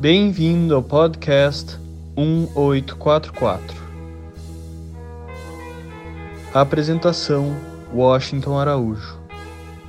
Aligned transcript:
Bem-vindo 0.00 0.74
ao 0.74 0.82
podcast 0.82 1.76
1844. 2.16 3.76
Apresentação: 6.54 7.54
Washington 7.92 8.58
Araújo. 8.58 9.20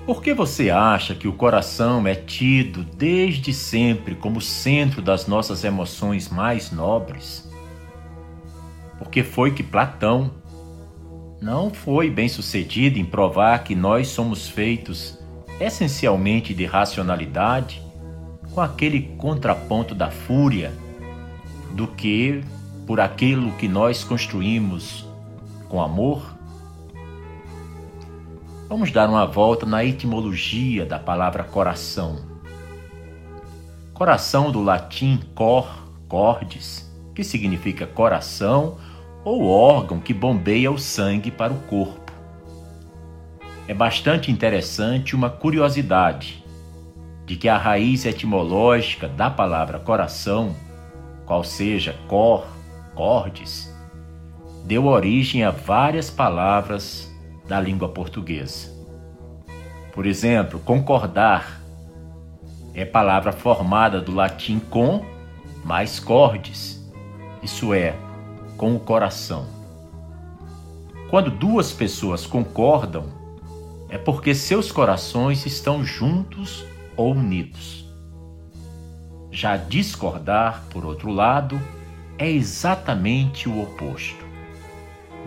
Por 0.06 0.22
que 0.22 0.34
você 0.34 0.70
acha 0.70 1.16
que 1.16 1.30
o 1.30 1.34
coração 1.34 2.06
é 2.06 2.14
tido 2.14 2.84
desde 2.84 3.54
sempre 3.54 4.14
como 4.14 4.42
centro 4.42 5.02
das 5.02 5.28
nossas 5.28 5.64
emoções 5.64 6.28
mais 6.28 6.74
nobres? 6.74 7.50
Porque 9.00 9.24
foi 9.24 9.52
que 9.52 9.64
Platão 9.64 10.30
não 11.42 11.74
foi 11.74 12.10
bem 12.10 12.28
sucedido 12.28 13.00
em 13.00 13.06
provar 13.06 13.64
que 13.64 13.76
nós 13.76 14.10
somos 14.10 14.50
feitos 14.50 15.18
essencialmente 15.58 16.54
de 16.54 16.66
racionalidade 16.66 17.90
com 18.54 18.62
aquele 18.62 19.02
contraponto 19.18 19.96
da 19.96 20.12
fúria, 20.12 20.74
do 21.72 21.88
que 21.88 22.44
por 22.86 23.00
aquilo 23.00 23.52
que 23.54 23.68
nós 23.68 24.04
construímos 24.04 25.06
com 25.70 25.82
amor? 25.82 26.36
Vamos 28.68 28.92
dar 28.92 29.10
uma 29.10 29.26
volta 29.26 29.66
na 29.66 29.84
etimologia 29.84 30.86
da 30.86 31.00
palavra 31.00 31.44
coração. 31.44 32.20
Coração 33.94 34.52
do 34.52 34.62
latim 34.62 35.20
cor, 35.34 35.70
cordis, 36.08 36.90
que 37.16 37.24
significa 37.24 37.88
coração 37.88 38.78
ou 39.24 39.46
órgão 39.46 40.00
que 40.00 40.14
bombeia 40.14 40.72
o 40.72 40.78
sangue 40.78 41.32
para 41.32 41.54
o 41.54 41.60
corpo. 41.64 42.12
É 43.68 43.74
bastante 43.74 44.32
interessante 44.32 45.16
uma 45.16 45.30
curiosidade 45.30 46.41
de 47.32 47.38
que 47.38 47.48
a 47.48 47.58
raiz 47.58 48.06
etimológica 48.06 49.08
da 49.08 49.30
palavra 49.30 49.80
coração, 49.80 50.54
qual 51.26 51.46
seja 51.46 51.96
cor, 52.10 52.46
cordes, 52.94 53.74
deu 54.66 54.86
origem 54.86 55.42
a 55.42 55.50
várias 55.50 56.10
palavras 56.10 57.10
da 57.48 57.58
língua 57.58 57.88
portuguesa. 57.88 58.70
Por 59.94 60.06
exemplo, 60.06 60.60
concordar 60.60 61.62
é 62.74 62.84
palavra 62.84 63.32
formada 63.32 64.02
do 64.02 64.14
latim 64.14 64.60
com 64.60 65.02
mais 65.64 66.02
cordes, 66.02 66.86
isso 67.42 67.74
é, 67.74 67.96
com 68.58 68.76
o 68.76 68.80
coração. 68.82 69.48
Quando 71.10 71.32
duas 71.32 71.72
pessoas 71.72 72.26
concordam, 72.26 73.06
é 73.88 73.98
porque 73.98 74.36
seus 74.36 74.70
corações 74.70 75.46
estão 75.46 75.82
juntos 75.82 76.70
ou 77.02 77.14
unidos. 77.14 77.86
Já 79.32 79.58
discordar, 79.58 80.66
por 80.70 80.86
outro 80.86 81.10
lado, 81.12 81.60
é 82.18 82.30
exatamente 82.30 83.50
o 83.50 83.64
oposto. 83.64 84.24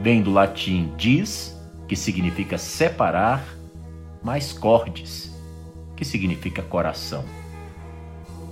Vem 0.01 0.23
do 0.23 0.33
latim 0.33 0.93
dis, 0.97 1.59
que 1.89 1.97
significa 1.97 2.57
separar, 2.57 3.45
mais 4.23 4.53
cordes, 4.53 5.35
que 5.97 6.05
significa 6.05 6.63
coração. 6.63 7.25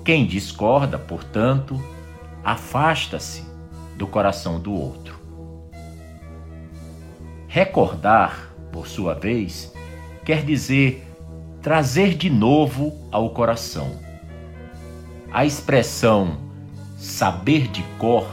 Quem 0.04 0.26
discorda, 0.26 0.98
portanto, 0.98 1.80
afasta-se 2.42 3.44
do 3.96 4.06
coração 4.06 4.58
do 4.58 4.72
outro. 4.72 5.20
Recordar, 7.46 8.52
por 8.72 8.88
sua 8.88 9.14
vez, 9.14 9.72
quer 10.24 10.44
dizer 10.44 11.11
trazer 11.62 12.14
de 12.14 12.28
novo 12.28 12.92
ao 13.10 13.30
coração. 13.30 13.98
A 15.30 15.46
expressão 15.46 16.38
saber 16.98 17.68
de 17.68 17.82
cor 17.98 18.26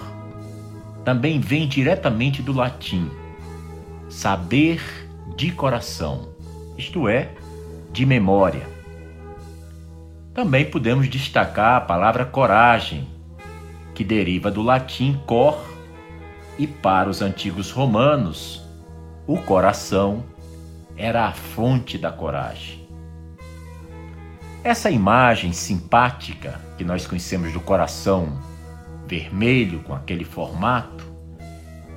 também 1.05 1.39
vem 1.39 1.67
diretamente 1.67 2.41
do 2.41 2.51
latim 2.51 3.09
saber 4.09 4.81
de 5.37 5.51
coração, 5.51 6.29
isto 6.75 7.07
é, 7.07 7.29
de 7.93 8.05
memória. 8.05 8.67
Também 10.33 10.65
podemos 10.65 11.07
destacar 11.07 11.75
a 11.75 11.81
palavra 11.81 12.25
coragem, 12.25 13.07
que 13.93 14.03
deriva 14.03 14.49
do 14.49 14.63
latim 14.63 15.19
cor, 15.27 15.63
e 16.57 16.65
para 16.65 17.09
os 17.09 17.21
antigos 17.21 17.71
romanos, 17.71 18.61
o 19.27 19.37
coração 19.37 20.23
era 20.97 21.27
a 21.27 21.31
fonte 21.31 21.97
da 21.97 22.11
coragem. 22.11 22.78
Essa 24.61 24.91
imagem 24.91 25.53
simpática 25.53 26.59
que 26.77 26.83
nós 26.83 27.07
conhecemos 27.07 27.53
do 27.53 27.61
coração 27.61 28.37
vermelho 29.07 29.79
com 29.79 29.93
aquele 29.93 30.25
formato 30.25 31.05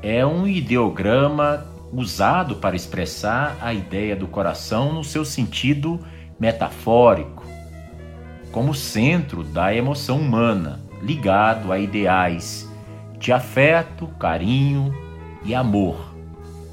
é 0.01 0.25
um 0.25 0.47
ideograma 0.47 1.67
usado 1.93 2.57
para 2.57 2.77
expressar 2.77 3.57
a 3.61 3.75
ideia 3.75 4.15
do 4.15 4.29
coração 4.29 4.93
no 4.93 5.03
seu 5.03 5.25
sentido 5.25 6.01
metafórico, 6.39 7.45
como 8.53 8.75
centro 8.75 9.43
da 9.43 9.75
emoção 9.75 10.21
humana, 10.21 10.81
ligado 11.03 11.73
a 11.73 11.79
ideais 11.81 12.69
de 13.19 13.33
afeto, 13.33 14.07
carinho 14.21 14.95
e 15.45 15.53
amor, 15.53 16.15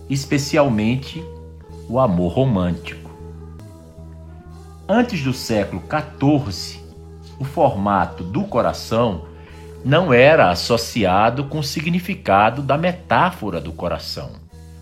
especialmente 0.08 1.24
o 1.88 2.00
amor 2.00 2.34
romântico. 2.34 2.99
Antes 4.92 5.24
do 5.24 5.34
século 5.34 5.84
XIV, 5.84 6.80
o 7.38 7.46
formato 7.46 8.24
do 8.24 8.44
coração 8.46 9.26
não 9.86 10.12
era 10.12 10.50
associado 10.50 11.44
com 11.44 11.60
o 11.60 11.64
significado 11.64 12.64
da 12.64 12.76
metáfora 12.76 13.62
do 13.62 13.72
coração. 13.72 14.32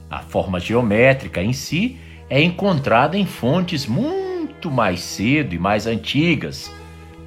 A 0.10 0.20
forma 0.20 0.62
geométrica 0.62 1.44
em 1.44 1.52
si 1.52 2.00
é 2.30 2.42
encontrada 2.42 3.18
em 3.18 3.26
fontes 3.26 3.86
muito 3.86 4.72
mais 4.72 5.02
cedo 5.02 5.54
e 5.54 5.60
mais 5.60 5.86
antigas, 5.86 6.72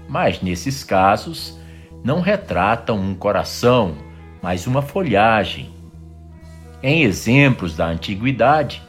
mas 0.08 0.40
nesses 0.40 0.82
casos 0.82 1.60
não 2.02 2.22
retratam 2.22 2.98
um 2.98 3.14
coração, 3.14 3.94
mas 4.40 4.66
uma 4.66 4.80
folhagem. 4.80 5.68
Em 6.82 7.02
exemplos 7.02 7.76
da 7.76 7.86
antiguidade, 7.88 8.82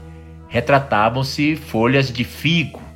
retratavam-se 0.47 1.57
folhas 1.57 2.09
de 2.09 2.23
figo, 2.23 2.90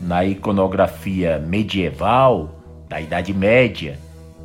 na 0.00 0.24
iconografia 0.24 1.38
medieval, 1.38 2.54
da 2.88 3.00
Idade 3.00 3.32
Média 3.32 3.98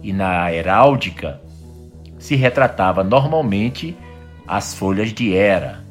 e 0.03 0.11
na 0.11 0.53
heráldica, 0.53 1.41
se 2.19 2.35
retratava 2.35 3.03
normalmente 3.03 3.95
as 4.47 4.75
folhas 4.75 5.13
de 5.13 5.33
Hera. 5.33 5.83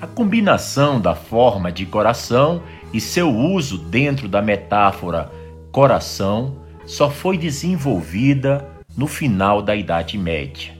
A 0.00 0.06
combinação 0.06 1.00
da 1.00 1.14
forma 1.14 1.70
de 1.70 1.86
coração 1.86 2.62
e 2.92 3.00
seu 3.00 3.28
uso 3.30 3.78
dentro 3.78 4.28
da 4.28 4.42
metáfora 4.42 5.30
coração 5.70 6.56
só 6.84 7.08
foi 7.08 7.38
desenvolvida 7.38 8.68
no 8.96 9.06
final 9.06 9.62
da 9.62 9.76
Idade 9.76 10.18
Média. 10.18 10.72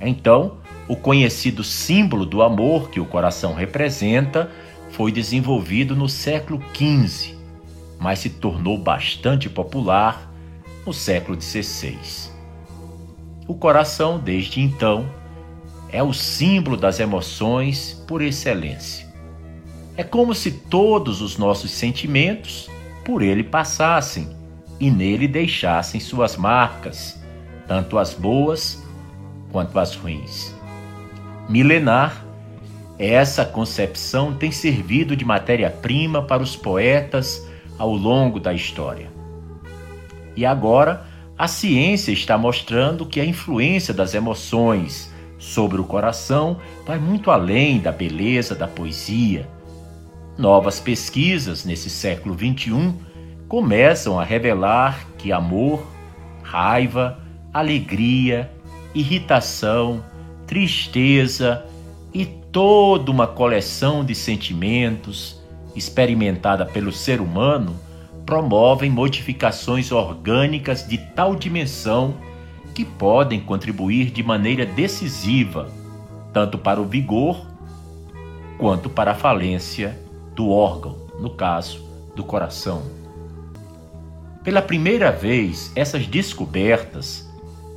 Então, 0.00 0.58
o 0.88 0.96
conhecido 0.96 1.62
símbolo 1.62 2.26
do 2.26 2.42
amor 2.42 2.90
que 2.90 2.98
o 2.98 3.04
coração 3.04 3.54
representa 3.54 4.50
foi 4.98 5.12
desenvolvido 5.12 5.94
no 5.94 6.08
século 6.08 6.60
XV, 6.74 7.36
mas 8.00 8.18
se 8.18 8.30
tornou 8.30 8.76
bastante 8.76 9.48
popular 9.48 10.28
no 10.84 10.92
século 10.92 11.40
XVI. 11.40 11.96
O 13.46 13.54
coração, 13.54 14.18
desde 14.18 14.60
então, 14.60 15.08
é 15.92 16.02
o 16.02 16.12
símbolo 16.12 16.76
das 16.76 16.98
emoções 16.98 17.92
por 18.08 18.20
excelência. 18.20 19.06
É 19.96 20.02
como 20.02 20.34
se 20.34 20.50
todos 20.50 21.22
os 21.22 21.38
nossos 21.38 21.70
sentimentos 21.70 22.68
por 23.04 23.22
ele 23.22 23.44
passassem 23.44 24.28
e 24.80 24.90
nele 24.90 25.28
deixassem 25.28 26.00
suas 26.00 26.36
marcas, 26.36 27.22
tanto 27.68 27.98
as 27.98 28.14
boas 28.14 28.82
quanto 29.52 29.78
as 29.78 29.94
ruins. 29.94 30.52
Milenar 31.48 32.27
essa 32.98 33.44
concepção 33.44 34.34
tem 34.34 34.50
servido 34.50 35.14
de 35.14 35.24
matéria-prima 35.24 36.22
para 36.22 36.42
os 36.42 36.56
poetas 36.56 37.46
ao 37.78 37.94
longo 37.94 38.40
da 38.40 38.52
história. 38.52 39.08
E 40.36 40.44
agora, 40.44 41.06
a 41.38 41.46
ciência 41.46 42.10
está 42.10 42.36
mostrando 42.36 43.06
que 43.06 43.20
a 43.20 43.24
influência 43.24 43.94
das 43.94 44.14
emoções 44.14 45.12
sobre 45.38 45.80
o 45.80 45.84
coração 45.84 46.58
vai 46.84 46.98
muito 46.98 47.30
além 47.30 47.78
da 47.78 47.92
beleza 47.92 48.56
da 48.56 48.66
poesia. 48.66 49.48
Novas 50.36 50.80
pesquisas 50.80 51.64
nesse 51.64 51.88
século 51.88 52.36
XXI 52.36 52.92
começam 53.46 54.18
a 54.18 54.24
revelar 54.24 55.06
que 55.16 55.32
amor, 55.32 55.86
raiva, 56.42 57.18
alegria, 57.52 58.50
irritação, 58.92 60.04
tristeza 60.46 61.64
toda 62.52 63.10
uma 63.10 63.26
coleção 63.26 64.04
de 64.04 64.14
sentimentos 64.14 65.40
experimentada 65.74 66.64
pelo 66.66 66.92
ser 66.92 67.20
humano 67.20 67.78
promovem 68.24 68.90
modificações 68.90 69.92
orgânicas 69.92 70.86
de 70.86 70.98
tal 70.98 71.34
dimensão 71.34 72.14
que 72.74 72.84
podem 72.84 73.40
contribuir 73.40 74.10
de 74.10 74.22
maneira 74.22 74.66
decisiva 74.66 75.68
tanto 76.32 76.58
para 76.58 76.80
o 76.80 76.84
vigor 76.84 77.46
quanto 78.58 78.88
para 78.88 79.12
a 79.12 79.14
falência 79.14 79.98
do 80.34 80.50
órgão, 80.50 80.96
no 81.20 81.30
caso 81.30 81.84
do 82.14 82.22
coração. 82.22 82.82
Pela 84.44 84.62
primeira 84.62 85.10
vez, 85.10 85.72
essas 85.74 86.06
descobertas 86.06 87.28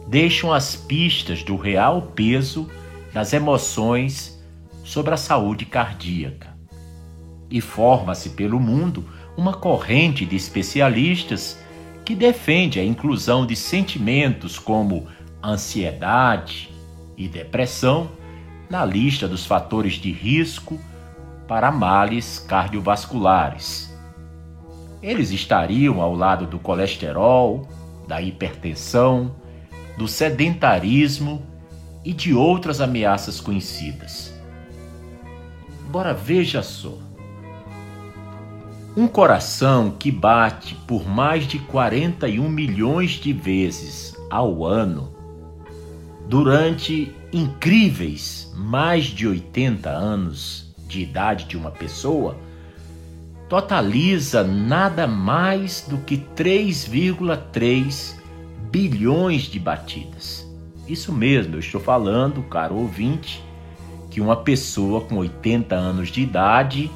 deixam 0.07 0.53
as 0.53 0.75
pistas 0.75 1.43
do 1.43 1.55
real 1.55 2.01
peso 2.13 2.69
das 3.13 3.33
emoções 3.33 4.30
sobre 4.83 5.13
a 5.13 5.17
saúde 5.17 5.65
cardíaca. 5.65 6.55
E 7.49 7.59
forma-se 7.59 8.31
pelo 8.31 8.59
mundo 8.59 9.05
uma 9.37 9.53
corrente 9.53 10.25
de 10.25 10.35
especialistas 10.35 11.57
que 12.05 12.15
defende 12.15 12.79
a 12.79 12.83
inclusão 12.83 13.45
de 13.45 13.55
sentimentos 13.55 14.57
como 14.57 15.07
ansiedade 15.43 16.69
e 17.17 17.27
depressão 17.27 18.11
na 18.69 18.85
lista 18.85 19.27
dos 19.27 19.45
fatores 19.45 19.93
de 19.93 20.11
risco 20.11 20.79
para 21.47 21.71
males 21.71 22.39
cardiovasculares. 22.39 23.91
Eles 25.01 25.31
estariam 25.31 25.99
ao 25.99 26.15
lado 26.15 26.45
do 26.45 26.59
colesterol, 26.59 27.67
da 28.07 28.21
hipertensão, 28.21 29.35
do 29.97 30.07
sedentarismo 30.07 31.41
e 32.05 32.13
de 32.13 32.33
outras 32.33 32.79
ameaças 32.79 33.39
conhecidas. 33.39 34.30
Agora 35.91 36.13
veja 36.13 36.63
só. 36.63 36.97
Um 38.95 39.09
coração 39.09 39.91
que 39.91 40.09
bate 40.09 40.73
por 40.87 41.05
mais 41.05 41.43
de 41.45 41.59
41 41.59 42.47
milhões 42.47 43.11
de 43.11 43.33
vezes 43.33 44.15
ao 44.29 44.65
ano, 44.65 45.13
durante 46.29 47.13
incríveis 47.33 48.53
mais 48.55 49.03
de 49.03 49.27
80 49.27 49.89
anos 49.89 50.73
de 50.87 51.01
idade 51.01 51.43
de 51.43 51.57
uma 51.57 51.71
pessoa, 51.71 52.37
totaliza 53.49 54.45
nada 54.45 55.05
mais 55.05 55.85
do 55.89 55.97
que 55.97 56.15
3,3 56.37 58.15
bilhões 58.71 59.41
de 59.41 59.59
batidas. 59.59 60.47
Isso 60.87 61.11
mesmo, 61.11 61.55
eu 61.55 61.59
estou 61.59 61.81
falando, 61.81 62.41
caro 62.43 62.75
ouvinte, 62.75 63.43
que 64.11 64.21
uma 64.21 64.35
pessoa 64.35 65.01
com 65.01 65.15
80 65.15 65.73
anos 65.73 66.09
de 66.09 66.21
idade 66.21 66.91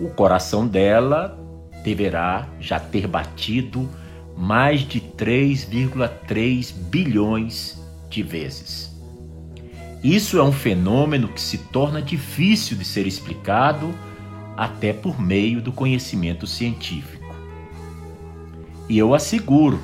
o 0.00 0.08
coração 0.08 0.66
dela 0.66 1.38
deverá 1.84 2.48
já 2.60 2.80
ter 2.80 3.06
batido 3.06 3.88
mais 4.36 4.80
de 4.80 5.00
3,3 5.00 6.72
bilhões 6.72 7.78
de 8.08 8.22
vezes. 8.22 8.96
Isso 10.02 10.38
é 10.38 10.42
um 10.42 10.52
fenômeno 10.52 11.28
que 11.28 11.40
se 11.40 11.58
torna 11.58 12.00
difícil 12.00 12.76
de 12.76 12.84
ser 12.84 13.06
explicado 13.06 13.92
até 14.56 14.92
por 14.92 15.20
meio 15.20 15.60
do 15.60 15.72
conhecimento 15.72 16.46
científico. 16.46 17.34
E 18.88 18.96
eu 18.96 19.12
asseguro, 19.12 19.80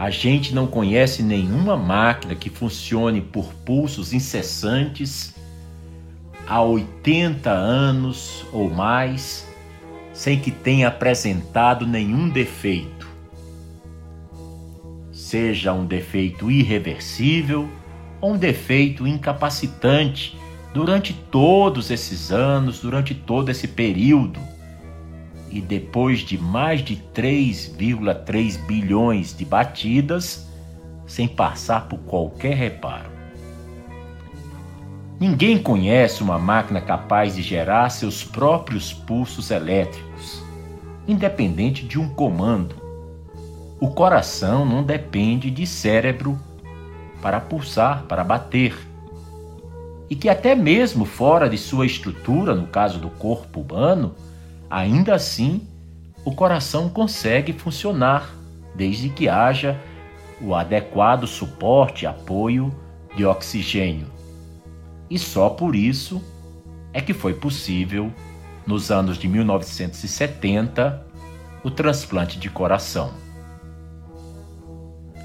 a 0.00 0.08
gente 0.08 0.54
não 0.54 0.66
conhece 0.66 1.22
nenhuma 1.22 1.76
máquina 1.76 2.34
que 2.34 2.48
funcione 2.48 3.20
por 3.20 3.52
pulsos 3.52 4.14
incessantes 4.14 5.34
há 6.46 6.62
80 6.62 7.50
anos 7.50 8.46
ou 8.50 8.70
mais 8.70 9.46
sem 10.14 10.40
que 10.40 10.50
tenha 10.50 10.88
apresentado 10.88 11.86
nenhum 11.86 12.30
defeito. 12.30 13.06
Seja 15.12 15.74
um 15.74 15.84
defeito 15.84 16.50
irreversível 16.50 17.68
ou 18.22 18.32
um 18.32 18.38
defeito 18.38 19.06
incapacitante 19.06 20.34
durante 20.72 21.12
todos 21.12 21.90
esses 21.90 22.32
anos, 22.32 22.80
durante 22.80 23.14
todo 23.14 23.50
esse 23.50 23.68
período. 23.68 24.40
E 25.50 25.60
depois 25.60 26.20
de 26.20 26.38
mais 26.38 26.82
de 26.82 26.96
3,3 27.14 28.56
bilhões 28.66 29.36
de 29.36 29.44
batidas, 29.44 30.46
sem 31.06 31.26
passar 31.26 31.88
por 31.88 31.98
qualquer 32.00 32.54
reparo. 32.54 33.10
Ninguém 35.18 35.58
conhece 35.58 36.22
uma 36.22 36.38
máquina 36.38 36.80
capaz 36.80 37.34
de 37.34 37.42
gerar 37.42 37.90
seus 37.90 38.24
próprios 38.24 38.92
pulsos 38.92 39.50
elétricos, 39.50 40.42
independente 41.06 41.84
de 41.84 41.98
um 41.98 42.08
comando. 42.08 42.74
O 43.78 43.90
coração 43.90 44.64
não 44.64 44.82
depende 44.82 45.50
de 45.50 45.66
cérebro 45.66 46.38
para 47.20 47.38
pulsar, 47.40 48.04
para 48.04 48.24
bater. 48.24 48.74
E 50.08 50.16
que 50.16 50.28
até 50.28 50.54
mesmo 50.54 51.04
fora 51.04 51.50
de 51.50 51.58
sua 51.58 51.84
estrutura, 51.84 52.54
no 52.54 52.66
caso 52.66 52.98
do 52.98 53.10
corpo 53.10 53.60
humano, 53.60 54.14
ainda 54.70 55.14
assim 55.14 55.66
o 56.24 56.32
coração 56.32 56.88
consegue 56.88 57.52
funcionar, 57.52 58.34
desde 58.74 59.08
que 59.08 59.28
haja 59.28 59.78
o 60.40 60.54
adequado 60.54 61.26
suporte 61.26 62.04
e 62.04 62.06
apoio 62.06 62.72
de 63.16 63.26
oxigênio 63.26 64.20
e 65.10 65.18
só 65.18 65.50
por 65.50 65.74
isso 65.74 66.22
é 66.92 67.00
que 67.00 67.12
foi 67.12 67.34
possível, 67.34 68.12
nos 68.64 68.90
anos 68.92 69.18
de 69.18 69.26
1970, 69.26 71.04
o 71.64 71.70
transplante 71.70 72.38
de 72.38 72.48
coração. 72.48 73.12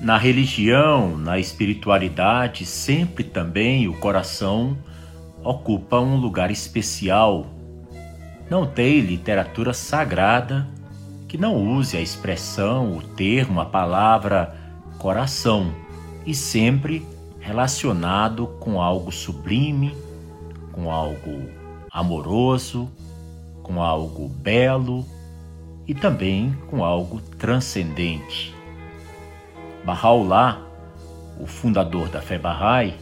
Na 0.01 0.17
religião, 0.17 1.15
na 1.15 1.39
espiritualidade, 1.39 2.65
sempre 2.65 3.23
também 3.23 3.87
o 3.87 3.95
coração 3.97 4.77
ocupa 5.43 5.99
um 5.99 6.17
lugar 6.17 6.49
especial. 6.49 7.45
Não 8.49 8.65
tem 8.67 8.99
literatura 8.99 9.73
sagrada 9.73 10.67
que 11.27 11.37
não 11.37 11.55
use 11.55 11.97
a 11.97 12.01
expressão, 12.01 12.95
o 12.95 13.01
termo, 13.01 13.59
a 13.59 13.65
palavra 13.65 14.55
coração, 14.99 15.73
e 16.25 16.33
sempre 16.33 17.05
relacionado 17.39 18.47
com 18.59 18.81
algo 18.81 19.11
sublime, 19.11 19.95
com 20.71 20.91
algo 20.91 21.49
amoroso, 21.91 22.89
com 23.63 23.81
algo 23.81 24.27
belo 24.27 25.05
e 25.87 25.93
também 25.93 26.55
com 26.67 26.83
algo 26.83 27.21
transcendente. 27.21 28.53
Bahá'u'lláh, 29.83 30.59
o 31.39 31.45
fundador 31.45 32.09
da 32.09 32.21
fé 32.21 32.39
Bahá'í, 32.39 32.93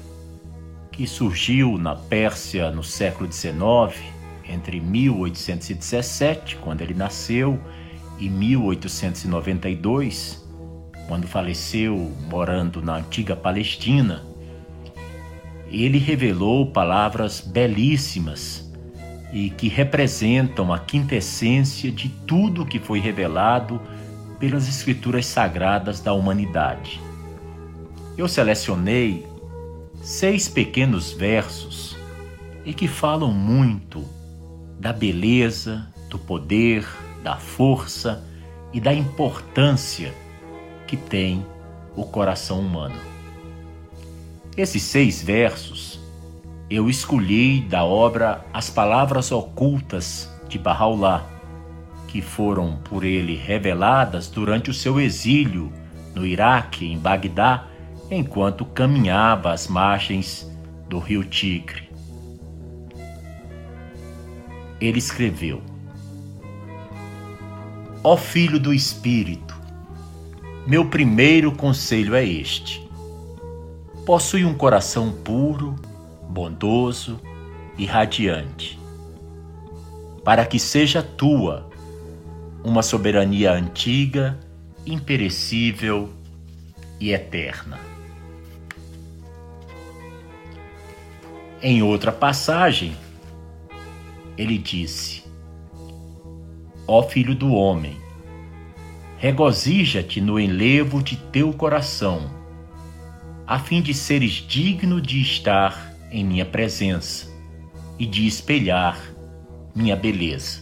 que 0.91 1.07
surgiu 1.07 1.77
na 1.77 1.95
Pérsia 1.95 2.69
no 2.69 2.83
século 2.83 3.31
XIX, 3.31 4.12
entre 4.47 4.79
1817, 4.79 6.57
quando 6.57 6.81
ele 6.81 6.93
nasceu, 6.93 7.59
e 8.19 8.29
1892, 8.29 10.43
quando 11.07 11.27
faleceu 11.27 12.11
morando 12.29 12.81
na 12.81 12.97
antiga 12.97 13.35
Palestina, 13.35 14.23
ele 15.67 15.97
revelou 15.97 16.71
palavras 16.71 17.41
belíssimas 17.41 18.71
e 19.33 19.49
que 19.49 19.67
representam 19.67 20.71
a 20.71 20.77
quintessência 20.77 21.91
de 21.91 22.07
tudo 22.07 22.65
que 22.65 22.79
foi 22.79 22.99
revelado 22.99 23.81
pelas 24.39 24.67
escrituras 24.67 25.25
sagradas 25.25 25.99
da 25.99 26.13
humanidade. 26.13 27.01
Eu 28.15 28.27
selecionei 28.27 29.25
seis 30.01 30.47
pequenos 30.47 31.11
versos 31.11 31.97
e 32.63 32.73
que 32.73 32.87
falam 32.87 33.31
muito 33.31 34.05
da 34.83 34.91
beleza, 34.91 35.87
do 36.09 36.19
poder, 36.19 36.85
da 37.23 37.37
força 37.37 38.21
e 38.73 38.81
da 38.81 38.93
importância 38.93 40.13
que 40.85 40.97
tem 40.97 41.45
o 41.95 42.03
coração 42.03 42.59
humano. 42.59 42.99
Esses 44.57 44.83
seis 44.83 45.23
versos 45.23 46.01
eu 46.69 46.89
escolhi 46.89 47.61
da 47.61 47.85
obra 47.85 48.45
As 48.53 48.69
Palavras 48.69 49.31
Ocultas 49.31 50.29
de 50.49 50.59
Bahá'u'lláh, 50.59 51.23
que 52.09 52.21
foram 52.21 52.75
por 52.83 53.05
ele 53.05 53.37
reveladas 53.37 54.27
durante 54.27 54.69
o 54.69 54.73
seu 54.73 54.99
exílio 54.99 55.71
no 56.13 56.25
Iraque, 56.25 56.85
em 56.85 56.97
Bagdá, 56.97 57.67
enquanto 58.11 58.65
caminhava 58.65 59.53
às 59.53 59.65
margens 59.65 60.45
do 60.89 60.99
rio 60.99 61.23
Tigre. 61.23 61.92
Ele 64.83 64.99
escreveu: 64.99 65.61
Ó 68.03 68.15
Filho 68.17 68.59
do 68.59 68.73
Espírito, 68.73 69.55
meu 70.67 70.89
primeiro 70.89 71.51
conselho 71.51 72.13
é 72.15 72.23
este 72.25 72.83
possui 74.05 74.43
um 74.43 74.53
coração 74.53 75.11
puro, 75.11 75.75
bondoso 76.29 77.19
e 77.77 77.85
radiante. 77.85 78.79
Para 80.23 80.45
que 80.45 80.59
seja 80.59 81.01
tua 81.01 81.69
uma 82.63 82.81
soberania 82.81 83.51
antiga, 83.51 84.39
imperecível 84.85 86.09
e 86.99 87.11
eterna. 87.11 87.79
Em 91.61 91.81
outra 91.81 92.11
passagem, 92.11 92.95
ele 94.37 94.57
disse: 94.57 95.23
Ó 96.87 97.03
filho 97.03 97.35
do 97.35 97.53
homem, 97.53 97.97
regozija-te 99.17 100.19
no 100.19 100.39
enlevo 100.39 101.01
de 101.01 101.15
teu 101.15 101.53
coração, 101.53 102.29
a 103.45 103.59
fim 103.59 103.81
de 103.81 103.93
seres 103.93 104.33
digno 104.33 105.01
de 105.01 105.21
estar 105.21 105.93
em 106.11 106.23
minha 106.23 106.45
presença 106.45 107.27
e 107.97 108.05
de 108.05 108.27
espelhar 108.27 108.99
minha 109.75 109.95
beleza. 109.95 110.61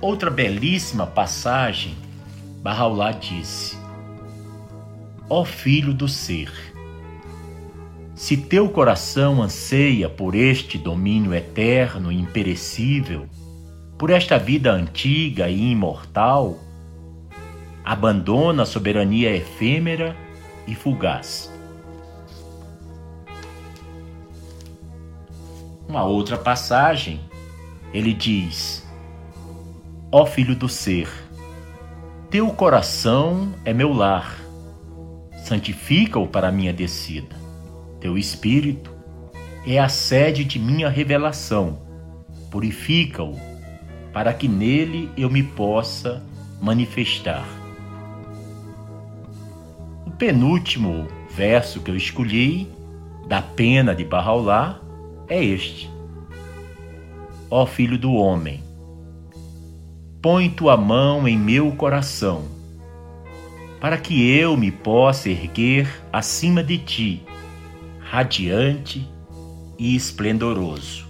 Outra 0.00 0.30
belíssima 0.30 1.06
passagem, 1.06 1.94
Bahá'u'lláh 2.62 3.12
disse: 3.12 3.78
Ó 5.30 5.44
filho 5.44 5.94
do 5.94 6.06
ser, 6.06 6.73
se 8.14 8.36
teu 8.36 8.68
coração 8.68 9.42
anseia 9.42 10.08
por 10.08 10.36
este 10.36 10.78
domínio 10.78 11.34
eterno 11.34 12.12
e 12.12 12.20
imperecível, 12.20 13.26
por 13.98 14.10
esta 14.10 14.38
vida 14.38 14.70
antiga 14.70 15.48
e 15.48 15.72
imortal, 15.72 16.58
abandona 17.84 18.62
a 18.62 18.66
soberania 18.66 19.34
efêmera 19.34 20.16
e 20.66 20.76
fugaz. 20.76 21.52
Uma 25.88 26.04
outra 26.04 26.38
passagem, 26.38 27.20
ele 27.92 28.14
diz: 28.14 28.86
Ó 30.10 30.24
filho 30.24 30.54
do 30.54 30.68
ser, 30.68 31.08
teu 32.30 32.48
coração 32.50 33.52
é 33.64 33.72
meu 33.72 33.92
lar, 33.92 34.38
santifica-o 35.44 36.28
para 36.28 36.52
minha 36.52 36.72
descida. 36.72 37.43
Teu 38.04 38.18
espírito 38.18 38.94
é 39.66 39.78
a 39.78 39.88
sede 39.88 40.44
de 40.44 40.58
minha 40.58 40.90
revelação, 40.90 41.78
purifica-o 42.50 43.34
para 44.12 44.34
que 44.34 44.46
nele 44.46 45.08
eu 45.16 45.30
me 45.30 45.42
possa 45.42 46.22
manifestar. 46.60 47.46
O 50.06 50.10
penúltimo 50.10 51.08
verso 51.34 51.80
que 51.80 51.90
eu 51.90 51.96
escolhi 51.96 52.68
da 53.26 53.40
pena 53.40 53.94
de 53.94 54.04
Bahá'u'lláh 54.04 54.78
é 55.26 55.42
este: 55.42 55.90
Ó 57.50 57.64
filho 57.64 57.96
do 57.96 58.12
homem, 58.12 58.62
põe 60.20 60.50
tua 60.50 60.76
mão 60.76 61.26
em 61.26 61.38
meu 61.38 61.72
coração, 61.72 62.42
para 63.80 63.96
que 63.96 64.30
eu 64.30 64.58
me 64.58 64.70
possa 64.70 65.30
erguer 65.30 65.88
acima 66.12 66.62
de 66.62 66.76
ti, 66.76 67.22
radiante 68.14 69.04
e 69.76 69.96
esplendoroso. 69.96 71.04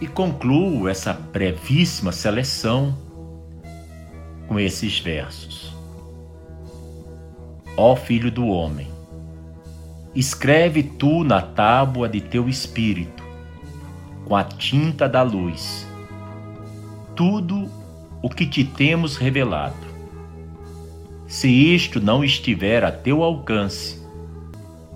E 0.00 0.06
concluo 0.06 0.86
essa 0.86 1.12
brevíssima 1.12 2.12
seleção 2.12 2.96
com 4.46 4.60
esses 4.60 5.00
versos. 5.00 5.74
Ó 7.76 7.96
Filho 7.96 8.30
do 8.30 8.46
Homem, 8.46 8.86
escreve 10.14 10.84
tu 10.84 11.24
na 11.24 11.42
tábua 11.42 12.08
de 12.08 12.20
teu 12.20 12.48
espírito, 12.48 13.24
com 14.24 14.36
a 14.36 14.44
tinta 14.44 15.08
da 15.08 15.22
luz, 15.24 15.84
tudo 17.16 17.68
o 18.22 18.30
que 18.30 18.46
te 18.46 18.62
temos 18.62 19.16
revelado. 19.16 19.95
Se 21.26 21.48
isto 21.48 22.00
não 22.00 22.22
estiver 22.22 22.84
a 22.84 22.92
teu 22.92 23.22
alcance, 23.24 24.00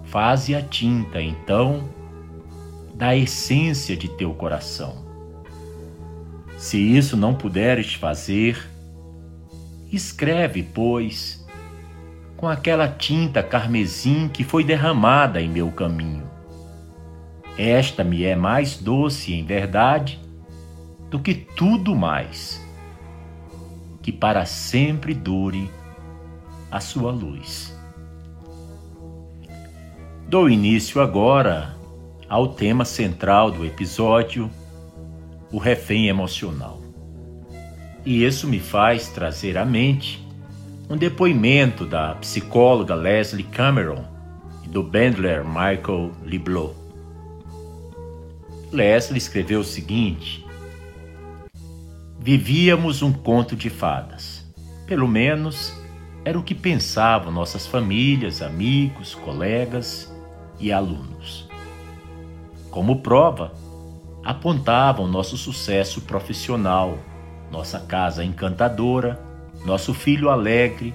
faze 0.05 0.55
a 0.55 0.63
tinta, 0.63 1.21
então, 1.21 1.89
da 2.95 3.17
essência 3.17 3.97
de 3.97 4.09
teu 4.09 4.33
coração. 4.33 5.05
Se 6.57 6.79
isso 6.79 7.17
não 7.17 7.35
puderes 7.35 7.95
fazer, 7.95 8.65
escreve, 9.91 10.63
pois, 10.63 11.45
com 12.37 12.47
aquela 12.47 12.87
tinta 12.87 13.43
carmesim 13.43 14.29
que 14.29 14.45
foi 14.45 14.63
derramada 14.63 15.43
em 15.43 15.49
meu 15.49 15.73
caminho. 15.73 16.31
Esta 17.59 18.05
me 18.05 18.23
é 18.25 18.37
mais 18.37 18.77
doce 18.77 19.35
em 19.35 19.45
verdade 19.45 20.21
do 21.11 21.19
que 21.19 21.35
tudo 21.35 21.97
mais, 21.97 22.65
que 24.01 24.13
para 24.13 24.47
sempre 24.47 25.13
dure 25.13 25.69
a 26.71 26.81
sua 26.81 27.11
luz. 27.11 27.77
Dou 30.29 30.49
início 30.49 31.00
agora 31.00 31.75
ao 32.29 32.49
tema 32.49 32.85
central 32.85 33.50
do 33.50 33.67
episódio, 33.67 34.49
o 35.50 35.59
refém 35.59 36.07
emocional. 36.07 36.81
E 38.07 38.25
isso 38.25 38.47
me 38.47 38.61
faz 38.61 39.09
trazer 39.09 39.59
à 39.59 39.65
mente 39.65 40.25
um 40.89 40.97
depoimento 40.97 41.85
da 41.85 42.15
psicóloga 42.15 42.95
Leslie 42.95 43.45
Cameron 43.45 44.05
e 44.65 44.69
do 44.69 44.83
Bandler 44.83 45.45
Michael 45.45 46.12
Liblot. 46.25 46.75
Leslie 48.71 49.19
escreveu 49.19 49.61
o 49.61 49.65
seguinte: 49.65 50.47
Vivíamos 52.21 53.03
um 53.03 53.12
conto 53.12 53.57
de 53.57 53.69
fadas. 53.69 54.49
Pelo 54.87 55.09
menos 55.09 55.80
era 56.25 56.39
o 56.39 56.43
que 56.43 56.55
pensavam 56.55 57.33
nossas 57.33 57.67
famílias, 57.67 58.43
amigos, 58.43 59.15
colegas 59.15 60.12
e 60.59 60.71
alunos. 60.73 61.49
Como 62.71 63.00
prova, 63.00 63.53
apontavam 64.23 65.07
nosso 65.07 65.37
sucesso 65.37 66.03
profissional, 66.03 66.99
nossa 67.50 67.81
casa 67.81 68.25
encantadora, 68.25 69.21
nosso 69.65 69.95
filho 69.95 70.29
alegre 70.29 70.95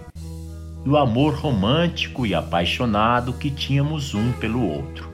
e 0.85 0.89
o 0.89 0.95
amor 0.95 1.33
romântico 1.33 2.25
e 2.25 2.35
apaixonado 2.35 3.33
que 3.33 3.49
tínhamos 3.49 4.13
um 4.13 4.31
pelo 4.33 4.63
outro. 4.63 5.13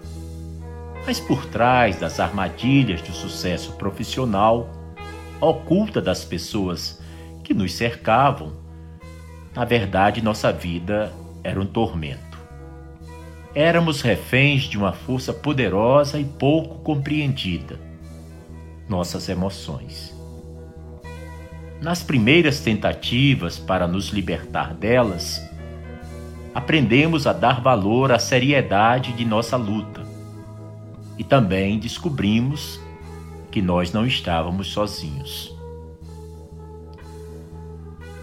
Mas 1.06 1.20
por 1.20 1.46
trás 1.46 1.96
das 1.96 2.20
armadilhas 2.20 3.02
do 3.02 3.12
sucesso 3.12 3.72
profissional, 3.74 4.70
oculta 5.40 6.02
das 6.02 6.24
pessoas 6.24 7.02
que 7.44 7.54
nos 7.54 7.74
cercavam, 7.74 8.61
na 9.56 9.66
verdade 9.66 10.22
nossa 10.22 10.52
vida 10.52 11.12
era 11.44 11.60
um 11.60 11.66
tormento. 11.66 12.40
Éramos 13.54 14.02
reféns 14.02 14.64
de 14.64 14.78
uma 14.78 14.94
força 14.94 15.34
poderosa 15.34 16.18
e 16.20 16.24
pouco 16.24 16.80
compreendida, 16.80 17.78
nossas 18.88 19.28
emoções. 19.28 20.16
Nas 21.82 22.02
primeiras 22.02 22.62
tentativas 22.62 23.60
para 23.60 23.88
nos 23.88 24.10
libertar 24.10 24.74
delas, 24.74 25.42
aprendemos 26.54 27.28
a 27.28 27.34
dar 27.34 27.60
valor 27.60 28.12
à 28.12 28.20
seriedade 28.20 29.12
de 29.14 29.26
nossa 29.26 29.58
luta 29.58 30.02
e 31.18 31.24
também 31.24 31.78
descobrimos 31.78 32.80
que 33.52 33.62
nós 33.62 33.92
não 33.92 34.06
estávamos 34.06 34.68
sozinhos. 34.72 35.61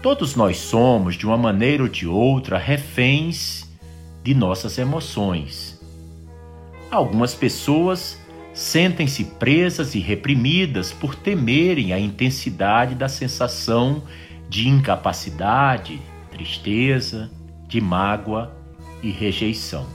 Todos 0.01 0.33
nós 0.33 0.57
somos, 0.57 1.15
de 1.15 1.25
uma 1.25 1.37
maneira 1.37 1.83
ou 1.83 1.89
de 1.89 2.07
outra, 2.07 2.57
reféns 2.57 3.69
de 4.23 4.33
nossas 4.33 4.77
emoções. 4.77 5.77
Algumas 6.89 7.35
pessoas 7.35 8.17
sentem-se 8.53 9.25
presas 9.25 9.95
e 9.95 9.99
reprimidas 9.99 10.93
por 10.93 11.15
temerem 11.15 11.91
a 11.91 11.99
intensidade 11.99 12.95
da 12.95 13.09
sensação 13.09 14.03
de 14.47 14.69
incapacidade, 14.69 16.01
tristeza, 16.31 17.29
de 17.67 17.81
mágoa 17.81 18.55
e 19.03 19.11
rejeição. 19.11 19.85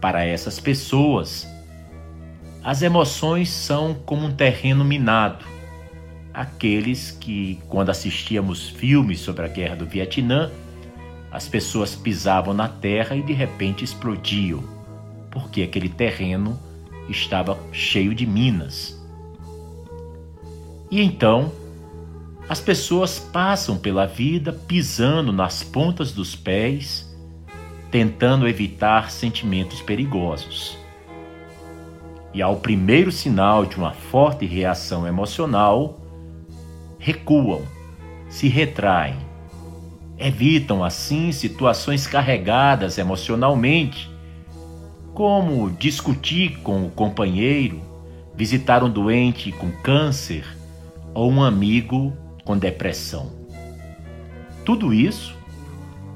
Para 0.00 0.24
essas 0.24 0.60
pessoas, 0.60 1.46
as 2.62 2.80
emoções 2.80 3.50
são 3.50 3.92
como 3.92 4.26
um 4.26 4.32
terreno 4.32 4.84
minado. 4.84 5.44
Aqueles 6.34 7.10
que, 7.10 7.60
quando 7.68 7.90
assistíamos 7.90 8.68
filmes 8.68 9.20
sobre 9.20 9.44
a 9.44 9.48
guerra 9.48 9.76
do 9.76 9.86
Vietnã, 9.86 10.50
as 11.30 11.48
pessoas 11.48 11.94
pisavam 11.94 12.54
na 12.54 12.68
terra 12.68 13.16
e 13.16 13.22
de 13.22 13.32
repente 13.32 13.84
explodiam, 13.84 14.62
porque 15.30 15.62
aquele 15.62 15.88
terreno 15.88 16.58
estava 17.08 17.58
cheio 17.72 18.14
de 18.14 18.26
minas. 18.26 19.00
E 20.90 21.00
então, 21.02 21.52
as 22.48 22.60
pessoas 22.60 23.18
passam 23.18 23.78
pela 23.78 24.06
vida 24.06 24.52
pisando 24.52 25.32
nas 25.32 25.62
pontas 25.62 26.12
dos 26.12 26.36
pés, 26.36 27.10
tentando 27.90 28.48
evitar 28.48 29.10
sentimentos 29.10 29.80
perigosos. 29.82 30.76
e, 32.34 32.40
ao 32.40 32.56
primeiro 32.56 33.12
sinal 33.12 33.66
de 33.66 33.76
uma 33.76 33.92
forte 33.92 34.46
reação 34.46 35.06
emocional, 35.06 36.01
recuam, 37.02 37.62
se 38.28 38.46
retraem, 38.46 39.16
evitam 40.16 40.84
assim 40.84 41.32
situações 41.32 42.06
carregadas 42.06 42.96
emocionalmente, 42.96 44.08
como 45.12 45.68
discutir 45.68 46.60
com 46.60 46.86
o 46.86 46.90
companheiro, 46.90 47.82
visitar 48.36 48.84
um 48.84 48.88
doente 48.88 49.50
com 49.50 49.72
câncer 49.82 50.46
ou 51.12 51.28
um 51.28 51.42
amigo 51.42 52.16
com 52.44 52.56
depressão. 52.56 53.32
Tudo 54.64 54.94
isso 54.94 55.36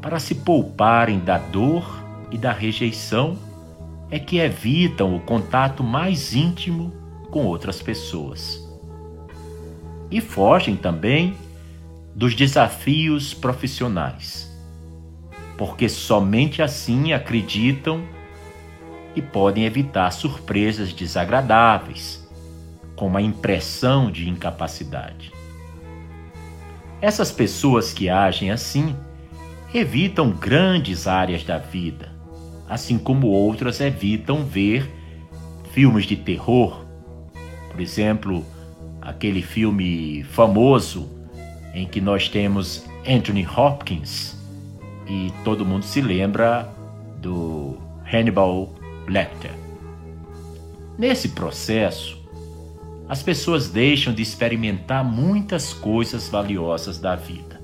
para 0.00 0.21
se 0.21 0.37
pouparem 0.37 1.19
da 1.19 1.37
dor 1.37 1.85
e 2.31 2.38
da 2.38 2.52
rejeição 2.52 3.37
é 4.09 4.21
que 4.21 4.38
evitam 4.38 5.16
o 5.16 5.21
contato 5.21 5.83
mais 5.83 6.33
íntimo 6.33 6.93
com 7.33 7.45
outras 7.45 7.83
pessoas. 7.83 8.65
E 10.10 10.20
fogem 10.20 10.76
também 10.76 11.34
dos 12.14 12.34
desafios 12.34 13.34
profissionais, 13.34 14.50
porque 15.58 15.88
somente 15.88 16.62
assim 16.62 17.12
acreditam 17.12 18.02
e 19.14 19.20
podem 19.20 19.64
evitar 19.64 20.10
surpresas 20.10 20.92
desagradáveis, 20.92 22.26
como 22.94 23.18
a 23.18 23.22
impressão 23.22 24.10
de 24.10 24.28
incapacidade. 24.28 25.32
Essas 27.00 27.30
pessoas 27.30 27.92
que 27.92 28.08
agem 28.08 28.50
assim 28.50 28.96
evitam 29.75 30.30
grandes 30.30 31.06
áreas 31.06 31.44
da 31.44 31.58
vida, 31.58 32.10
assim 32.68 32.96
como 32.98 33.26
outras 33.26 33.80
evitam 33.80 34.44
ver 34.44 34.90
filmes 35.72 36.06
de 36.06 36.16
terror. 36.16 36.86
Por 37.70 37.80
exemplo, 37.80 38.44
aquele 39.06 39.40
filme 39.40 40.25
famoso 40.25 41.08
em 41.72 41.86
que 41.86 42.00
nós 42.00 42.28
temos 42.28 42.84
Anthony 43.08 43.46
Hopkins 43.46 44.36
e 45.08 45.32
todo 45.44 45.64
mundo 45.64 45.84
se 45.84 46.00
lembra 46.00 46.68
do 47.18 47.78
Hannibal 48.12 48.75
Lecter. 49.06 49.52
Nesse 50.98 51.28
processo, 51.28 52.20
as 53.08 53.22
pessoas 53.22 53.68
deixam 53.70 54.12
de 54.12 54.22
experimentar 54.22 55.04
muitas 55.04 55.72
coisas 55.72 56.28
valiosas 56.28 56.98
da 56.98 57.14
vida. 57.14 57.60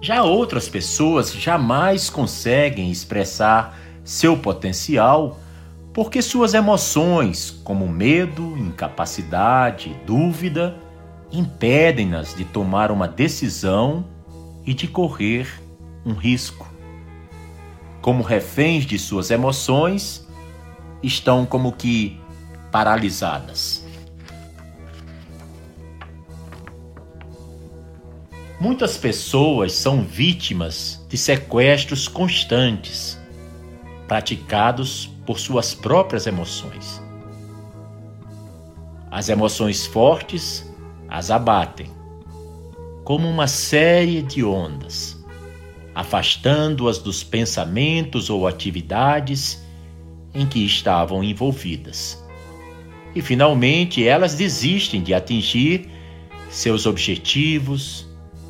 Já 0.00 0.24
outras 0.24 0.68
pessoas 0.68 1.32
jamais 1.32 2.10
conseguem 2.10 2.90
expressar 2.90 3.78
seu 4.02 4.36
potencial 4.36 5.38
porque 5.92 6.22
suas 6.22 6.54
emoções, 6.54 7.50
como 7.50 7.88
medo, 7.88 8.56
incapacidade, 8.56 9.94
dúvida, 10.06 10.76
impedem-nas 11.30 12.34
de 12.34 12.44
tomar 12.44 12.90
uma 12.90 13.08
decisão 13.08 14.04
e 14.64 14.72
de 14.72 14.88
correr 14.88 15.48
um 16.04 16.14
risco 16.14 16.72
como 18.02 18.24
reféns 18.24 18.84
de 18.84 18.98
suas 18.98 19.30
emoções, 19.30 20.26
estão 21.02 21.46
como 21.46 21.72
que 21.72 22.20
paralisadas. 22.72 23.86
Muitas 28.60 28.96
pessoas 28.96 29.72
são 29.72 30.02
vítimas 30.02 31.04
de 31.08 31.16
sequestros 31.16 32.08
constantes, 32.08 33.18
praticados 34.08 35.08
por 35.26 35.38
suas 35.38 35.74
próprias 35.74 36.26
emoções. 36.26 37.00
As 39.10 39.28
emoções 39.28 39.86
fortes 39.86 40.70
as 41.08 41.30
abatem, 41.30 41.90
como 43.04 43.28
uma 43.28 43.46
série 43.46 44.22
de 44.22 44.42
ondas 44.42 45.22
afastando-as 45.94 46.98
dos 46.98 47.22
pensamentos 47.22 48.30
ou 48.30 48.46
atividades 48.46 49.62
em 50.34 50.46
que 50.46 50.64
estavam 50.64 51.22
envolvidas. 51.22 52.22
E 53.14 53.20
finalmente 53.20 54.06
elas 54.06 54.34
desistem 54.34 55.02
de 55.02 55.12
atingir 55.12 55.90
seus 56.48 56.86
objetivos, 56.86 58.06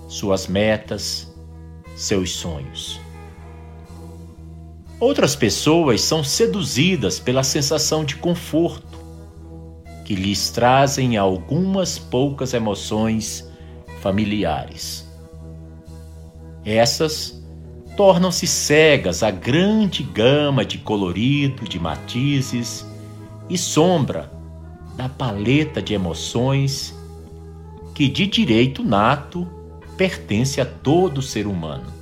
suas 0.09 0.47
metas, 0.47 1.33
seus 1.97 2.31
sonhos. 2.31 3.01
Outras 5.03 5.35
pessoas 5.35 6.01
são 6.01 6.23
seduzidas 6.23 7.19
pela 7.19 7.43
sensação 7.43 8.05
de 8.05 8.15
conforto 8.15 9.01
que 10.05 10.15
lhes 10.15 10.51
trazem 10.51 11.17
algumas 11.17 11.99
poucas 11.99 12.55
emoções 12.55 13.45
familiares. 14.01 15.05
Essas 16.65 17.43
tornam-se 17.97 18.47
cegas 18.47 19.25
à 19.25 19.33
grande 19.33 20.05
gama 20.05 20.65
de 20.65 20.79
colorido, 20.79 21.65
de 21.65 21.81
matizes 21.81 22.87
e 23.51 23.59
sombra 23.59 24.31
da 24.97 25.09
paleta 25.09 25.83
de 25.83 25.95
emoções 25.95 26.95
que, 27.93 28.07
de 28.07 28.25
direito 28.29 28.85
nato, 28.85 29.49
pertence 29.97 30.61
a 30.61 30.65
todo 30.65 31.21
ser 31.21 31.49
humano. 31.49 32.02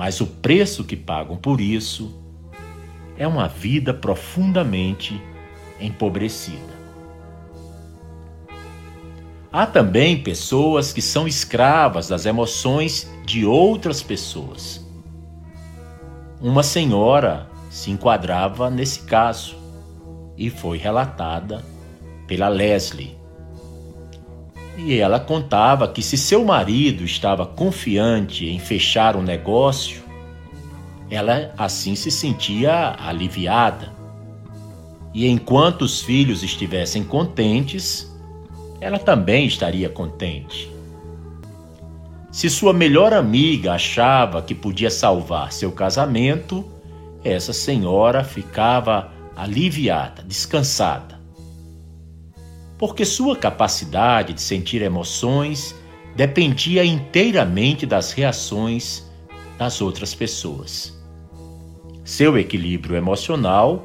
Mas 0.00 0.18
o 0.18 0.26
preço 0.26 0.82
que 0.82 0.96
pagam 0.96 1.36
por 1.36 1.60
isso 1.60 2.18
é 3.18 3.28
uma 3.28 3.46
vida 3.46 3.92
profundamente 3.92 5.20
empobrecida. 5.78 6.72
Há 9.52 9.66
também 9.66 10.22
pessoas 10.22 10.90
que 10.90 11.02
são 11.02 11.28
escravas 11.28 12.08
das 12.08 12.24
emoções 12.24 13.10
de 13.26 13.44
outras 13.44 14.02
pessoas. 14.02 14.82
Uma 16.40 16.62
senhora 16.62 17.50
se 17.68 17.90
enquadrava 17.90 18.70
nesse 18.70 19.00
caso 19.00 19.54
e 20.34 20.48
foi 20.48 20.78
relatada 20.78 21.62
pela 22.26 22.48
Leslie. 22.48 23.19
E 24.86 24.98
ela 24.98 25.20
contava 25.20 25.86
que 25.86 26.02
se 26.02 26.16
seu 26.16 26.42
marido 26.42 27.04
estava 27.04 27.44
confiante 27.44 28.46
em 28.46 28.58
fechar 28.58 29.14
um 29.14 29.22
negócio, 29.22 30.02
ela 31.10 31.52
assim 31.58 31.94
se 31.94 32.10
sentia 32.10 32.96
aliviada. 32.98 33.92
E 35.12 35.28
enquanto 35.28 35.82
os 35.82 36.00
filhos 36.00 36.42
estivessem 36.42 37.04
contentes, 37.04 38.10
ela 38.80 38.98
também 38.98 39.46
estaria 39.46 39.88
contente. 39.88 40.72
Se 42.32 42.48
sua 42.48 42.72
melhor 42.72 43.12
amiga 43.12 43.74
achava 43.74 44.40
que 44.40 44.54
podia 44.54 44.90
salvar 44.90 45.52
seu 45.52 45.72
casamento, 45.72 46.64
essa 47.22 47.52
senhora 47.52 48.24
ficava 48.24 49.12
aliviada, 49.36 50.22
descansada. 50.22 51.19
Porque 52.80 53.04
sua 53.04 53.36
capacidade 53.36 54.32
de 54.32 54.40
sentir 54.40 54.80
emoções 54.80 55.74
dependia 56.16 56.82
inteiramente 56.82 57.84
das 57.84 58.10
reações 58.12 59.06
das 59.58 59.82
outras 59.82 60.14
pessoas. 60.14 60.98
Seu 62.02 62.38
equilíbrio 62.38 62.96
emocional 62.96 63.84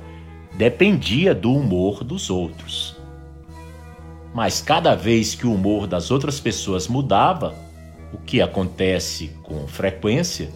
dependia 0.57 1.35
do 1.35 1.53
humor 1.53 2.05
dos 2.05 2.29
outros. 2.29 2.95
Mas 4.33 4.61
cada 4.61 4.95
vez 4.95 5.35
que 5.35 5.45
o 5.45 5.53
humor 5.53 5.87
das 5.87 6.09
outras 6.09 6.39
pessoas 6.39 6.87
mudava, 6.87 7.53
o 8.13 8.17
que 8.17 8.41
acontece 8.41 9.31
com 9.43 9.67
frequência, 9.67 10.49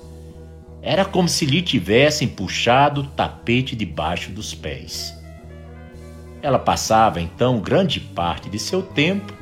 era 0.81 1.03
como 1.03 1.27
se 1.27 1.45
lhe 1.45 1.61
tivessem 1.61 2.29
puxado 2.29 3.01
o 3.01 3.07
tapete 3.07 3.75
debaixo 3.75 4.31
dos 4.31 4.55
pés. 4.55 5.18
Ela 6.41 6.59
passava 6.59 7.19
então 7.19 7.59
grande 7.59 7.99
parte 7.99 8.49
de 8.49 8.57
seu 8.57 8.81
tempo 8.81 9.33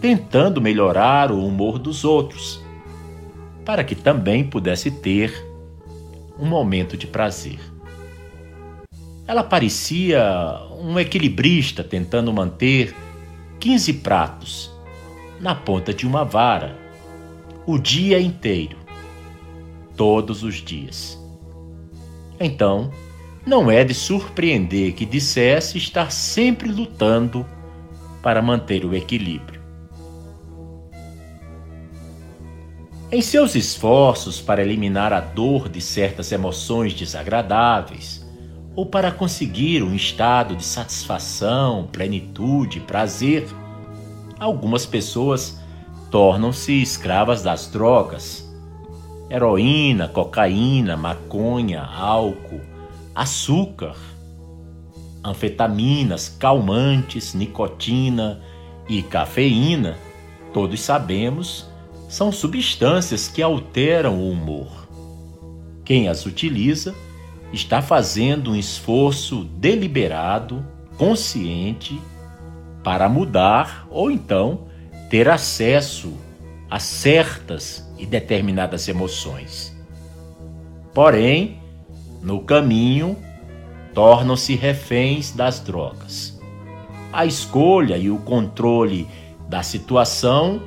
tentando 0.00 0.60
melhorar 0.60 1.30
o 1.30 1.46
humor 1.46 1.78
dos 1.78 2.04
outros, 2.04 2.60
para 3.64 3.84
que 3.84 3.94
também 3.94 4.42
pudesse 4.42 4.90
ter 4.90 5.32
um 6.38 6.46
momento 6.46 6.96
de 6.96 7.06
prazer. 7.06 7.60
Ela 9.26 9.44
parecia 9.44 10.20
um 10.80 10.98
equilibrista 10.98 11.84
tentando 11.84 12.32
manter 12.32 12.94
15 13.60 13.92
pratos 13.94 14.72
na 15.40 15.54
ponta 15.54 15.94
de 15.94 16.04
uma 16.04 16.24
vara, 16.24 16.76
o 17.64 17.78
dia 17.78 18.20
inteiro, 18.20 18.76
todos 19.96 20.42
os 20.42 20.56
dias. 20.56 21.16
Então, 22.40 22.90
não 23.44 23.70
é 23.70 23.84
de 23.84 23.94
surpreender 23.94 24.92
que 24.92 25.04
dissesse 25.04 25.76
estar 25.76 26.12
sempre 26.12 26.70
lutando 26.70 27.44
para 28.22 28.40
manter 28.40 28.84
o 28.84 28.94
equilíbrio. 28.94 29.60
Em 33.10 33.20
seus 33.20 33.54
esforços 33.54 34.40
para 34.40 34.62
eliminar 34.62 35.12
a 35.12 35.20
dor 35.20 35.68
de 35.68 35.80
certas 35.80 36.32
emoções 36.32 36.94
desagradáveis 36.94 38.26
ou 38.74 38.86
para 38.86 39.10
conseguir 39.10 39.82
um 39.82 39.94
estado 39.94 40.56
de 40.56 40.64
satisfação, 40.64 41.86
plenitude, 41.92 42.80
prazer. 42.80 43.46
Algumas 44.40 44.86
pessoas 44.86 45.60
tornam-se 46.10 46.80
escravas 46.80 47.42
das 47.42 47.66
drogas. 47.66 48.50
Heroína, 49.28 50.08
cocaína, 50.08 50.96
maconha, 50.96 51.82
álcool, 51.82 52.71
açúcar, 53.14 53.96
anfetaminas, 55.24 56.28
calmantes, 56.28 57.34
nicotina 57.34 58.40
e 58.88 59.02
cafeína, 59.02 59.96
todos 60.52 60.80
sabemos, 60.80 61.66
são 62.08 62.30
substâncias 62.30 63.28
que 63.28 63.42
alteram 63.42 64.18
o 64.18 64.30
humor. 64.30 64.88
Quem 65.84 66.08
as 66.08 66.26
utiliza 66.26 66.94
está 67.52 67.80
fazendo 67.80 68.52
um 68.52 68.56
esforço 68.56 69.44
deliberado, 69.44 70.64
consciente, 70.96 72.00
para 72.82 73.08
mudar 73.08 73.86
ou 73.90 74.10
então 74.10 74.66
ter 75.08 75.28
acesso 75.28 76.12
a 76.68 76.78
certas 76.78 77.86
e 77.98 78.06
determinadas 78.06 78.88
emoções. 78.88 79.76
Porém, 80.92 81.61
no 82.22 82.40
caminho, 82.40 83.16
tornam-se 83.92 84.54
reféns 84.54 85.32
das 85.32 85.58
drogas. 85.60 86.40
A 87.12 87.26
escolha 87.26 87.96
e 87.96 88.10
o 88.10 88.18
controle 88.18 89.06
da 89.48 89.62
situação 89.62 90.62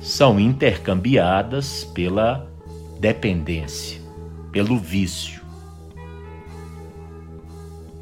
são 0.00 0.40
intercambiadas 0.40 1.84
pela 1.94 2.50
dependência, 2.98 4.00
pelo 4.50 4.78
vício. 4.78 5.42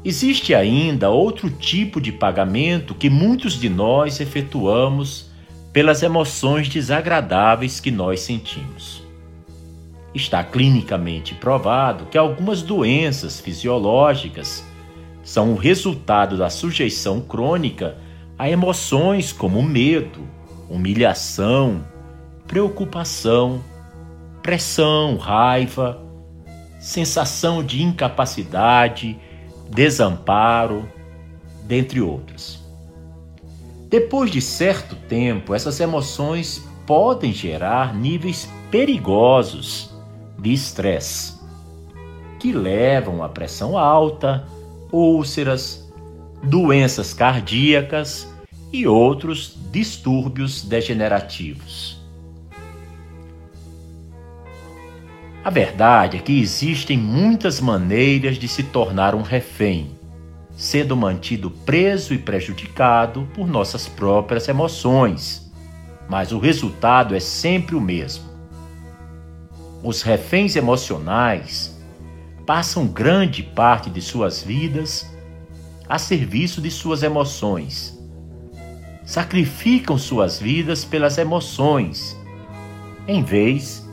Existe 0.03 0.53
ainda 0.53 1.09
outro 1.09 1.49
tipo 1.49 1.99
de 1.99 2.11
pagamento 2.11 2.93
que 2.93 3.09
muitos 3.09 3.53
de 3.53 3.69
nós 3.69 4.19
efetuamos 4.19 5.31
pelas 5.73 6.01
emoções 6.03 6.69
desagradáveis 6.69 7.79
que 7.79 7.91
nós 7.91 8.21
sentimos. 8.21 9.04
Está 10.15 10.41
clinicamente 10.45 11.35
provado 11.35 12.05
que 12.05 12.17
algumas 12.17 12.61
doenças 12.61 13.41
fisiológicas 13.41 14.63
são 15.21 15.51
o 15.51 15.57
resultado 15.57 16.37
da 16.37 16.49
sujeição 16.49 17.19
crônica 17.19 17.97
a 18.39 18.49
emoções 18.49 19.33
como 19.33 19.61
medo, 19.61 20.21
humilhação, 20.69 21.85
preocupação, 22.47 23.61
pressão, 24.41 25.17
raiva, 25.17 26.01
sensação 26.79 27.61
de 27.61 27.83
incapacidade, 27.83 29.19
desamparo, 29.69 30.87
dentre 31.63 31.99
outras. 31.99 32.63
Depois 33.89 34.31
de 34.31 34.39
certo 34.39 34.95
tempo, 34.95 35.53
essas 35.53 35.77
emoções 35.81 36.65
podem 36.87 37.33
gerar 37.33 37.93
níveis 37.93 38.49
perigosos 38.71 39.94
de 40.45 40.53
estresse, 40.53 41.33
que 42.39 42.51
levam 42.51 43.23
a 43.23 43.29
pressão 43.29 43.75
alta, 43.75 44.45
úlceras, 44.91 45.91
doenças 46.43 47.15
cardíacas 47.15 48.31
e 48.71 48.85
outros 48.85 49.57
distúrbios 49.71 50.61
degenerativos. 50.61 51.99
A 55.43 55.49
verdade 55.49 56.17
é 56.17 56.19
que 56.19 56.39
existem 56.39 56.95
muitas 56.95 57.59
maneiras 57.59 58.37
de 58.37 58.47
se 58.47 58.61
tornar 58.61 59.15
um 59.15 59.23
refém, 59.23 59.97
sendo 60.55 60.95
mantido 60.95 61.49
preso 61.49 62.13
e 62.13 62.19
prejudicado 62.19 63.27
por 63.33 63.47
nossas 63.47 63.87
próprias 63.87 64.47
emoções, 64.47 65.51
mas 66.07 66.31
o 66.31 66.37
resultado 66.37 67.15
é 67.15 67.19
sempre 67.19 67.75
o 67.75 67.81
mesmo. 67.81 68.34
Os 69.85 70.01
reféns 70.01 70.55
emocionais 70.55 71.77
passam 72.43 72.87
grande 72.87 73.43
parte 73.43 73.87
de 73.87 74.01
suas 74.01 74.41
vidas 74.41 75.07
a 75.87 75.99
serviço 75.99 76.59
de 76.59 76.71
suas 76.71 77.03
emoções. 77.03 77.95
Sacrificam 79.05 79.95
suas 79.95 80.39
vidas 80.39 80.83
pelas 80.83 81.19
emoções, 81.19 82.17
em 83.07 83.21
vez 83.21 83.87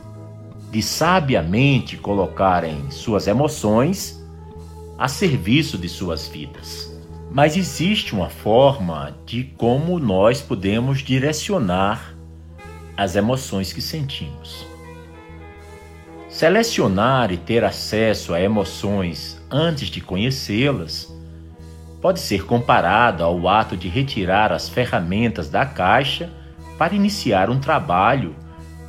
de 0.71 0.81
sabiamente 0.81 1.99
colocarem 1.99 2.91
suas 2.91 3.27
emoções 3.27 4.19
a 4.99 5.09
serviço 5.09 5.77
de 5.77 5.91
suas 5.91 6.27
vidas. 6.27 6.91
Mas 7.31 7.55
existe 7.55 8.15
uma 8.15 8.31
forma 8.31 9.15
de 9.27 9.45
como 9.59 9.99
nós 9.99 10.41
podemos 10.41 11.01
direcionar 11.01 12.17
as 12.97 13.15
emoções 13.15 13.75
que 13.75 13.83
sentimos. 13.83 14.72
Selecionar 16.43 17.31
e 17.31 17.37
ter 17.37 17.63
acesso 17.63 18.35
a 18.35 18.41
emoções 18.41 19.41
antes 19.49 19.87
de 19.87 20.01
conhecê-las 20.01 21.09
pode 22.01 22.19
ser 22.19 22.45
comparado 22.45 23.23
ao 23.23 23.47
ato 23.47 23.77
de 23.77 23.87
retirar 23.87 24.51
as 24.51 24.69
ferramentas 24.69 25.49
da 25.49 25.65
caixa 25.65 26.29
para 26.77 26.97
iniciar 26.97 27.49
um 27.49 27.61
trabalho 27.61 28.35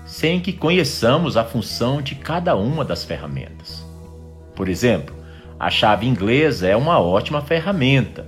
sem 0.04 0.40
que 0.40 0.52
conheçamos 0.52 1.38
a 1.38 1.44
função 1.44 2.02
de 2.02 2.16
cada 2.16 2.56
uma 2.56 2.84
das 2.84 3.06
ferramentas. 3.06 3.86
Por 4.56 4.68
exemplo, 4.68 5.16
a 5.60 5.70
chave 5.70 6.08
inglesa 6.08 6.68
é 6.68 6.76
uma 6.76 7.00
ótima 7.00 7.40
ferramenta, 7.40 8.26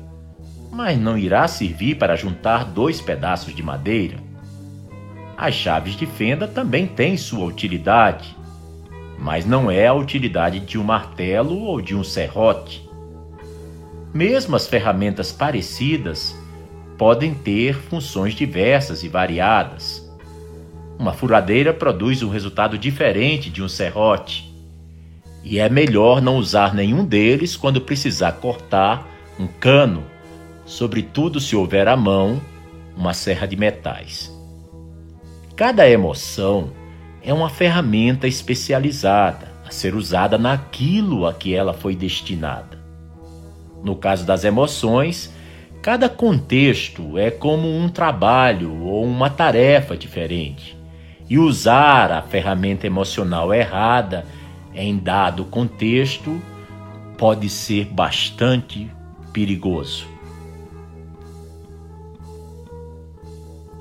mas 0.72 1.00
não 1.00 1.18
irá 1.18 1.48
servir 1.48 1.96
para 1.96 2.16
juntar 2.16 2.64
dois 2.64 3.02
pedaços 3.02 3.56
de 3.56 3.64
madeira. 3.64 4.18
As 5.36 5.56
chaves 5.56 5.96
de 5.96 6.06
fenda 6.06 6.48
também 6.48 6.86
têm 6.86 7.18
sua 7.18 7.46
utilidade, 7.46 8.35
mas 9.26 9.46
não 9.46 9.72
é 9.72 9.88
a 9.88 9.94
utilidade 9.94 10.60
de 10.60 10.78
um 10.78 10.84
martelo 10.84 11.60
ou 11.64 11.82
de 11.82 11.96
um 11.96 12.04
serrote. 12.04 12.88
Mesmo 14.14 14.56
as 14.56 14.68
ferramentas 14.68 15.32
parecidas 15.32 16.38
podem 16.98 17.34
ter 17.34 17.74
funções 17.74 18.36
diversas 18.36 19.04
e 19.04 19.10
variadas 19.10 20.06
uma 20.98 21.12
furadeira 21.12 21.74
produz 21.74 22.24
um 22.24 22.30
resultado 22.30 22.78
diferente 22.78 23.50
de 23.50 23.62
um 23.62 23.68
serrote. 23.68 24.54
E 25.44 25.60
é 25.60 25.70
melhor 25.70 26.22
não 26.22 26.38
usar 26.38 26.74
nenhum 26.74 27.04
deles 27.04 27.58
quando 27.58 27.82
precisar 27.82 28.34
cortar 28.34 29.06
um 29.38 29.46
cano, 29.46 30.04
sobretudo 30.66 31.40
se 31.40 31.56
houver 31.56 31.88
à 31.88 31.98
mão 31.98 32.42
uma 32.96 33.14
serra 33.14 33.46
de 33.46 33.58
metais. 33.58 34.34
Cada 35.56 35.88
emoção 35.90 36.72
é 37.26 37.34
uma 37.34 37.50
ferramenta 37.50 38.28
especializada 38.28 39.52
a 39.66 39.72
ser 39.72 39.96
usada 39.96 40.38
naquilo 40.38 41.26
a 41.26 41.34
que 41.34 41.56
ela 41.56 41.74
foi 41.74 41.96
destinada. 41.96 42.78
No 43.84 43.96
caso 43.96 44.24
das 44.26 44.44
emoções, 44.44 45.34
cada 45.82 46.08
contexto 46.08 47.18
é 47.18 47.32
como 47.32 47.68
um 47.68 47.90
trabalho 47.90 48.84
ou 48.84 49.04
uma 49.04 49.30
tarefa 49.30 49.98
diferente 49.98 50.78
e 51.28 51.40
usar 51.40 52.12
a 52.12 52.22
ferramenta 52.22 52.86
emocional 52.86 53.52
errada 53.52 54.24
em 54.76 54.96
dado 54.96 55.46
contexto 55.46 56.40
pode 57.18 57.50
ser 57.50 57.86
bastante 57.86 58.88
perigoso. 59.34 60.15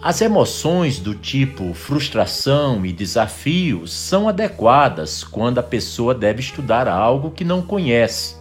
As 0.04 0.20
emoções 0.20 0.98
do 0.98 1.14
tipo 1.14 1.72
frustração 1.72 2.84
e 2.84 2.92
desafio 2.92 3.88
são 3.88 4.28
adequadas 4.28 5.24
quando 5.24 5.60
a 5.60 5.62
pessoa 5.62 6.14
deve 6.14 6.40
estudar 6.40 6.86
algo 6.86 7.30
que 7.30 7.42
não 7.42 7.62
conhece, 7.62 8.36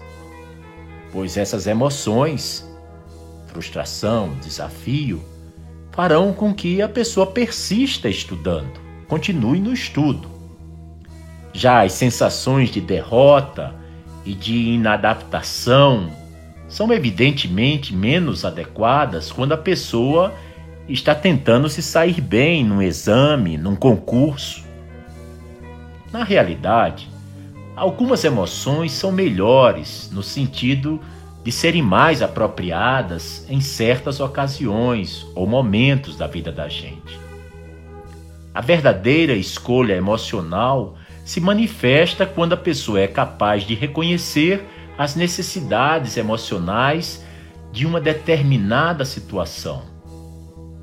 pois 1.09 1.37
essas 1.37 1.65
emoções, 1.65 2.69
frustração, 3.47 4.33
desafio, 4.43 5.23
farão 5.93 6.33
com 6.33 6.53
que 6.53 6.81
a 6.81 6.89
pessoa 6.89 7.27
persista 7.27 8.09
estudando 8.09 8.81
continue 9.07 9.61
no 9.61 9.71
estudo. 9.71 10.29
Já 11.53 11.85
as 11.85 11.93
sensações 11.93 12.71
de 12.71 12.81
derrota 12.81 13.73
e 14.25 14.33
de 14.33 14.53
inadaptação 14.53 16.11
são 16.67 16.91
evidentemente 16.91 17.95
menos 17.95 18.43
adequadas 18.43 19.31
quando 19.31 19.53
a 19.53 19.57
pessoa 19.57 20.33
está 20.87 21.15
tentando 21.15 21.69
se 21.69 21.81
sair 21.81 22.19
bem 22.19 22.63
num 22.63 22.81
exame, 22.81 23.57
num 23.57 23.75
concurso. 23.75 24.63
Na 26.11 26.23
realidade, 26.23 27.09
algumas 27.75 28.23
emoções 28.23 28.91
são 28.91 29.11
melhores 29.11 30.09
no 30.11 30.21
sentido 30.21 30.99
de 31.43 31.51
serem 31.51 31.81
mais 31.81 32.21
apropriadas 32.21 33.45
em 33.49 33.59
certas 33.59 34.19
ocasiões 34.19 35.25
ou 35.35 35.45
momentos 35.45 36.15
da 36.15 36.27
vida 36.27 36.51
da 36.51 36.69
gente. 36.69 37.19
A 38.53 38.61
verdadeira 38.61 39.33
escolha 39.33 39.93
emocional 39.93 40.95
se 41.25 41.41
manifesta 41.41 42.25
quando 42.25 42.53
a 42.53 42.57
pessoa 42.57 42.99
é 42.99 43.07
capaz 43.07 43.63
de 43.63 43.73
reconhecer 43.73 44.63
as 44.97 45.15
necessidades 45.15 46.17
emocionais 46.17 47.25
de 47.71 47.85
uma 47.85 47.99
determinada 47.99 49.03
situação, 49.03 49.92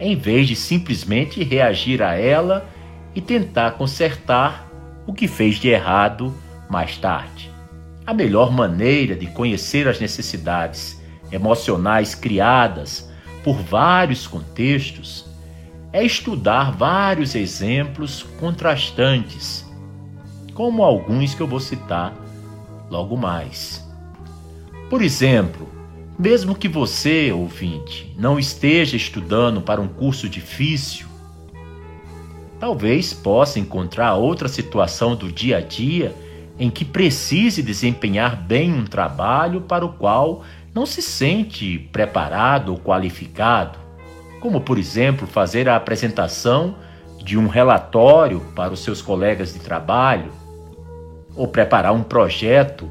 em 0.01 0.17
vez 0.17 0.49
de 0.49 0.57
simplesmente 0.57 1.45
reagir 1.45 2.03
a 2.03 2.15
ela 2.15 2.67
e 3.15 3.21
tentar 3.21 3.73
consertar 3.73 4.67
o 5.07 5.13
que 5.13 5.29
fez 5.29 5.57
de 5.57 5.69
errado 5.69 6.35
mais 6.71 6.97
tarde. 6.97 7.51
A 8.07 8.15
melhor 8.15 8.51
maneira 8.51 9.15
de 9.15 9.27
conhecer 9.27 9.87
as 9.87 10.01
necessidades 10.01 11.01
emocionais 11.31 12.15
criadas 12.15 13.11
por 13.45 13.57
vários 13.57 14.27
contextos 14.27 15.27
é 15.93 16.05
estudar 16.05 16.73
vários 16.73 17.35
exemplos 17.35 18.23
contrastantes, 18.39 19.67
como 20.55 20.83
alguns 20.83 21.35
que 21.35 21.41
eu 21.41 21.47
vou 21.47 21.61
citar 21.61 22.15
logo 22.89 23.17
mais. 23.17 23.87
Por 24.89 25.03
exemplo, 25.03 25.69
mesmo 26.21 26.55
que 26.55 26.69
você, 26.69 27.33
ouvinte, 27.33 28.15
não 28.19 28.39
esteja 28.39 28.95
estudando 28.95 29.63
para 29.63 29.81
um 29.81 29.89
curso 29.89 30.29
difícil, 30.29 31.07
talvez 32.59 33.15
possa 33.15 33.59
encontrar 33.59 34.15
outra 34.17 34.47
situação 34.47 35.17
do 35.17 35.33
dia 35.33 35.57
a 35.57 35.61
dia 35.63 36.15
em 36.59 36.69
que 36.69 36.85
precise 36.85 37.63
desempenhar 37.63 38.37
bem 38.37 38.71
um 38.71 38.85
trabalho 38.85 39.63
para 39.63 39.83
o 39.83 39.95
qual 39.95 40.43
não 40.75 40.85
se 40.85 41.01
sente 41.01 41.79
preparado 41.91 42.73
ou 42.73 42.79
qualificado, 42.79 43.79
como, 44.41 44.61
por 44.61 44.77
exemplo, 44.77 45.27
fazer 45.27 45.71
a 45.71 45.77
apresentação 45.77 46.77
de 47.25 47.39
um 47.39 47.49
relatório 47.49 48.41
para 48.55 48.75
os 48.75 48.81
seus 48.81 49.01
colegas 49.01 49.55
de 49.55 49.61
trabalho, 49.61 50.31
ou 51.35 51.49
preparar 51.49 51.95
um 51.95 52.03
projeto 52.03 52.91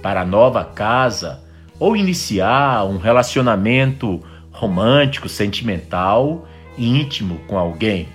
para 0.00 0.20
a 0.20 0.24
nova 0.24 0.64
casa, 0.64 1.41
ou 1.82 1.96
iniciar 1.96 2.84
um 2.84 2.96
relacionamento 2.96 4.22
romântico, 4.52 5.28
sentimental, 5.28 6.46
íntimo 6.78 7.40
com 7.48 7.58
alguém. 7.58 8.08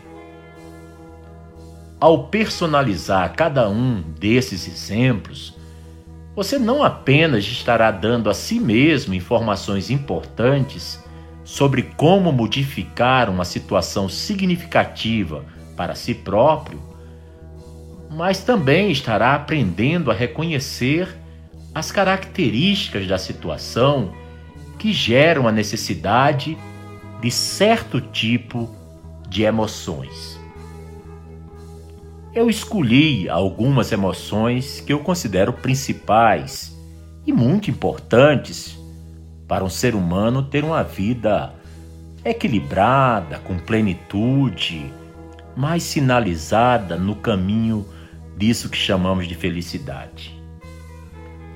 Ao 2.00 2.30
personalizar 2.30 3.34
cada 3.36 3.68
um 3.68 4.02
desses 4.18 4.66
exemplos, 4.70 5.54
você 6.34 6.58
não 6.58 6.82
apenas 6.82 7.44
estará 7.44 7.92
dando 7.92 8.30
a 8.30 8.34
si 8.34 8.58
mesmo 8.58 9.14
informações 9.14 9.90
importantes 9.90 11.04
sobre 11.44 11.82
como 11.98 12.32
modificar 12.32 13.30
uma 13.30 13.44
situação 13.44 14.08
significativa 14.08 15.44
para 15.76 15.94
si 15.94 16.14
próprio, 16.14 16.82
mas 18.10 18.40
também 18.40 18.92
estará 18.92 19.36
aprendendo 19.36 20.10
a 20.10 20.14
reconhecer 20.14 21.10
as 21.78 21.92
características 21.92 23.08
da 23.08 23.18
situação 23.18 24.14
que 24.80 24.92
geram 24.92 25.48
a 25.48 25.52
necessidade 25.52 26.58
de 27.22 27.32
certo 27.32 28.00
tipo 28.02 28.70
de 29.30 29.44
emoções 29.44 30.38
eu 32.38 32.52
escolhi 32.52 33.28
algumas 33.28 33.92
emoções 33.92 34.80
que 34.80 34.94
eu 34.94 35.00
considero 35.00 35.52
principais 35.52 36.72
e 37.26 37.34
muito 37.34 37.72
importantes 37.72 38.78
para 39.48 39.64
um 39.64 39.70
ser 39.70 39.96
humano 39.96 40.44
ter 40.44 40.64
uma 40.64 40.84
vida 40.84 41.52
equilibrada, 42.24 43.40
com 43.40 43.58
plenitude, 43.58 44.94
mais 45.56 45.82
sinalizada 45.82 46.96
no 46.96 47.16
caminho 47.16 47.88
disso 48.38 48.70
que 48.70 48.78
chamamos 48.78 49.28
de 49.28 49.34
felicidade. 49.34 50.37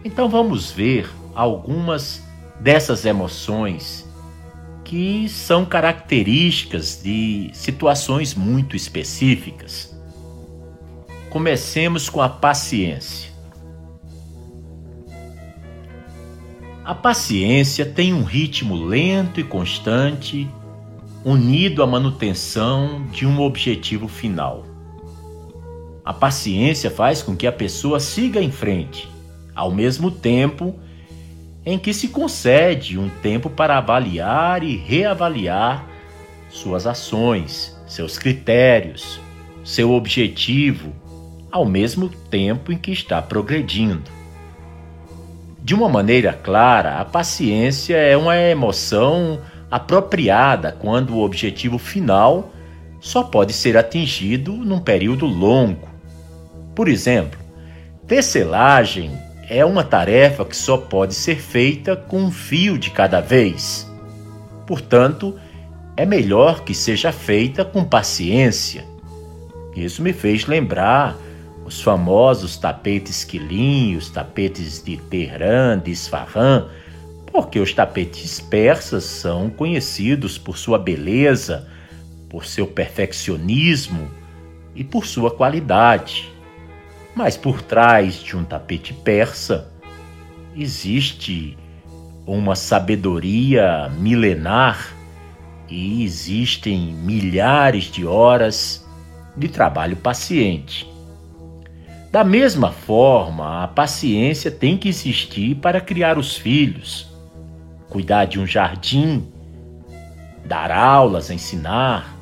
Então 0.04 0.28
vamos 0.28 0.72
ver 0.72 1.10
algumas 1.36 2.24
dessas 2.60 3.06
emoções 3.06 4.10
que 4.84 5.30
são 5.30 5.64
características 5.64 7.02
de 7.02 7.50
situações 7.54 8.34
muito 8.34 8.76
específicas. 8.76 9.96
Comecemos 11.30 12.10
com 12.10 12.22
a 12.22 12.28
paciência. 12.28 13.32
A 16.84 16.96
paciência 16.96 17.86
tem 17.86 18.12
um 18.12 18.24
ritmo 18.24 18.76
lento 18.76 19.40
e 19.40 19.44
constante, 19.44 20.50
unido 21.24 21.84
à 21.84 21.88
manutenção 21.88 23.06
de 23.12 23.26
um 23.26 23.40
objetivo 23.40 24.08
final. 24.08 24.66
A 26.04 26.12
paciência 26.12 26.90
faz 26.90 27.22
com 27.22 27.36
que 27.36 27.46
a 27.46 27.52
pessoa 27.52 28.00
siga 28.00 28.42
em 28.42 28.52
frente, 28.52 29.08
ao 29.62 29.70
mesmo 29.70 30.10
tempo 30.10 30.74
em 31.64 31.78
que 31.78 31.94
se 31.94 32.08
concede 32.08 32.98
um 32.98 33.10
tempo 33.22 33.48
para 33.48 33.78
avaliar 33.78 34.64
e 34.64 34.76
reavaliar 34.76 35.88
suas 36.50 36.88
ações, 36.88 37.80
seus 37.86 38.18
critérios, 38.18 39.22
seu 39.64 39.92
objetivo 39.92 40.92
ao 41.52 41.64
mesmo 41.64 42.10
tempo 42.10 42.72
em 42.72 42.78
que 42.78 42.92
está 42.92 43.22
progredindo. 43.22 44.10
De 45.62 45.76
uma 45.76 45.88
maneira 45.88 46.34
clara, 46.34 47.00
a 47.00 47.06
paciência 47.06 47.98
é 47.98 48.18
uma 48.18 48.36
emoção 48.36 49.40
apropriada 49.70 50.72
quando 50.72 51.14
o 51.14 51.22
objetivo 51.22 51.78
final 51.78 52.52
só 53.00 53.22
pode 53.22 53.54
ser 53.54 53.78
atingido 53.78 54.54
num 54.54 54.80
período 54.80 55.28
longo. 55.28 55.88
Por 56.74 56.88
exemplo, 56.88 57.40
tecelagem 58.08 59.12
é 59.54 59.66
uma 59.66 59.84
tarefa 59.84 60.46
que 60.46 60.56
só 60.56 60.78
pode 60.78 61.14
ser 61.14 61.36
feita 61.36 61.94
com 61.94 62.22
um 62.22 62.32
fio 62.32 62.78
de 62.78 62.90
cada 62.90 63.20
vez. 63.20 63.86
Portanto, 64.66 65.38
é 65.98 66.06
melhor 66.06 66.64
que 66.64 66.74
seja 66.74 67.12
feita 67.12 67.66
com 67.66 67.84
paciência. 67.84 68.86
Isso 69.76 70.02
me 70.02 70.14
fez 70.14 70.46
lembrar 70.46 71.18
os 71.66 71.82
famosos 71.82 72.56
tapetes 72.56 73.26
quilinhos, 73.26 74.10
tapetes 74.10 74.82
de 74.82 74.96
Teherã, 74.96 75.78
de 75.78 75.92
Isfahan, 75.92 76.70
porque 77.30 77.60
os 77.60 77.74
tapetes 77.74 78.40
persas 78.40 79.04
são 79.04 79.50
conhecidos 79.50 80.38
por 80.38 80.58
sua 80.58 80.80
beleza, 80.80 81.68
por 82.30 82.46
seu 82.46 82.66
perfeccionismo 82.66 84.10
e 84.74 84.82
por 84.82 85.06
sua 85.06 85.30
qualidade. 85.30 86.32
Mas 87.24 87.38
por 87.38 87.62
trás 87.62 88.16
de 88.16 88.36
um 88.36 88.44
tapete 88.44 88.96
persa 88.96 89.72
existe 90.56 91.56
uma 92.26 92.56
sabedoria 92.56 93.92
milenar 94.00 94.92
e 95.70 96.04
existem 96.04 96.80
milhares 96.80 97.84
de 97.84 98.08
horas 98.08 98.84
de 99.38 99.48
trabalho 99.48 99.96
paciente. 99.98 100.92
Da 102.12 102.24
mesma 102.24 102.72
forma, 102.72 103.66
a 103.66 103.68
paciência 103.68 104.50
tem 104.50 104.76
que 104.76 104.90
existir 104.90 105.54
para 105.58 105.80
criar 105.80 106.18
os 106.18 106.36
filhos, 106.36 107.08
cuidar 107.88 108.26
de 108.26 108.40
um 108.40 108.48
jardim, 108.48 109.28
dar 110.44 110.72
aulas, 110.72 111.30
ensinar, 111.30 112.18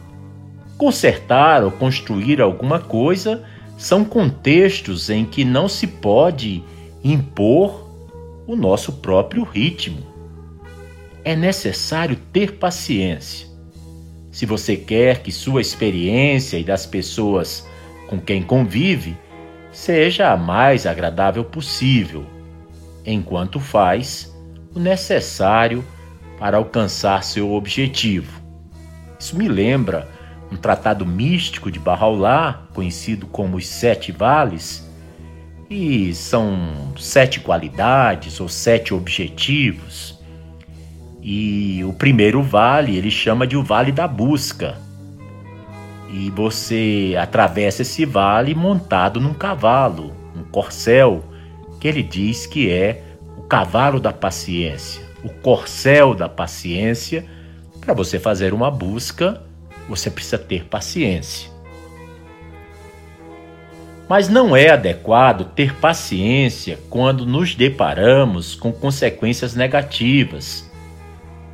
consertar 0.77 1.63
ou 1.63 1.71
construir 1.71 2.41
alguma 2.41 2.79
coisa 2.79 3.45
são 3.79 4.03
contextos 4.03 5.09
em 5.09 5.23
que 5.23 5.45
não 5.45 5.69
se 5.69 5.87
pode 5.87 6.61
impor 7.01 7.89
o 8.45 8.53
nosso 8.53 8.91
próprio 8.91 9.43
ritmo. 9.45 10.05
É 11.23 11.33
necessário 11.33 12.17
ter 12.33 12.57
paciência. 12.57 13.47
Se 14.31 14.45
você 14.45 14.75
quer 14.75 15.23
que 15.23 15.31
sua 15.31 15.61
experiência 15.61 16.57
e 16.57 16.63
das 16.63 16.85
pessoas 16.85 17.65
com 18.09 18.19
quem 18.19 18.43
convive 18.43 19.15
seja 19.71 20.33
a 20.33 20.35
mais 20.35 20.85
agradável 20.85 21.45
possível, 21.45 22.25
enquanto 23.05 23.61
faz 23.61 24.35
o 24.75 24.79
necessário 24.79 25.85
para 26.37 26.57
alcançar 26.57 27.23
seu 27.23 27.53
objetivo. 27.53 28.41
Isso 29.17 29.37
me 29.37 29.47
lembra 29.47 30.05
um 30.51 30.55
tratado 30.55 31.05
místico 31.05 31.71
de 31.71 31.79
Bahá'u'lláh, 31.79 32.67
conhecido 32.73 33.27
como 33.27 33.57
os 33.57 33.67
Sete 33.67 34.11
Vales, 34.11 34.87
e 35.69 36.13
são 36.15 36.93
sete 36.97 37.39
qualidades 37.39 38.39
ou 38.39 38.49
sete 38.49 38.93
objetivos. 38.93 40.17
E 41.21 41.83
o 41.83 41.93
primeiro 41.93 42.41
vale 42.41 42.97
ele 42.97 43.11
chama 43.11 43.45
de 43.45 43.55
o 43.55 43.63
Vale 43.63 43.91
da 43.91 44.07
Busca 44.07 44.89
e 46.11 46.29
você 46.31 47.15
atravessa 47.19 47.83
esse 47.83 48.03
vale 48.03 48.55
montado 48.55 49.21
num 49.21 49.33
cavalo, 49.33 50.11
um 50.35 50.43
corcel, 50.43 51.23
que 51.79 51.87
ele 51.87 52.01
diz 52.01 52.47
que 52.47 52.69
é 52.69 53.03
o 53.37 53.43
cavalo 53.43 53.99
da 53.99 54.11
paciência, 54.11 55.03
o 55.23 55.29
corcel 55.29 56.15
da 56.15 56.27
paciência. 56.27 57.25
Para 57.79 57.93
você 57.93 58.19
fazer 58.19 58.53
uma 58.53 58.69
busca, 58.69 59.41
você 59.89 60.11
precisa 60.11 60.37
ter 60.37 60.65
paciência. 60.65 61.49
Mas 64.07 64.29
não 64.29 64.55
é 64.55 64.69
adequado 64.69 65.45
ter 65.53 65.75
paciência 65.75 66.79
quando 66.89 67.25
nos 67.25 67.55
deparamos 67.55 68.55
com 68.55 68.71
consequências 68.71 69.55
negativas, 69.55 70.69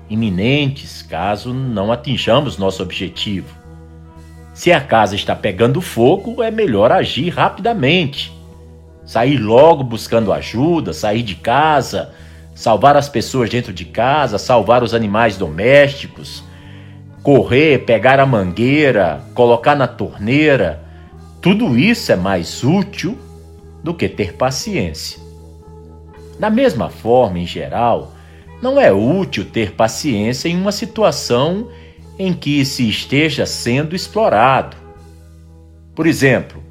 iminentes, 0.10 1.02
caso 1.02 1.54
não 1.54 1.91
atinjamos 1.91 2.58
nosso 2.58 2.84
objetivo. 2.84 3.48
Se 4.54 4.71
a 4.71 4.80
casa 4.80 5.15
está 5.15 5.36
pegando 5.36 5.82
fogo, 5.82 6.41
é 6.41 6.50
melhor 6.50 6.91
agir 6.91 7.30
rapidamente. 7.30 8.34
Sair 9.06 9.38
logo 9.38 9.84
buscando 9.84 10.32
ajuda, 10.32 10.93
sair 10.93 11.24
de 11.24 11.36
casa, 11.36 12.13
salvar 12.54 12.95
as 12.95 13.10
pessoas 13.10 13.50
dentro 13.50 13.74
de 13.74 13.84
casa, 13.84 14.38
salvar 14.38 14.82
os 14.82 14.93
animais 14.93 15.38
domésticos, 15.38 16.41
correr, 17.25 17.79
pegar 17.79 18.19
a 18.19 18.25
mangueira, 18.25 19.25
colocar 19.33 19.75
na 19.75 19.88
torneira 19.88 20.85
tudo 21.41 21.77
isso 21.77 22.11
é 22.11 22.15
mais 22.15 22.63
útil 22.63 23.17
do 23.83 23.93
que 23.93 24.07
ter 24.07 24.33
paciência. 24.33 25.19
Da 26.39 26.49
mesma 26.49 26.89
forma, 26.89 27.38
em 27.39 27.45
geral, 27.45 28.13
não 28.61 28.79
é 28.79 28.91
útil 28.91 29.45
ter 29.45 29.73
paciência 29.73 30.49
em 30.49 30.55
uma 30.55 30.71
situação 30.71 31.69
em 32.17 32.31
que 32.31 32.63
se 32.63 32.88
esteja 32.88 33.45
sendo 33.45 33.95
explorado. 33.95 34.77
Por 35.93 36.07
exemplo, 36.07 36.63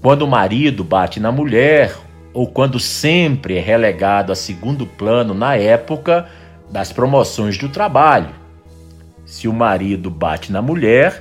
quando 0.00 0.22
o 0.22 0.28
marido 0.28 0.82
bate 0.84 1.18
na 1.20 1.30
mulher 1.30 1.96
ou 2.32 2.48
quando 2.48 2.80
sempre 2.80 3.58
é 3.58 3.60
relegado 3.60 4.32
a 4.32 4.36
segundo 4.36 4.86
plano 4.86 5.34
na 5.34 5.56
época 5.56 6.28
das 6.68 6.92
promoções 6.92 7.56
do 7.58 7.68
trabalho. 7.68 8.43
Se 9.34 9.48
o 9.48 9.52
marido 9.52 10.10
bate 10.10 10.52
na 10.52 10.62
mulher, 10.62 11.20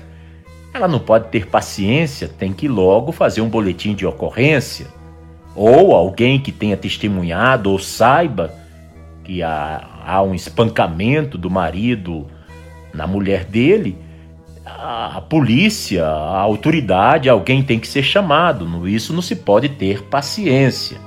ela 0.72 0.88
não 0.88 1.00
pode 1.00 1.30
ter 1.30 1.48
paciência, 1.48 2.28
tem 2.28 2.54
que 2.54 2.68
logo 2.68 3.12
fazer 3.12 3.42
um 3.42 3.50
boletim 3.50 3.96
de 3.96 4.06
ocorrência. 4.06 4.86
Ou 5.56 5.96
alguém 5.96 6.40
que 6.40 6.52
tenha 6.52 6.78
testemunhado 6.78 7.72
ou 7.72 7.80
saiba 7.80 8.54
que 9.24 9.42
há, 9.42 9.84
há 10.06 10.22
um 10.22 10.36
espancamento 10.36 11.40
do 11.40 11.50
marido 11.50 12.28
na 12.94 13.08
mulher 13.08 13.46
dele, 13.46 13.98
a, 14.64 15.20
polícia, 15.20 16.06
a 16.06 16.38
autoridade, 16.38 17.28
alguém 17.28 17.64
tem 17.64 17.80
que 17.80 17.88
ser 17.88 18.04
chamado. 18.04 18.88
Isso 18.88 19.12
não 19.12 19.24
se 19.24 19.38
pode 19.38 19.70
ter 19.70 20.04
paciência. 20.04 21.00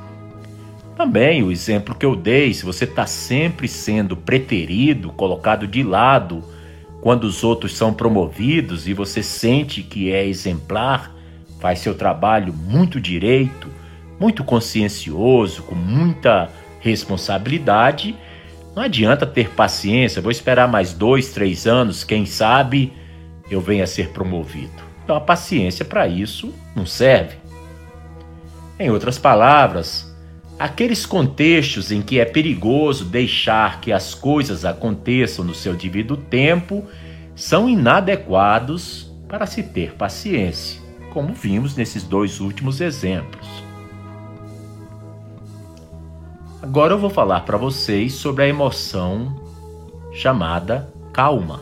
Também 0.97 1.41
o 1.45 1.53
exemplo 1.53 1.95
que 1.95 2.05
eu 2.05 2.17
dei, 2.17 2.53
se 2.53 2.65
você 2.65 2.83
está 2.83 3.07
sempre 3.07 3.69
sendo 3.69 4.17
preterido, 4.17 5.13
colocado 5.13 5.69
de 5.69 5.85
lado, 5.85 6.56
quando 7.07 7.23
os 7.23 7.45
outros 7.45 7.77
são 7.77 7.95
promovidos 7.95 8.89
e 8.89 8.93
você 8.93 9.23
sente 9.23 9.81
que 9.81 10.11
é 10.11 10.27
exemplar, 10.27 11.15
faz 11.61 11.79
seu 11.79 11.95
trabalho 11.95 12.53
muito 12.53 13.01
direito, 13.01 13.69
muito 14.19 14.43
consciencioso, 14.43 15.63
com 15.63 15.77
muita 15.77 16.51
responsabilidade, 16.81 18.17
não 18.75 18.83
adianta 18.83 19.25
ter 19.25 19.51
paciência, 19.51 20.21
vou 20.21 20.33
esperar 20.33 20.67
mais 20.67 20.93
dois, 20.93 21.31
três 21.31 21.65
anos, 21.65 22.03
quem 22.03 22.27
sabe 22.27 22.93
eu 23.49 23.61
venha 23.61 23.85
a 23.85 23.87
ser 23.87 24.09
promovido. 24.09 24.83
Então 25.05 25.15
a 25.15 25.21
paciência 25.21 25.85
para 25.85 26.09
isso 26.09 26.53
não 26.75 26.85
serve. 26.85 27.37
Em 28.81 28.91
outras 28.91 29.17
palavras, 29.17 30.06
Aqueles 30.59 31.05
contextos 31.05 31.93
em 31.93 32.01
que 32.01 32.19
é 32.19 32.25
perigoso 32.25 33.05
deixar 33.05 33.79
que 33.79 33.93
as 33.93 34.15
coisas 34.15 34.65
aconteçam 34.65 35.45
no 35.45 35.55
seu 35.55 35.75
devido 35.75 36.17
tempo 36.17 36.83
são 37.35 37.69
inadequados 37.69 39.13
para 39.29 39.45
se 39.45 39.63
ter 39.63 39.93
paciência, 39.97 40.81
como 41.13 41.35
vimos 41.35 41.77
nesses 41.77 42.05
dois 42.05 42.41
últimos 42.41 42.81
exemplos. 42.81 43.47
Agora 46.63 46.95
eu 46.95 46.99
vou 46.99 47.11
falar 47.11 47.41
para 47.41 47.59
vocês 47.59 48.15
sobre 48.15 48.45
a 48.45 48.49
emoção 48.49 49.39
chamada 50.11 50.91
calma. 51.13 51.61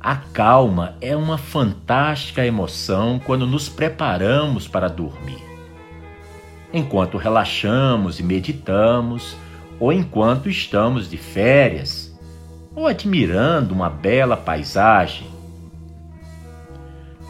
A 0.00 0.16
calma 0.16 0.96
é 0.98 1.14
uma 1.14 1.36
fantástica 1.36 2.44
emoção 2.44 3.20
quando 3.22 3.46
nos 3.46 3.68
preparamos 3.68 4.66
para 4.66 4.88
dormir 4.88 5.51
enquanto 6.72 7.18
relaxamos 7.18 8.18
e 8.18 8.22
meditamos, 8.22 9.36
ou 9.78 9.92
enquanto 9.92 10.48
estamos 10.48 11.10
de 11.10 11.16
férias, 11.16 12.16
ou 12.74 12.86
admirando 12.86 13.74
uma 13.74 13.90
bela 13.90 14.36
paisagem. 14.36 15.26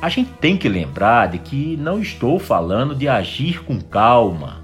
A 0.01 0.09
gente 0.09 0.33
tem 0.33 0.57
que 0.57 0.69
lembrar 0.69 1.29
de 1.29 1.39
que 1.39 1.77
não 1.77 2.01
estou 2.01 2.39
falando 2.39 2.95
de 2.95 3.09
agir 3.09 3.63
com 3.65 3.81
calma, 3.81 4.63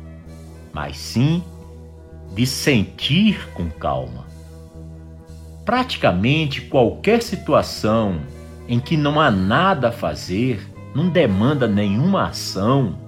mas 0.73 0.97
sim 0.97 1.43
de 2.35 2.47
sentir 2.47 3.49
com 3.55 3.69
calma. 3.71 4.27
Praticamente 5.65 6.63
qualquer 6.63 7.23
situação 7.23 8.21
em 8.69 8.79
que 8.79 8.97
não 8.97 9.21
há 9.21 9.31
nada 9.31 9.89
a 9.89 9.93
fazer, 9.93 10.69
não 10.95 11.09
demanda 11.09 11.67
nenhuma 11.67 12.29
ação, 12.29 12.99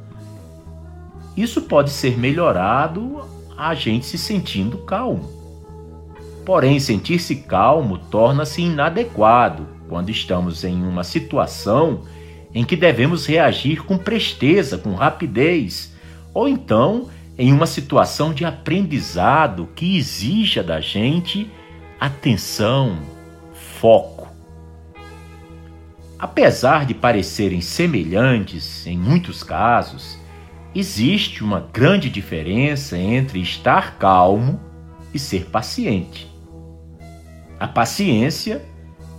isso 1.40 1.62
pode 1.62 1.90
ser 1.90 2.18
melhorado 2.18 3.24
a 3.57 3.74
gente 3.74 4.07
se 4.07 4.16
sentindo 4.16 4.79
calmo. 4.79 5.29
Porém, 6.44 6.81
sentir-se 6.81 7.37
calmo 7.37 7.98
torna-se 7.98 8.62
inadequado 8.62 9.68
quando 9.88 10.11
estamos 10.11 10.64
em 10.64 10.83
uma 10.83 11.05
situação 11.05 12.03
em 12.55 12.64
que 12.64 12.76
devemos 12.76 13.26
reagir 13.26 13.85
com 13.85 13.96
presteza, 13.96 14.79
com 14.79 14.94
rapidez, 14.94 15.94
ou 16.35 16.48
então 16.48 17.09
em 17.38 17.53
uma 17.53 17.66
situação 17.66 18.35
de 18.35 18.44
aprendizado 18.44 19.68
que 19.74 19.96
exija 19.96 20.62
da 20.62 20.81
gente 20.81 21.50
atenção, 21.98 22.98
foco. 23.79 24.29
Apesar 26.18 26.85
de 26.85 26.92
parecerem 26.92 27.61
semelhantes 27.61 28.87
em 28.87 28.98
muitos 28.98 29.42
casos, 29.42 30.18
Existe 30.75 31.43
uma 31.43 31.69
grande 31.73 32.09
diferença 32.09 32.97
entre 32.97 33.41
estar 33.41 33.99
calmo 33.99 34.61
e 35.13 35.19
ser 35.19 35.47
paciente. 35.47 36.31
A 37.59 37.67
paciência 37.67 38.65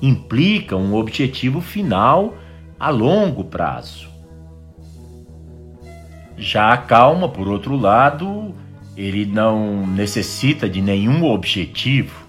implica 0.01 0.77
um 0.77 0.95
objetivo 0.95 1.59
final 1.59 2.35
a 2.79 2.89
longo 2.89 3.43
prazo. 3.43 4.09
Já 6.37 6.73
a 6.73 6.77
calma, 6.77 7.27
por 7.27 7.47
outro 7.49 7.75
lado, 7.75 8.55
ele 8.95 9.25
não 9.25 9.85
necessita 9.85 10.69
de 10.69 10.81
nenhum 10.81 11.25
objetivo. 11.25 12.25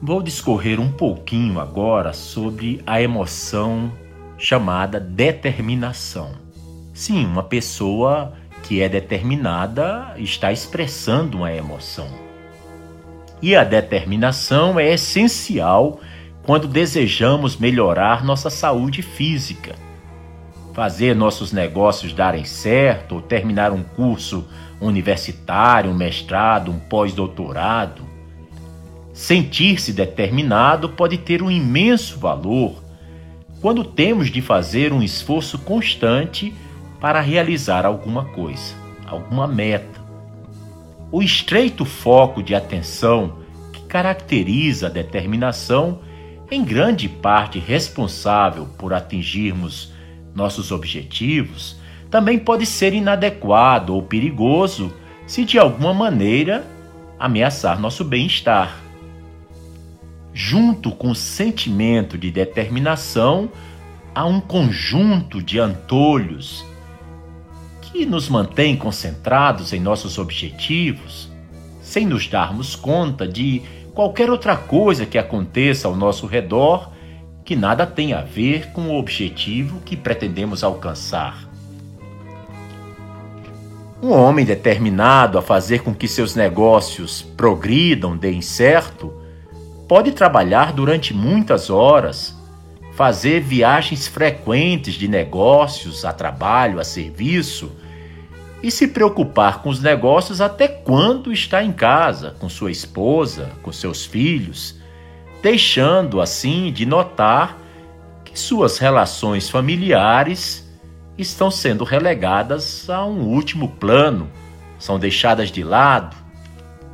Vou 0.00 0.22
discorrer 0.22 0.80
um 0.80 0.90
pouquinho 0.90 1.60
agora 1.60 2.12
sobre 2.12 2.82
a 2.86 3.00
emoção 3.00 3.92
chamada 4.38 5.00
determinação. 5.00 6.32
Sim, 6.92 7.24
uma 7.26 7.42
pessoa 7.42 8.32
que 8.62 8.82
é 8.82 8.88
determinada 8.88 10.14
está 10.16 10.52
expressando 10.52 11.38
uma 11.38 11.52
emoção. 11.52 12.08
E 13.40 13.54
a 13.54 13.62
determinação 13.62 14.80
é 14.80 14.94
essencial 14.94 16.00
quando 16.42 16.66
desejamos 16.66 17.56
melhorar 17.56 18.24
nossa 18.24 18.48
saúde 18.48 19.02
física, 19.02 19.74
fazer 20.72 21.14
nossos 21.14 21.52
negócios 21.52 22.12
darem 22.12 22.44
certo 22.44 23.16
ou 23.16 23.20
terminar 23.20 23.72
um 23.72 23.82
curso 23.82 24.46
universitário, 24.80 25.90
um 25.90 25.94
mestrado, 25.94 26.70
um 26.70 26.78
pós-doutorado. 26.78 28.02
Sentir-se 29.12 29.92
determinado 29.92 30.90
pode 30.90 31.18
ter 31.18 31.42
um 31.42 31.50
imenso 31.50 32.18
valor 32.18 32.85
quando 33.60 33.84
temos 33.84 34.30
de 34.30 34.40
fazer 34.42 34.92
um 34.92 35.02
esforço 35.02 35.58
constante 35.58 36.54
para 37.00 37.20
realizar 37.20 37.84
alguma 37.84 38.24
coisa, 38.26 38.74
alguma 39.06 39.46
meta. 39.46 40.00
O 41.10 41.22
estreito 41.22 41.84
foco 41.84 42.42
de 42.42 42.54
atenção 42.54 43.38
que 43.72 43.82
caracteriza 43.82 44.86
a 44.86 44.90
determinação, 44.90 46.00
em 46.50 46.64
grande 46.64 47.08
parte 47.08 47.58
responsável 47.58 48.66
por 48.78 48.92
atingirmos 48.92 49.92
nossos 50.34 50.70
objetivos, 50.70 51.76
também 52.10 52.38
pode 52.38 52.66
ser 52.66 52.92
inadequado 52.92 53.94
ou 53.94 54.02
perigoso 54.02 54.92
se 55.26 55.44
de 55.44 55.58
alguma 55.58 55.92
maneira 55.92 56.64
ameaçar 57.18 57.80
nosso 57.80 58.04
bem-estar 58.04 58.85
junto 60.38 60.90
com 60.90 61.12
o 61.12 61.14
sentimento 61.14 62.18
de 62.18 62.30
determinação, 62.30 63.50
há 64.14 64.26
um 64.26 64.38
conjunto 64.38 65.42
de 65.42 65.58
antolhos 65.58 66.62
que 67.80 68.04
nos 68.04 68.28
mantém 68.28 68.76
concentrados 68.76 69.72
em 69.72 69.80
nossos 69.80 70.18
objetivos, 70.18 71.30
sem 71.80 72.04
nos 72.04 72.28
darmos 72.28 72.76
conta 72.76 73.26
de 73.26 73.62
qualquer 73.94 74.28
outra 74.28 74.58
coisa 74.58 75.06
que 75.06 75.16
aconteça 75.16 75.88
ao 75.88 75.96
nosso 75.96 76.26
redor 76.26 76.92
que 77.42 77.56
nada 77.56 77.86
tem 77.86 78.12
a 78.12 78.20
ver 78.20 78.72
com 78.72 78.88
o 78.88 78.98
objetivo 78.98 79.80
que 79.86 79.96
pretendemos 79.96 80.62
alcançar. 80.62 81.48
Um 84.02 84.10
homem 84.10 84.44
determinado 84.44 85.38
a 85.38 85.42
fazer 85.42 85.78
com 85.78 85.94
que 85.94 86.06
seus 86.06 86.34
negócios 86.34 87.22
progridam, 87.22 88.14
deem 88.14 88.42
certo, 88.42 89.24
pode 89.88 90.12
trabalhar 90.12 90.72
durante 90.72 91.14
muitas 91.14 91.70
horas, 91.70 92.34
fazer 92.94 93.40
viagens 93.40 94.06
frequentes 94.06 94.94
de 94.94 95.06
negócios, 95.06 96.04
a 96.04 96.12
trabalho, 96.12 96.80
a 96.80 96.84
serviço 96.84 97.70
e 98.62 98.70
se 98.70 98.88
preocupar 98.88 99.62
com 99.62 99.68
os 99.68 99.80
negócios 99.80 100.40
até 100.40 100.66
quando 100.66 101.32
está 101.32 101.62
em 101.62 101.72
casa, 101.72 102.34
com 102.40 102.48
sua 102.48 102.70
esposa, 102.70 103.50
com 103.62 103.70
seus 103.70 104.04
filhos, 104.04 104.76
deixando 105.42 106.20
assim 106.20 106.72
de 106.72 106.86
notar 106.86 107.58
que 108.24 108.38
suas 108.38 108.78
relações 108.78 109.48
familiares 109.48 110.66
estão 111.18 111.50
sendo 111.50 111.84
relegadas 111.84 112.88
a 112.90 113.04
um 113.04 113.20
último 113.20 113.68
plano, 113.68 114.28
são 114.78 114.98
deixadas 114.98 115.50
de 115.50 115.62
lado, 115.62 116.16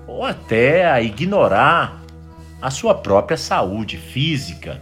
ou 0.07 0.25
até 0.25 0.91
a 0.91 1.01
ignorar 1.01 2.02
a 2.63 2.71
sua 2.71 2.95
própria 2.95 3.37
saúde 3.37 3.97
física, 3.97 4.81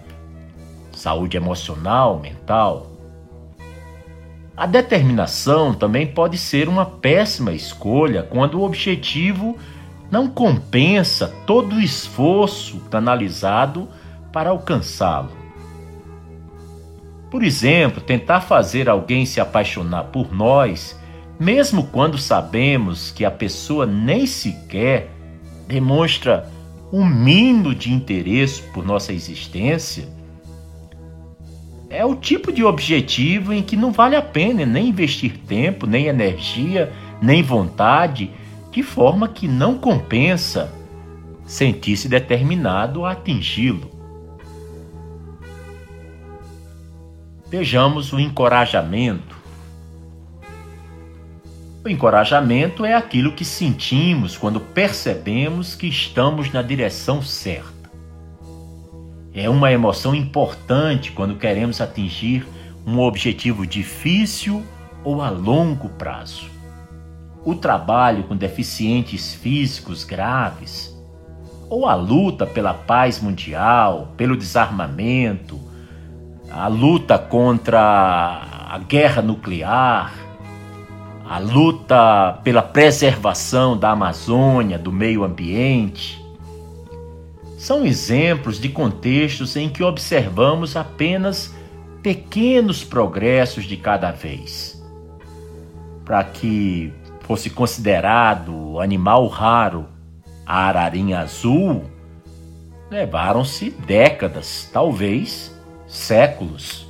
saúde 0.93 1.39
emocional, 1.39 2.20
mental. 2.20 2.89
A 4.55 4.66
determinação 4.66 5.72
também 5.72 6.07
pode 6.07 6.37
ser 6.37 6.68
uma 6.68 6.85
péssima 6.85 7.53
escolha 7.53 8.22
quando 8.22 8.61
o 8.61 8.64
objetivo 8.64 9.57
não 10.11 10.28
compensa 10.28 11.26
todo 11.47 11.76
o 11.76 11.81
esforço 11.81 12.81
canalizado 12.91 13.89
para 14.31 14.51
alcançá-lo. 14.51 15.31
Por 17.31 17.43
exemplo, 17.43 18.03
tentar 18.03 18.43
fazer 18.43 18.91
alguém 18.91 19.24
se 19.24 19.41
apaixonar 19.41 20.05
por 20.05 20.31
nós, 20.35 20.99
mesmo 21.39 21.87
quando 21.87 22.18
sabemos 22.18 23.11
que 23.11 23.24
a 23.24 23.31
pessoa 23.31 23.87
nem 23.87 24.26
sequer 24.26 25.09
demonstra 25.66 26.47
um 26.93 27.05
mínimo 27.05 27.74
de 27.74 27.93
interesse 27.93 28.62
por 28.62 28.84
nossa 28.84 29.12
existência, 29.12 30.09
é 31.88 32.05
o 32.05 32.14
tipo 32.14 32.53
de 32.53 32.62
objetivo 32.64 33.53
em 33.53 33.62
que 33.62 33.76
não 33.76 33.91
vale 33.91 34.14
a 34.14 34.22
pena 34.22 34.64
nem 34.64 34.88
investir 34.88 35.38
tempo, 35.38 35.86
nem 35.86 36.07
energia, 36.07 36.93
nem 37.20 37.43
vontade, 37.43 38.30
de 38.70 38.82
forma 38.82 39.28
que 39.28 39.49
não 39.49 39.76
compensa 39.76 40.72
sentir-se 41.45 42.09
determinado 42.09 43.05
a 43.05 43.12
atingi-lo. 43.12 43.91
Vejamos 47.49 48.12
o 48.12 48.20
encorajamento. 48.20 49.39
O 51.83 51.89
encorajamento 51.89 52.85
é 52.85 52.93
aquilo 52.93 53.33
que 53.33 53.45
sentimos 53.45 54.37
quando 54.37 54.61
percebemos 54.61 55.74
que 55.74 55.87
estamos 55.87 56.53
na 56.53 56.61
direção 56.61 57.22
certa. 57.22 57.91
É 59.33 59.49
uma 59.49 59.72
emoção 59.72 60.14
importante 60.14 61.11
quando 61.11 61.37
queremos 61.37 61.81
atingir 61.81 62.47
um 62.87 62.99
objetivo 62.99 63.66
difícil 63.66 64.62
ou 65.03 65.22
a 65.22 65.31
longo 65.31 65.89
prazo. 65.89 66.51
O 67.47 67.55
trabalho 67.55 68.24
com 68.24 68.37
deficientes 68.37 69.33
físicos 69.33 70.05
graves, 70.05 70.95
ou 71.70 71.87
a 71.87 71.95
luta 71.95 72.47
pela 72.47 72.74
paz 72.74 73.22
mundial, 73.22 74.12
pelo 74.18 74.37
desarmamento, 74.37 75.59
a 76.51 76.68
luta 76.68 77.18
contra 77.18 77.81
a 78.68 78.78
guerra 78.87 79.22
nuclear, 79.22 80.30
a 81.31 81.39
luta 81.39 82.41
pela 82.43 82.61
preservação 82.61 83.78
da 83.78 83.93
Amazônia, 83.93 84.76
do 84.76 84.91
meio 84.91 85.22
ambiente, 85.22 86.20
são 87.57 87.87
exemplos 87.87 88.59
de 88.59 88.68
contextos 88.68 89.55
em 89.55 89.68
que 89.68 89.85
observamos 89.85 90.74
apenas 90.74 91.55
pequenos 92.03 92.83
progressos 92.83 93.62
de 93.62 93.76
cada 93.76 94.11
vez. 94.11 94.85
Para 96.05 96.24
que 96.24 96.93
fosse 97.20 97.49
considerado 97.49 98.81
animal 98.81 99.28
raro 99.28 99.87
a 100.45 100.64
ararinha 100.66 101.20
azul, 101.20 101.85
levaram-se 102.91 103.70
décadas, 103.70 104.68
talvez 104.72 105.57
séculos. 105.87 106.89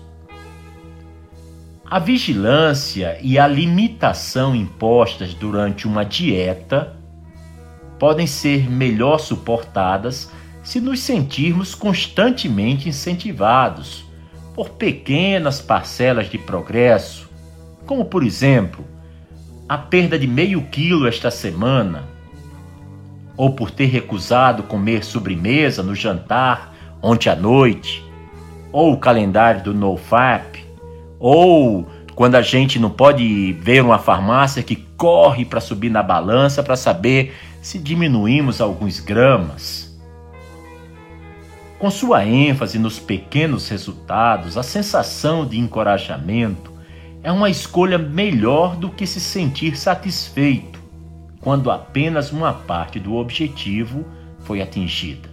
A 1.90 1.98
vigilância 1.98 3.18
e 3.20 3.36
a 3.36 3.48
limitação 3.48 4.54
impostas 4.54 5.34
durante 5.34 5.88
uma 5.88 6.04
dieta 6.04 6.96
podem 7.98 8.28
ser 8.28 8.70
melhor 8.70 9.18
suportadas 9.18 10.30
se 10.62 10.80
nos 10.80 11.00
sentirmos 11.00 11.74
constantemente 11.74 12.88
incentivados 12.88 14.04
por 14.54 14.70
pequenas 14.70 15.60
parcelas 15.60 16.30
de 16.30 16.38
progresso, 16.38 17.28
como 17.84 18.04
por 18.04 18.22
exemplo, 18.22 18.84
a 19.68 19.76
perda 19.76 20.16
de 20.16 20.28
meio 20.28 20.62
quilo 20.66 21.08
esta 21.08 21.28
semana, 21.28 22.04
ou 23.36 23.52
por 23.52 23.72
ter 23.72 23.86
recusado 23.86 24.62
comer 24.62 25.02
sobremesa 25.04 25.82
no 25.82 25.96
jantar 25.96 26.72
ontem 27.02 27.28
à 27.28 27.34
noite, 27.34 28.04
ou 28.70 28.92
o 28.92 28.96
calendário 28.96 29.64
do 29.64 29.74
NoFap, 29.74 30.49
ou 31.20 31.86
quando 32.16 32.34
a 32.34 32.42
gente 32.42 32.78
não 32.78 32.90
pode 32.90 33.52
ver 33.52 33.84
uma 33.84 33.98
farmácia 33.98 34.62
que 34.62 34.74
corre 34.74 35.44
para 35.44 35.60
subir 35.60 35.90
na 35.90 36.02
balança 36.02 36.62
para 36.62 36.76
saber 36.76 37.36
se 37.62 37.78
diminuímos 37.78 38.60
alguns 38.60 38.98
gramas. 38.98 39.90
Com 41.78 41.90
sua 41.90 42.24
ênfase 42.26 42.78
nos 42.78 42.98
pequenos 42.98 43.68
resultados, 43.68 44.58
a 44.58 44.62
sensação 44.62 45.46
de 45.46 45.58
encorajamento 45.58 46.72
é 47.22 47.30
uma 47.30 47.48
escolha 47.48 47.98
melhor 47.98 48.76
do 48.76 48.90
que 48.90 49.06
se 49.06 49.20
sentir 49.20 49.76
satisfeito 49.76 50.80
quando 51.40 51.70
apenas 51.70 52.32
uma 52.32 52.52
parte 52.52 52.98
do 52.98 53.14
objetivo 53.14 54.04
foi 54.40 54.60
atingida. 54.60 55.28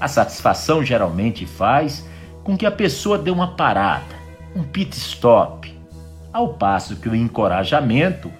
A 0.00 0.08
satisfação 0.08 0.84
geralmente 0.84 1.46
faz 1.46 2.04
com 2.42 2.56
que 2.56 2.66
a 2.66 2.70
pessoa 2.70 3.18
dê 3.18 3.30
uma 3.30 3.54
parada, 3.54 4.19
um 4.54 4.62
pit 4.62 4.96
stop, 4.96 5.72
ao 6.32 6.54
passo 6.54 6.96
que 6.96 7.08
o 7.08 7.14
encorajamento 7.14 8.30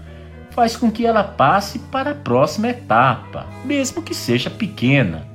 faz 0.51 0.77
com 0.77 0.91
que 0.91 1.07
ela 1.07 1.25
passe 1.25 1.79
para 1.79 2.11
a 2.11 2.15
próxima 2.15 2.69
etapa, 2.69 3.47
mesmo 3.65 4.03
que 4.03 4.15
seja 4.15 4.51
pequena 4.51 5.31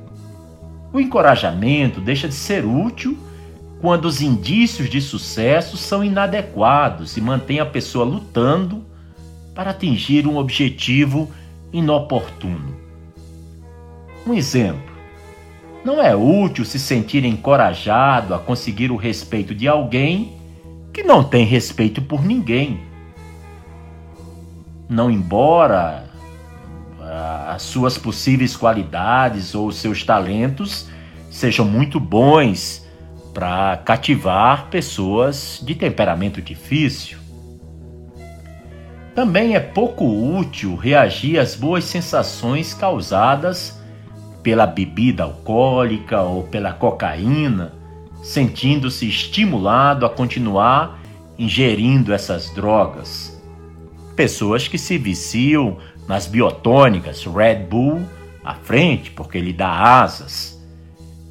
o 0.95 0.99
encorajamento 1.01 1.99
deixa 1.99 2.25
de 2.25 2.33
ser 2.33 2.63
útil 2.63 3.17
quando 3.81 4.05
os 4.05 4.21
indícios 4.21 4.89
de 4.89 5.01
sucesso 5.01 5.75
são 5.75 6.01
inadequados 6.01 7.17
e 7.17 7.21
mantém 7.21 7.59
a 7.59 7.65
pessoa 7.65 8.05
lutando 8.05 8.81
para 9.53 9.71
atingir 9.71 10.25
um 10.25 10.37
objetivo 10.37 11.29
inoportuno. 11.73 12.77
Um 14.25 14.33
exemplo: 14.33 14.95
não 15.83 16.01
é 16.01 16.15
útil 16.15 16.63
se 16.63 16.79
sentir 16.79 17.25
encorajado 17.25 18.33
a 18.33 18.39
conseguir 18.39 18.89
o 18.89 18.95
respeito 18.95 19.53
de 19.53 19.67
alguém 19.67 20.34
que 20.95 21.03
não 21.03 21.25
tem 21.25 21.43
respeito 21.45 22.01
por 22.01 22.23
ninguém. 22.23 22.79
Não 24.87 25.11
embora 25.11 26.05
as 27.49 27.63
suas 27.63 27.97
possíveis 27.97 28.55
qualidades 28.55 29.53
ou 29.53 29.73
seus 29.73 30.05
talentos 30.05 30.87
sejam 31.29 31.65
muito 31.65 31.99
bons 31.99 32.87
para 33.33 33.75
cativar 33.83 34.69
pessoas 34.69 35.61
de 35.61 35.75
temperamento 35.75 36.41
difícil. 36.41 37.17
Também 39.13 39.53
é 39.53 39.59
pouco 39.59 40.05
útil 40.05 40.77
reagir 40.77 41.37
às 41.37 41.55
boas 41.55 41.83
sensações 41.83 42.73
causadas 42.73 43.77
pela 44.41 44.65
bebida 44.65 45.23
alcoólica 45.23 46.21
ou 46.21 46.43
pela 46.43 46.71
cocaína, 46.71 47.73
sentindo-se 48.25 49.07
estimulado 49.07 50.03
a 50.03 50.09
continuar 50.09 50.99
ingerindo 51.37 52.11
essas 52.11 52.49
drogas. 52.49 53.39
Pessoas 54.15 54.67
que 54.67 54.79
se 54.79 54.97
viciam 54.97 55.77
nas 56.07 56.25
biotônicas, 56.25 57.23
Red 57.23 57.67
Bull 57.69 58.01
à 58.43 58.55
frente, 58.55 59.11
porque 59.11 59.37
ele 59.37 59.53
dá 59.53 59.69
asas. 59.69 60.59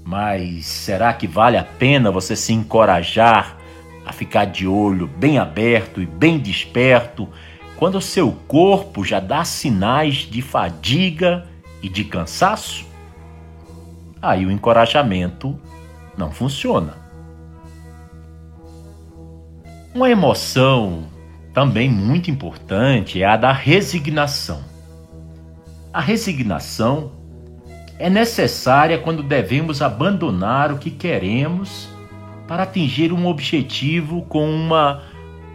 Mas 0.04 0.66
será 0.66 1.12
que 1.12 1.26
vale 1.26 1.56
a 1.56 1.64
pena 1.64 2.12
você 2.12 2.36
se 2.36 2.52
encorajar 2.52 3.58
a 4.06 4.12
ficar 4.12 4.44
de 4.44 4.64
olho 4.64 5.08
bem 5.08 5.36
aberto 5.36 6.00
e 6.00 6.06
bem 6.06 6.38
desperto 6.38 7.28
quando 7.76 7.96
o 7.96 8.02
seu 8.02 8.30
corpo 8.46 9.04
já 9.04 9.18
dá 9.18 9.44
sinais 9.44 10.18
de 10.18 10.40
fadiga 10.40 11.44
e 11.82 11.88
de 11.88 12.04
cansaço? 12.04 12.86
Aí 14.22 14.46
o 14.46 14.50
encorajamento 14.50 15.58
não 16.16 16.30
funciona. 16.30 16.94
Uma 19.94 20.10
emoção 20.10 21.04
também 21.52 21.88
muito 21.88 22.30
importante 22.30 23.22
é 23.22 23.26
a 23.26 23.36
da 23.36 23.52
resignação. 23.52 24.60
A 25.92 26.00
resignação 26.00 27.12
é 27.98 28.10
necessária 28.10 28.98
quando 28.98 29.22
devemos 29.22 29.80
abandonar 29.80 30.72
o 30.72 30.78
que 30.78 30.90
queremos 30.90 31.88
para 32.48 32.64
atingir 32.64 33.12
um 33.12 33.26
objetivo 33.26 34.22
com 34.22 34.50
uma 34.50 35.02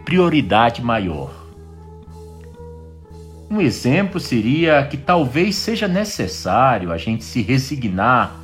prioridade 0.04 0.82
maior. 0.82 1.30
Um 3.50 3.60
exemplo 3.60 4.18
seria 4.18 4.86
que 4.86 4.96
talvez 4.96 5.56
seja 5.56 5.86
necessário 5.86 6.92
a 6.92 6.96
gente 6.96 7.24
se 7.24 7.42
resignar 7.42 8.40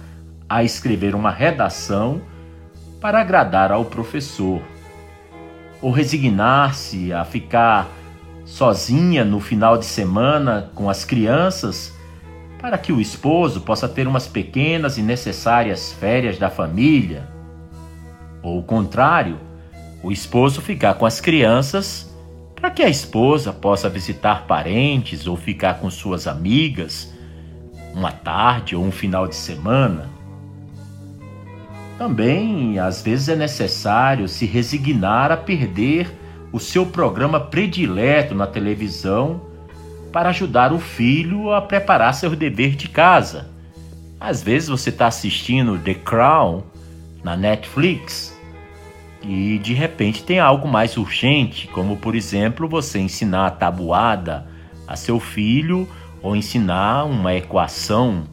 a 0.48 0.62
escrever 0.62 1.14
uma 1.14 1.30
redação 1.30 2.20
para 3.00 3.20
agradar 3.20 3.72
ao 3.72 3.84
professor, 3.84 4.60
ou 5.82 5.90
resignar-se 5.90 7.12
a 7.12 7.24
ficar 7.24 7.88
sozinha 8.44 9.24
no 9.24 9.40
final 9.40 9.76
de 9.76 9.84
semana 9.84 10.70
com 10.74 10.88
as 10.88 11.04
crianças 11.04 11.92
para 12.58 12.78
que 12.78 12.92
o 12.92 13.00
esposo 13.00 13.60
possa 13.60 13.88
ter 13.88 14.08
umas 14.08 14.26
pequenas 14.26 14.96
e 14.96 15.02
necessárias 15.02 15.92
férias 15.92 16.38
da 16.38 16.48
família. 16.48 17.28
Ou 18.42 18.60
o 18.60 18.62
contrário, 18.62 19.38
o 20.02 20.10
esposo 20.10 20.60
ficar 20.60 20.94
com 20.94 21.04
as 21.04 21.20
crianças 21.20 22.12
para 22.54 22.70
que 22.70 22.82
a 22.82 22.88
esposa 22.88 23.52
possa 23.52 23.88
visitar 23.88 24.46
parentes 24.46 25.26
ou 25.26 25.36
ficar 25.36 25.74
com 25.74 25.90
suas 25.90 26.26
amigas 26.26 27.12
uma 27.92 28.12
tarde 28.12 28.76
ou 28.76 28.84
um 28.84 28.92
final 28.92 29.26
de 29.26 29.34
semana. 29.34 30.15
Também, 31.98 32.78
às 32.78 33.00
vezes, 33.00 33.28
é 33.28 33.36
necessário 33.36 34.28
se 34.28 34.44
resignar 34.44 35.32
a 35.32 35.36
perder 35.36 36.12
o 36.52 36.60
seu 36.60 36.86
programa 36.86 37.40
predileto 37.40 38.34
na 38.34 38.46
televisão 38.46 39.40
para 40.12 40.30
ajudar 40.30 40.72
o 40.72 40.78
filho 40.78 41.52
a 41.52 41.60
preparar 41.60 42.14
seu 42.14 42.34
dever 42.34 42.76
de 42.76 42.88
casa. 42.88 43.50
Às 44.20 44.42
vezes 44.42 44.68
você 44.68 44.90
está 44.90 45.06
assistindo 45.06 45.78
The 45.78 45.94
Crown 45.94 46.62
na 47.22 47.36
Netflix 47.36 48.34
e 49.22 49.58
de 49.58 49.74
repente 49.74 50.22
tem 50.22 50.38
algo 50.38 50.68
mais 50.68 50.96
urgente, 50.96 51.66
como 51.68 51.96
por 51.96 52.14
exemplo 52.14 52.68
você 52.68 52.98
ensinar 52.98 53.46
a 53.46 53.50
tabuada 53.50 54.46
a 54.86 54.96
seu 54.96 55.18
filho 55.18 55.88
ou 56.22 56.36
ensinar 56.36 57.04
uma 57.04 57.34
equação 57.34 58.24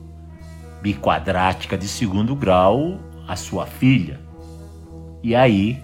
biquadrática 0.82 1.78
de 1.78 1.88
segundo 1.88 2.36
grau 2.36 2.99
a 3.28 3.36
sua 3.36 3.65
filha. 3.65 4.19
E 5.21 5.36
aí 5.36 5.82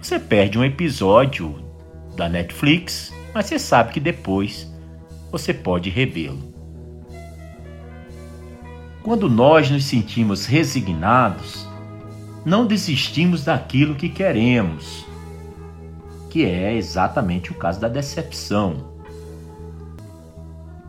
você 0.00 0.18
perde 0.18 0.58
um 0.58 0.64
episódio 0.64 1.62
da 2.16 2.28
Netflix, 2.28 3.12
mas 3.34 3.46
você 3.46 3.58
sabe 3.58 3.92
que 3.92 4.00
depois 4.00 4.70
você 5.30 5.54
pode 5.54 5.88
revê-lo. 5.88 6.52
Quando 9.02 9.28
nós 9.28 9.70
nos 9.70 9.84
sentimos 9.84 10.46
resignados, 10.46 11.66
não 12.44 12.66
desistimos 12.66 13.44
daquilo 13.44 13.94
que 13.94 14.08
queremos, 14.08 15.06
que 16.30 16.44
é 16.44 16.74
exatamente 16.74 17.50
o 17.50 17.54
caso 17.54 17.80
da 17.80 17.88
decepção. 17.88 18.92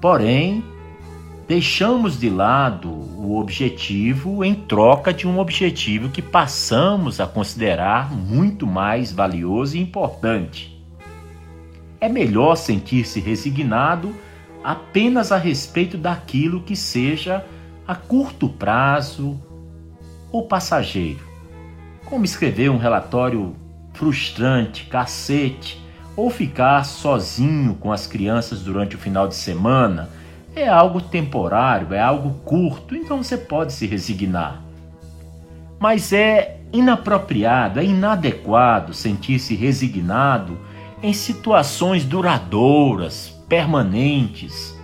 Porém, 0.02 0.64
deixamos 1.48 2.20
de 2.20 2.30
lado 2.30 2.90
o 2.90 3.38
objetivo 3.38 4.44
em 4.44 4.56
troca 4.56 5.14
de 5.14 5.28
um 5.28 5.40
objetivo 5.40 6.10
que 6.10 6.22
passamos 6.22 7.20
a 7.20 7.28
considerar 7.28 8.12
muito 8.12 8.66
mais 8.66 9.12
valioso 9.12 9.76
e 9.76 9.82
importante. 9.82 10.74
É 12.00 12.08
melhor 12.08 12.56
sentir-se 12.56 13.20
resignado 13.20 14.16
apenas 14.64 15.32
a 15.32 15.38
respeito 15.38 15.98
daquilo 15.98 16.62
que 16.62 16.76
seja 16.76 17.46
a 17.88 17.96
curto 17.96 18.48
prazo 18.48 19.40
ou 20.32 20.48
passageiro. 20.48 21.28
Como 22.06 22.26
escrever 22.26 22.70
um 22.70 22.78
relatório 22.78 23.56
frustrante, 23.94 24.86
cacete, 24.86 25.82
ou 26.16 26.30
ficar 26.30 26.84
sozinho 26.86 27.76
com 27.76 27.92
as 27.92 28.06
crianças 28.06 28.62
durante 28.62 28.96
o 28.96 29.00
final 29.00 29.28
de 29.28 29.36
semana 29.36 30.10
é 30.56 30.68
algo 30.68 31.02
temporário, 31.02 31.94
é 31.94 32.00
algo 32.00 32.32
curto, 32.46 32.96
então 32.96 33.24
você 33.24 33.38
pode 33.38 33.74
se 33.74 33.88
resignar. 33.88 34.62
Mas 35.80 36.14
é 36.14 36.62
inapropriado, 36.72 37.80
é 37.80 37.84
inadequado 37.84 38.94
sentir-se 38.94 39.56
resignado 39.56 40.58
em 41.02 41.14
situações 41.14 42.06
duradouras, 42.06 43.30
permanentes. 43.50 44.78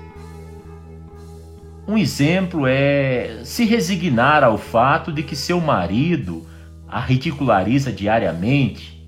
Um 1.87 1.97
exemplo 1.97 2.67
é 2.67 3.41
se 3.43 3.65
resignar 3.65 4.43
ao 4.43 4.57
fato 4.57 5.11
de 5.11 5.23
que 5.23 5.35
seu 5.35 5.59
marido 5.59 6.45
a 6.87 6.99
ridiculariza 6.99 7.91
diariamente, 7.91 8.99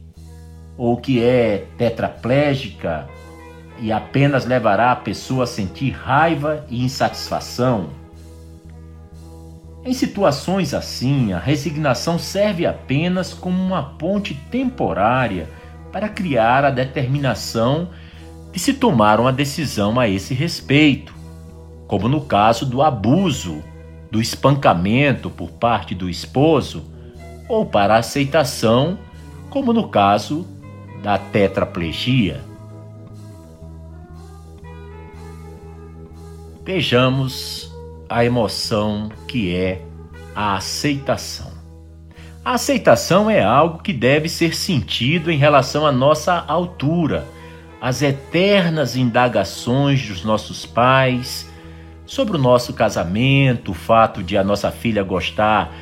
ou 0.77 0.97
que 0.97 1.21
é 1.21 1.67
tetraplégica 1.77 3.07
e 3.81 3.91
apenas 3.91 4.45
levará 4.45 4.91
a 4.91 4.95
pessoa 4.95 5.45
a 5.45 5.47
sentir 5.47 5.89
raiva 5.89 6.63
e 6.69 6.83
insatisfação. 6.83 7.89
Em 9.83 9.93
situações 9.93 10.75
assim, 10.75 11.33
a 11.33 11.39
resignação 11.39 12.19
serve 12.19 12.67
apenas 12.67 13.33
como 13.33 13.59
uma 13.61 13.81
ponte 13.81 14.35
temporária 14.51 15.49
para 15.91 16.07
criar 16.07 16.63
a 16.63 16.69
determinação 16.69 17.89
de 18.51 18.59
se 18.59 18.75
tomar 18.75 19.19
uma 19.19 19.33
decisão 19.33 19.99
a 19.99 20.07
esse 20.07 20.35
respeito, 20.35 21.15
como 21.87 22.07
no 22.07 22.21
caso 22.21 22.67
do 22.67 22.83
abuso, 22.83 23.63
do 24.11 24.21
espancamento 24.21 25.29
por 25.29 25.49
parte 25.49 25.95
do 25.95 26.07
esposo, 26.07 26.83
ou 27.49 27.65
para 27.65 27.95
a 27.95 27.99
aceitação, 27.99 28.99
como 29.49 29.73
no 29.73 29.87
caso 29.89 30.45
da 31.01 31.17
tetraplegia. 31.17 32.50
Vejamos 36.73 37.69
a 38.07 38.23
emoção 38.23 39.11
que 39.27 39.53
é 39.53 39.81
a 40.33 40.55
aceitação. 40.55 41.51
A 42.45 42.53
aceitação 42.53 43.29
é 43.29 43.43
algo 43.43 43.83
que 43.83 43.91
deve 43.91 44.29
ser 44.29 44.55
sentido 44.55 45.29
em 45.29 45.37
relação 45.37 45.85
à 45.85 45.91
nossa 45.91 46.33
altura, 46.47 47.27
às 47.81 48.01
eternas 48.01 48.95
indagações 48.95 50.07
dos 50.07 50.23
nossos 50.23 50.65
pais 50.65 51.45
sobre 52.05 52.37
o 52.37 52.39
nosso 52.39 52.71
casamento, 52.71 53.71
o 53.71 53.75
fato 53.75 54.23
de 54.23 54.37
a 54.37 54.43
nossa 54.43 54.71
filha 54.71 55.03
gostar 55.03 55.75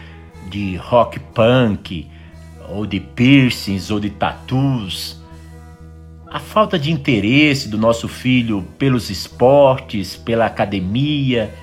de 0.49 0.75
rock 0.75 1.19
punk, 1.19 2.07
ou 2.67 2.87
de 2.87 2.99
piercings, 2.99 3.91
ou 3.91 3.99
de 3.99 4.09
tattoos, 4.09 5.18
a 6.31 6.39
falta 6.39 6.77
de 6.77 6.91
interesse 6.91 7.67
do 7.67 7.77
nosso 7.77 8.07
filho 8.07 8.63
pelos 8.77 9.09
esportes, 9.09 10.15
pela 10.15 10.45
academia, 10.45 11.53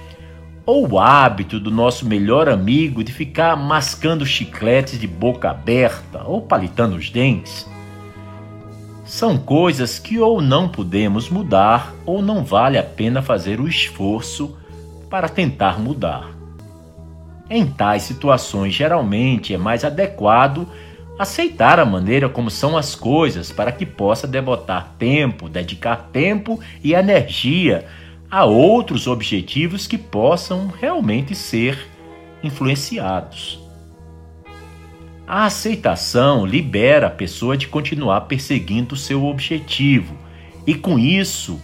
ou 0.65 0.91
o 0.91 0.99
hábito 0.99 1.61
do 1.61 1.71
nosso 1.71 2.05
melhor 2.05 2.49
amigo 2.49 3.05
de 3.05 3.13
ficar 3.13 3.57
mascando 3.57 4.27
chicletes 4.27 4.99
de 4.99 5.07
boca 5.07 5.51
aberta 5.51 6.25
ou 6.25 6.43
palitando 6.43 6.97
os 6.97 7.09
dentes. 7.09 7.69
São 9.05 9.39
coisas 9.39 10.01
que 10.01 10.19
ou 10.19 10.43
não 10.43 10.69
podemos 10.69 11.31
mudar 11.31 11.95
ou 12.05 12.21
não 12.21 12.45
vale 12.45 12.77
a 12.77 12.83
pena 12.83 13.23
fazer 13.23 13.61
o 13.61 13.69
esforço 13.69 14.57
para 15.09 15.29
tentar 15.29 15.79
mudar. 15.79 16.37
Em 17.49 17.65
tais 17.65 18.03
situações, 18.03 18.75
geralmente 18.75 19.55
é 19.55 19.59
mais 19.59 19.85
adequado 19.85 20.67
aceitar 21.19 21.79
a 21.79 21.85
maneira 21.85 22.29
como 22.29 22.51
são 22.51 22.77
as 22.77 22.95
coisas 22.95 23.51
para 23.51 23.73
que 23.73 23.87
possa 23.87 24.27
devotar 24.27 24.95
tempo, 24.99 25.49
dedicar 25.49 26.09
tempo 26.13 26.61
e 26.83 26.93
energia 26.93 27.87
a 28.31 28.45
outros 28.45 29.07
objetivos 29.07 29.87
que 29.87 29.97
possam 29.97 30.69
realmente 30.69 31.35
ser 31.35 31.79
influenciados. 32.43 33.61
A 35.27 35.47
aceitação 35.47 36.47
libera 36.47 37.09
a 37.09 37.11
pessoa 37.11 37.57
de 37.57 37.67
continuar 37.67 38.23
perseguindo 38.23 38.95
seu 38.95 39.25
objetivo 39.25 40.15
e, 40.67 40.75
com 40.75 40.99
isso, 40.99 41.61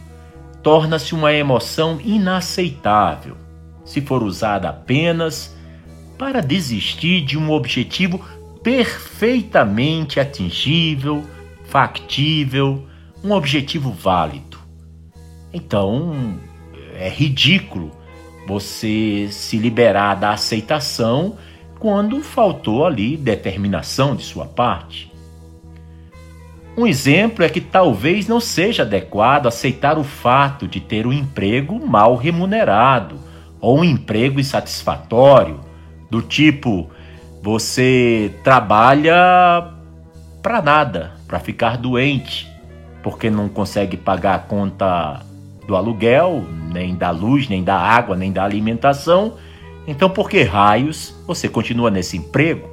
torna-se 0.62 1.14
uma 1.14 1.32
emoção 1.32 2.00
inaceitável 2.02 3.36
se 3.84 4.00
for 4.00 4.22
usada 4.22 4.68
apenas 4.68 5.54
para 6.18 6.40
desistir 6.40 7.24
de 7.24 7.36
um 7.36 7.50
objetivo 7.50 8.24
perfeitamente 8.62 10.20
atingível, 10.20 11.24
factível, 11.64 12.86
um 13.22 13.32
objetivo 13.32 13.90
válido. 13.90 14.58
Então, 15.52 16.38
é 16.94 17.08
ridículo 17.08 17.90
você 18.46 19.28
se 19.30 19.56
liberar 19.56 20.14
da 20.14 20.30
aceitação 20.30 21.36
quando 21.78 22.22
faltou 22.22 22.86
ali 22.86 23.16
determinação 23.16 24.14
de 24.14 24.22
sua 24.22 24.46
parte. 24.46 25.12
Um 26.76 26.86
exemplo 26.86 27.44
é 27.44 27.48
que 27.48 27.60
talvez 27.60 28.26
não 28.26 28.40
seja 28.40 28.82
adequado 28.82 29.46
aceitar 29.46 29.98
o 29.98 30.04
fato 30.04 30.66
de 30.66 30.80
ter 30.80 31.06
um 31.06 31.12
emprego 31.12 31.84
mal 31.86 32.16
remunerado 32.16 33.18
ou 33.60 33.80
um 33.80 33.84
emprego 33.84 34.40
insatisfatório, 34.40 35.60
do 36.10 36.22
tipo 36.22 36.90
você 37.42 38.32
trabalha 38.44 39.72
para 40.40 40.62
nada, 40.62 41.12
para 41.26 41.40
ficar 41.40 41.76
doente, 41.76 42.48
porque 43.02 43.28
não 43.28 43.48
consegue 43.48 43.96
pagar 43.96 44.36
a 44.36 44.38
conta 44.38 45.20
do 45.66 45.74
aluguel, 45.74 46.44
nem 46.72 46.94
da 46.94 47.10
luz, 47.10 47.48
nem 47.48 47.64
da 47.64 47.76
água, 47.76 48.16
nem 48.16 48.32
da 48.32 48.44
alimentação. 48.44 49.34
Então, 49.88 50.08
por 50.08 50.30
que 50.30 50.44
raios 50.44 51.12
você 51.26 51.48
continua 51.48 51.90
nesse 51.90 52.16
emprego? 52.16 52.70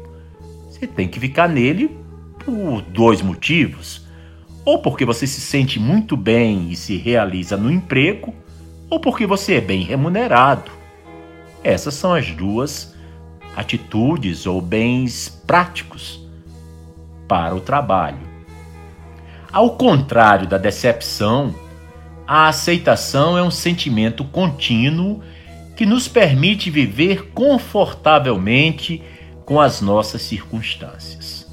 Você 0.70 0.86
tem 0.86 1.08
que 1.08 1.20
ficar 1.20 1.50
nele 1.50 1.98
por 2.46 2.84
dois 2.84 3.24
motivos. 3.24 4.08
Ou 4.64 4.80
porque 4.80 5.04
você 5.04 5.26
se 5.26 5.42
sente 5.42 5.80
muito 5.80 6.16
bem 6.16 6.70
e 6.70 6.76
se 6.76 6.96
realiza 6.96 7.58
no 7.58 7.72
emprego, 7.72 8.36
ou 8.88 9.00
porque 9.00 9.26
você 9.26 9.56
é 9.56 9.62
bem 9.62 9.82
remunerado. 9.82 10.70
Essas 11.64 11.96
são 11.96 12.14
as 12.14 12.32
duas 12.32 12.96
atitudes 13.56 14.46
ou 14.46 14.62
bens 14.62 15.30
práticos 15.46 16.20
para 17.28 17.56
o 17.56 17.62
trabalho. 17.62 18.30
Ao 19.52 19.72
contrário 19.72 20.48
da 20.48 20.58
decepção, 20.58 21.54
a 22.28 22.48
aceitação 22.48 23.38
é 23.38 23.42
um 23.42 23.50
sentimento 23.50 24.24
contínuo 24.24 25.22
que 25.76 25.86
nos 25.86 26.08
permite 26.08 26.70
viver 26.70 27.32
confortavelmente 27.34 29.02
com 29.46 29.60
as 29.60 29.82
nossas 29.82 30.22
circunstâncias. 30.22 31.48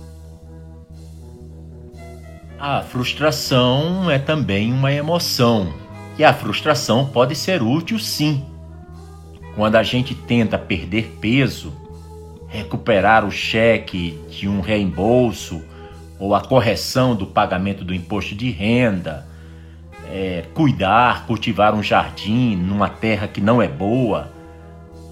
A 2.58 2.82
frustração 2.82 4.10
é 4.10 4.18
também 4.18 4.72
uma 4.72 4.92
emoção, 4.92 5.72
e 6.18 6.24
a 6.24 6.34
frustração 6.34 7.06
pode 7.06 7.34
ser 7.34 7.62
útil 7.62 7.98
sim. 7.98 8.44
Quando 9.54 9.76
a 9.76 9.82
gente 9.82 10.14
tenta 10.14 10.58
perder 10.58 11.16
peso, 11.20 11.72
recuperar 12.48 13.24
o 13.24 13.30
cheque 13.30 14.18
de 14.30 14.48
um 14.48 14.60
reembolso 14.60 15.62
ou 16.18 16.34
a 16.34 16.40
correção 16.40 17.14
do 17.14 17.26
pagamento 17.26 17.84
do 17.84 17.94
imposto 17.94 18.34
de 18.34 18.50
renda, 18.50 19.26
é, 20.10 20.44
cuidar, 20.54 21.26
cultivar 21.26 21.74
um 21.74 21.82
jardim 21.82 22.56
numa 22.56 22.88
terra 22.88 23.26
que 23.28 23.40
não 23.40 23.60
é 23.60 23.68
boa, 23.68 24.32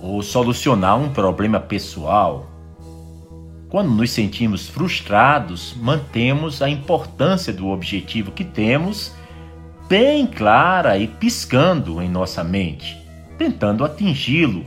ou 0.00 0.22
solucionar 0.22 0.98
um 0.98 1.10
problema 1.10 1.58
pessoal. 1.58 2.46
Quando 3.68 3.90
nos 3.90 4.10
sentimos 4.10 4.68
frustrados, 4.68 5.74
mantemos 5.76 6.62
a 6.62 6.68
importância 6.68 7.52
do 7.52 7.68
objetivo 7.68 8.30
que 8.30 8.44
temos 8.44 9.12
bem 9.88 10.26
clara 10.26 10.96
e 10.96 11.08
piscando 11.08 12.00
em 12.00 12.08
nossa 12.08 12.44
mente, 12.44 12.96
tentando 13.36 13.84
atingi-lo, 13.84 14.64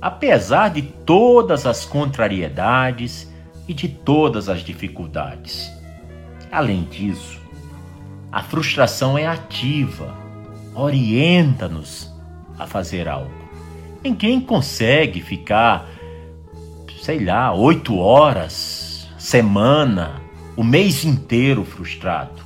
apesar 0.00 0.70
de 0.70 0.82
todas 0.82 1.66
as 1.66 1.84
contrariedades 1.84 3.30
e 3.66 3.74
de 3.74 3.88
todas 3.88 4.48
as 4.48 4.60
dificuldades. 4.60 5.70
Além 6.50 6.84
disso, 6.84 7.40
a 8.30 8.42
frustração 8.42 9.18
é 9.18 9.26
ativa, 9.26 10.14
orienta-nos 10.74 12.12
a 12.58 12.66
fazer 12.66 13.08
algo. 13.08 13.30
Ninguém 14.02 14.40
consegue 14.40 15.20
ficar 15.20 15.88
sei 17.06 17.24
lá, 17.24 17.54
oito 17.54 17.96
horas, 17.98 19.06
semana, 19.16 20.20
o 20.56 20.64
mês 20.64 21.04
inteiro 21.04 21.64
frustrado. 21.64 22.42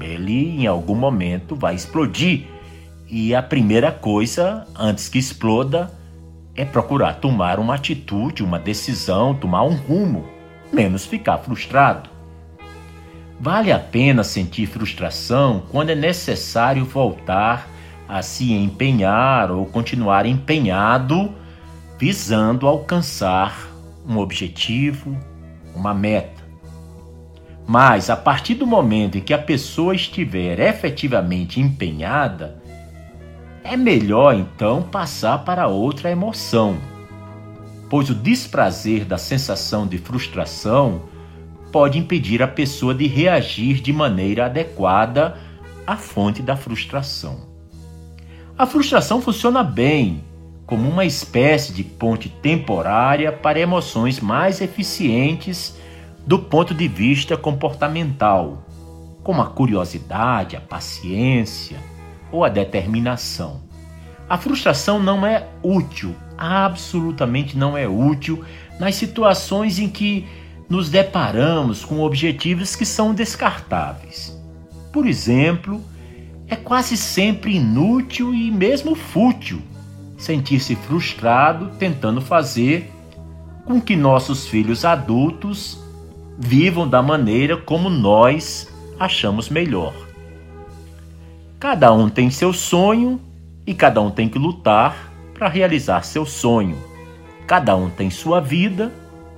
Ele 0.00 0.62
em 0.62 0.66
algum 0.66 0.94
momento 0.94 1.54
vai 1.54 1.74
explodir. 1.74 2.46
E 3.06 3.34
a 3.34 3.42
primeira 3.42 3.92
coisa, 3.92 4.66
antes 4.74 5.10
que 5.10 5.18
exploda, 5.18 5.92
é 6.56 6.64
procurar 6.64 7.14
tomar 7.14 7.58
uma 7.58 7.74
atitude, 7.74 8.42
uma 8.42 8.58
decisão, 8.58 9.34
tomar 9.34 9.62
um 9.62 9.74
rumo, 9.74 10.26
menos 10.72 11.04
ficar 11.04 11.38
frustrado. 11.38 12.08
Vale 13.38 13.70
a 13.70 13.78
pena 13.78 14.24
sentir 14.24 14.66
frustração 14.66 15.62
quando 15.70 15.90
é 15.90 15.94
necessário 15.94 16.84
voltar 16.84 17.68
a 18.08 18.22
se 18.22 18.52
empenhar 18.52 19.50
ou 19.50 19.66
continuar 19.66 20.24
empenhado 20.24 21.34
visando 21.98 22.66
alcançar 22.66 23.68
um 24.06 24.18
objetivo, 24.18 25.16
uma 25.74 25.94
meta. 25.94 26.44
Mas 27.66 28.08
a 28.08 28.16
partir 28.16 28.54
do 28.54 28.66
momento 28.66 29.18
em 29.18 29.20
que 29.20 29.34
a 29.34 29.38
pessoa 29.38 29.94
estiver 29.94 30.60
efetivamente 30.60 31.60
empenhada, 31.60 32.62
é 33.68 33.76
melhor 33.76 34.34
então 34.34 34.80
passar 34.82 35.44
para 35.44 35.66
outra 35.66 36.10
emoção, 36.10 36.78
pois 37.90 38.08
o 38.08 38.14
desprazer 38.14 39.04
da 39.04 39.18
sensação 39.18 39.86
de 39.86 39.98
frustração 39.98 41.02
pode 41.72 41.98
impedir 41.98 42.42
a 42.42 42.48
pessoa 42.48 42.94
de 42.94 43.06
reagir 43.08 43.80
de 43.80 43.92
maneira 43.92 44.46
adequada 44.46 45.36
à 45.84 45.96
fonte 45.96 46.42
da 46.42 46.56
frustração. 46.56 47.40
A 48.56 48.66
frustração 48.66 49.20
funciona 49.20 49.64
bem 49.64 50.24
como 50.64 50.88
uma 50.88 51.04
espécie 51.04 51.72
de 51.72 51.82
ponte 51.82 52.28
temporária 52.28 53.32
para 53.32 53.60
emoções 53.60 54.20
mais 54.20 54.60
eficientes 54.60 55.76
do 56.24 56.38
ponto 56.38 56.72
de 56.72 56.88
vista 56.88 57.36
comportamental, 57.36 58.64
como 59.22 59.42
a 59.42 59.46
curiosidade, 59.46 60.56
a 60.56 60.60
paciência 60.60 61.95
ou 62.30 62.44
a 62.44 62.48
determinação. 62.48 63.62
A 64.28 64.36
frustração 64.36 65.00
não 65.00 65.26
é 65.26 65.46
útil, 65.62 66.14
absolutamente 66.36 67.56
não 67.56 67.76
é 67.76 67.86
útil 67.86 68.44
nas 68.78 68.96
situações 68.96 69.78
em 69.78 69.88
que 69.88 70.26
nos 70.68 70.90
deparamos 70.90 71.84
com 71.84 72.00
objetivos 72.00 72.74
que 72.74 72.84
são 72.84 73.14
descartáveis. 73.14 74.36
Por 74.92 75.06
exemplo, 75.06 75.80
é 76.48 76.56
quase 76.56 76.96
sempre 76.96 77.56
inútil 77.56 78.34
e 78.34 78.50
mesmo 78.50 78.94
fútil 78.94 79.60
sentir-se 80.16 80.74
frustrado 80.74 81.70
tentando 81.78 82.20
fazer 82.20 82.90
com 83.64 83.80
que 83.80 83.94
nossos 83.96 84.46
filhos 84.46 84.84
adultos 84.84 85.78
vivam 86.38 86.88
da 86.88 87.02
maneira 87.02 87.56
como 87.56 87.90
nós 87.90 88.68
achamos 88.98 89.48
melhor. 89.48 90.05
Cada 91.58 91.92
um 91.92 92.08
tem 92.08 92.30
seu 92.30 92.52
sonho 92.52 93.20
e 93.66 93.74
cada 93.74 94.00
um 94.00 94.10
tem 94.10 94.28
que 94.28 94.38
lutar 94.38 95.12
para 95.34 95.48
realizar 95.48 96.04
seu 96.04 96.26
sonho. 96.26 96.76
Cada 97.46 97.74
um 97.76 97.88
tem 97.88 98.10
sua 98.10 98.40
vida 98.40 98.92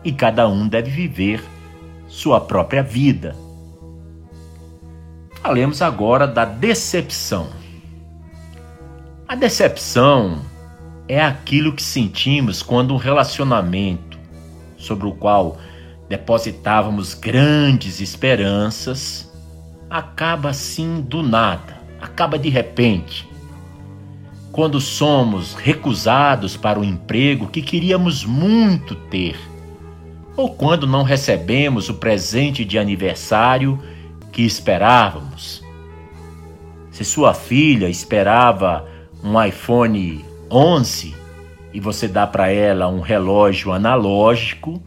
e 0.04 0.12
cada 0.12 0.48
um 0.48 0.66
deve 0.66 0.90
viver 0.90 1.42
sua 2.08 2.40
própria 2.40 2.82
vida. 2.82 3.36
Falemos 5.42 5.80
agora 5.80 6.26
da 6.26 6.44
decepção. 6.44 7.48
A 9.26 9.34
decepção 9.34 10.42
é 11.06 11.22
aquilo 11.22 11.72
que 11.72 11.82
sentimos 11.82 12.62
quando 12.62 12.92
um 12.92 12.96
relacionamento 12.96 14.18
sobre 14.76 15.06
o 15.06 15.12
qual 15.12 15.58
depositávamos 16.08 17.14
grandes 17.14 18.00
esperanças 18.00 19.30
acaba 19.90 20.50
assim 20.50 21.00
do 21.00 21.22
nada, 21.22 21.77
acaba 22.00 22.38
de 22.38 22.48
repente. 22.48 23.28
Quando 24.52 24.80
somos 24.80 25.54
recusados 25.54 26.56
para 26.56 26.80
o 26.80 26.84
emprego 26.84 27.48
que 27.48 27.62
queríamos 27.62 28.24
muito 28.24 28.94
ter, 28.94 29.36
ou 30.36 30.54
quando 30.54 30.86
não 30.86 31.02
recebemos 31.02 31.88
o 31.88 31.94
presente 31.94 32.64
de 32.64 32.78
aniversário 32.78 33.78
que 34.32 34.42
esperávamos. 34.42 35.64
Se 36.92 37.04
sua 37.04 37.34
filha 37.34 37.88
esperava 37.88 38.86
um 39.22 39.42
iPhone 39.42 40.24
11 40.50 41.14
e 41.72 41.80
você 41.80 42.06
dá 42.06 42.26
para 42.26 42.50
ela 42.50 42.88
um 42.88 43.00
relógio 43.00 43.72
analógico, 43.72 44.80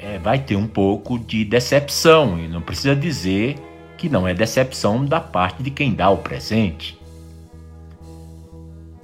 é, 0.00 0.18
vai 0.18 0.38
ter 0.38 0.56
um 0.56 0.66
pouco 0.66 1.18
de 1.18 1.44
decepção. 1.44 2.38
E 2.38 2.46
não 2.48 2.60
precisa 2.60 2.94
dizer 2.94 3.56
que 3.98 4.08
não 4.08 4.26
é 4.26 4.32
decepção 4.32 5.04
da 5.04 5.20
parte 5.20 5.62
de 5.62 5.70
quem 5.70 5.92
dá 5.92 6.08
o 6.08 6.18
presente. 6.18 6.96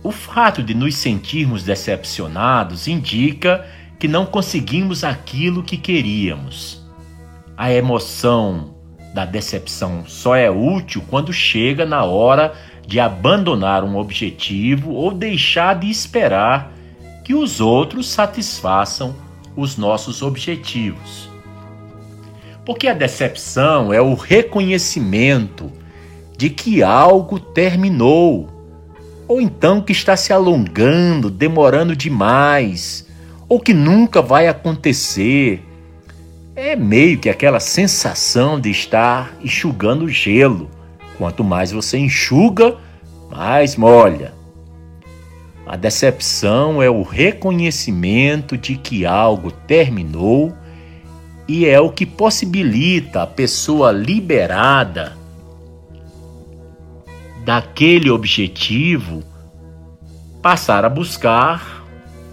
O 0.02 0.12
fato 0.12 0.62
de 0.62 0.72
nos 0.72 0.96
sentirmos 0.96 1.64
decepcionados 1.64 2.86
indica 2.86 3.66
que 3.98 4.06
não 4.06 4.24
conseguimos 4.24 5.02
aquilo 5.02 5.62
que 5.62 5.76
queríamos. 5.76 6.80
A 7.56 7.72
emoção 7.72 8.74
da 9.14 9.24
decepção 9.24 10.04
só 10.06 10.34
é 10.36 10.50
útil 10.50 11.02
quando 11.08 11.32
chega 11.32 11.84
na 11.84 12.04
hora 12.04 12.54
de 12.86 13.00
abandonar 13.00 13.82
um 13.82 13.96
objetivo 13.96 14.92
ou 14.92 15.12
deixar 15.12 15.78
de 15.78 15.90
esperar 15.90 16.72
que 17.24 17.34
os 17.34 17.60
outros 17.60 18.08
satisfaçam 18.08 19.16
os 19.56 19.76
nossos 19.76 20.20
objetivos. 20.20 21.33
Porque 22.64 22.88
a 22.88 22.94
decepção 22.94 23.92
é 23.92 24.00
o 24.00 24.14
reconhecimento 24.14 25.70
de 26.36 26.48
que 26.50 26.82
algo 26.82 27.38
terminou, 27.38 28.48
ou 29.28 29.40
então 29.40 29.80
que 29.80 29.92
está 29.92 30.16
se 30.16 30.32
alongando, 30.32 31.30
demorando 31.30 31.94
demais, 31.94 33.06
ou 33.48 33.60
que 33.60 33.74
nunca 33.74 34.22
vai 34.22 34.48
acontecer. 34.48 35.62
É 36.56 36.74
meio 36.74 37.18
que 37.18 37.28
aquela 37.28 37.60
sensação 37.60 38.60
de 38.60 38.70
estar 38.70 39.36
enxugando 39.42 40.08
gelo. 40.08 40.70
Quanto 41.18 41.44
mais 41.44 41.70
você 41.70 41.98
enxuga, 41.98 42.76
mais 43.30 43.76
molha. 43.76 44.32
A 45.66 45.76
decepção 45.76 46.82
é 46.82 46.90
o 46.90 47.02
reconhecimento 47.02 48.56
de 48.56 48.76
que 48.76 49.06
algo 49.06 49.50
terminou 49.50 50.52
e 51.46 51.66
é 51.66 51.78
o 51.78 51.90
que 51.90 52.06
possibilita 52.06 53.22
a 53.22 53.26
pessoa 53.26 53.92
liberada 53.92 55.16
daquele 57.44 58.10
objetivo 58.10 59.22
passar 60.40 60.84
a 60.84 60.88
buscar 60.88 61.84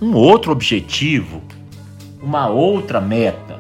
um 0.02 0.14
outro 0.14 0.52
objetivo, 0.52 1.42
uma 2.22 2.48
outra 2.48 3.00
meta. 3.00 3.60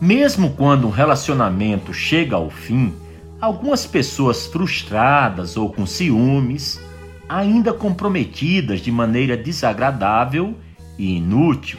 Mesmo 0.00 0.50
quando 0.50 0.86
um 0.86 0.90
relacionamento 0.90 1.94
chega 1.94 2.36
ao 2.36 2.50
fim, 2.50 2.92
algumas 3.40 3.86
pessoas 3.86 4.46
frustradas 4.46 5.56
ou 5.56 5.70
com 5.70 5.86
ciúmes, 5.86 6.80
ainda 7.28 7.72
comprometidas 7.72 8.80
de 8.80 8.90
maneira 8.90 9.36
desagradável 9.36 10.54
e 10.98 11.16
inútil. 11.16 11.78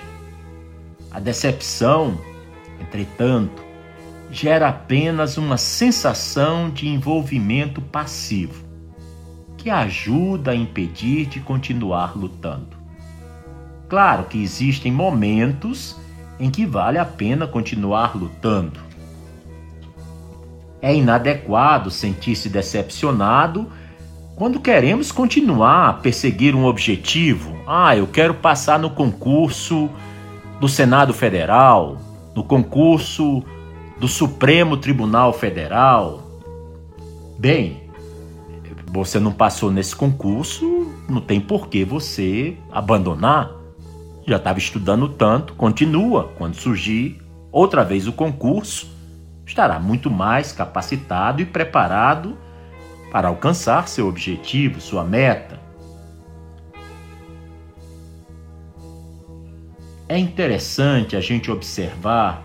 A 1.11 1.19
decepção, 1.19 2.19
entretanto, 2.79 3.63
gera 4.29 4.69
apenas 4.69 5.37
uma 5.37 5.57
sensação 5.57 6.69
de 6.69 6.87
envolvimento 6.87 7.81
passivo, 7.81 8.65
que 9.57 9.69
ajuda 9.69 10.51
a 10.51 10.55
impedir 10.55 11.25
de 11.25 11.39
continuar 11.39 12.17
lutando. 12.17 12.77
Claro 13.87 14.25
que 14.25 14.41
existem 14.41 14.91
momentos 14.91 15.95
em 16.39 16.51
que 16.51 16.65
vale 16.65 16.97
a 16.97 17.05
pena 17.05 17.47
continuar 17.47 18.15
lutando. 18.15 18.79
É 20.81 20.93
inadequado 20.93 21.89
sentir-se 21.89 22.49
decepcionado 22.49 23.71
quando 24.35 24.59
queremos 24.59 25.11
continuar 25.11 25.89
a 25.89 25.93
perseguir 25.93 26.53
um 26.53 26.65
objetivo. 26.65 27.57
Ah, 27.65 27.97
eu 27.97 28.05
quero 28.05 28.35
passar 28.35 28.77
no 28.77 28.91
concurso 28.91 29.89
do 30.59 30.67
Senado 30.67 31.13
Federal, 31.13 31.97
no 32.35 32.43
concurso 32.43 33.43
do 33.99 34.07
Supremo 34.07 34.77
Tribunal 34.77 35.33
Federal. 35.33 36.23
Bem, 37.37 37.87
você 38.87 39.19
não 39.19 39.31
passou 39.31 39.71
nesse 39.71 39.95
concurso, 39.95 40.91
não 41.07 41.21
tem 41.21 41.39
por 41.39 41.67
que 41.67 41.83
você 41.83 42.57
abandonar. 42.71 43.51
Já 44.25 44.37
estava 44.37 44.59
estudando 44.59 45.07
tanto, 45.07 45.53
continua. 45.53 46.31
Quando 46.37 46.55
surgir 46.55 47.21
outra 47.51 47.83
vez 47.83 48.07
o 48.07 48.13
concurso, 48.13 48.87
estará 49.45 49.79
muito 49.79 50.09
mais 50.09 50.51
capacitado 50.51 51.41
e 51.41 51.45
preparado 51.45 52.37
para 53.11 53.27
alcançar 53.27 53.87
seu 53.87 54.07
objetivo, 54.07 54.81
sua 54.81 55.03
meta. 55.03 55.66
É 60.09 60.17
interessante 60.17 61.17
a 61.17 61.19
gente 61.19 61.51
observar 61.51 62.41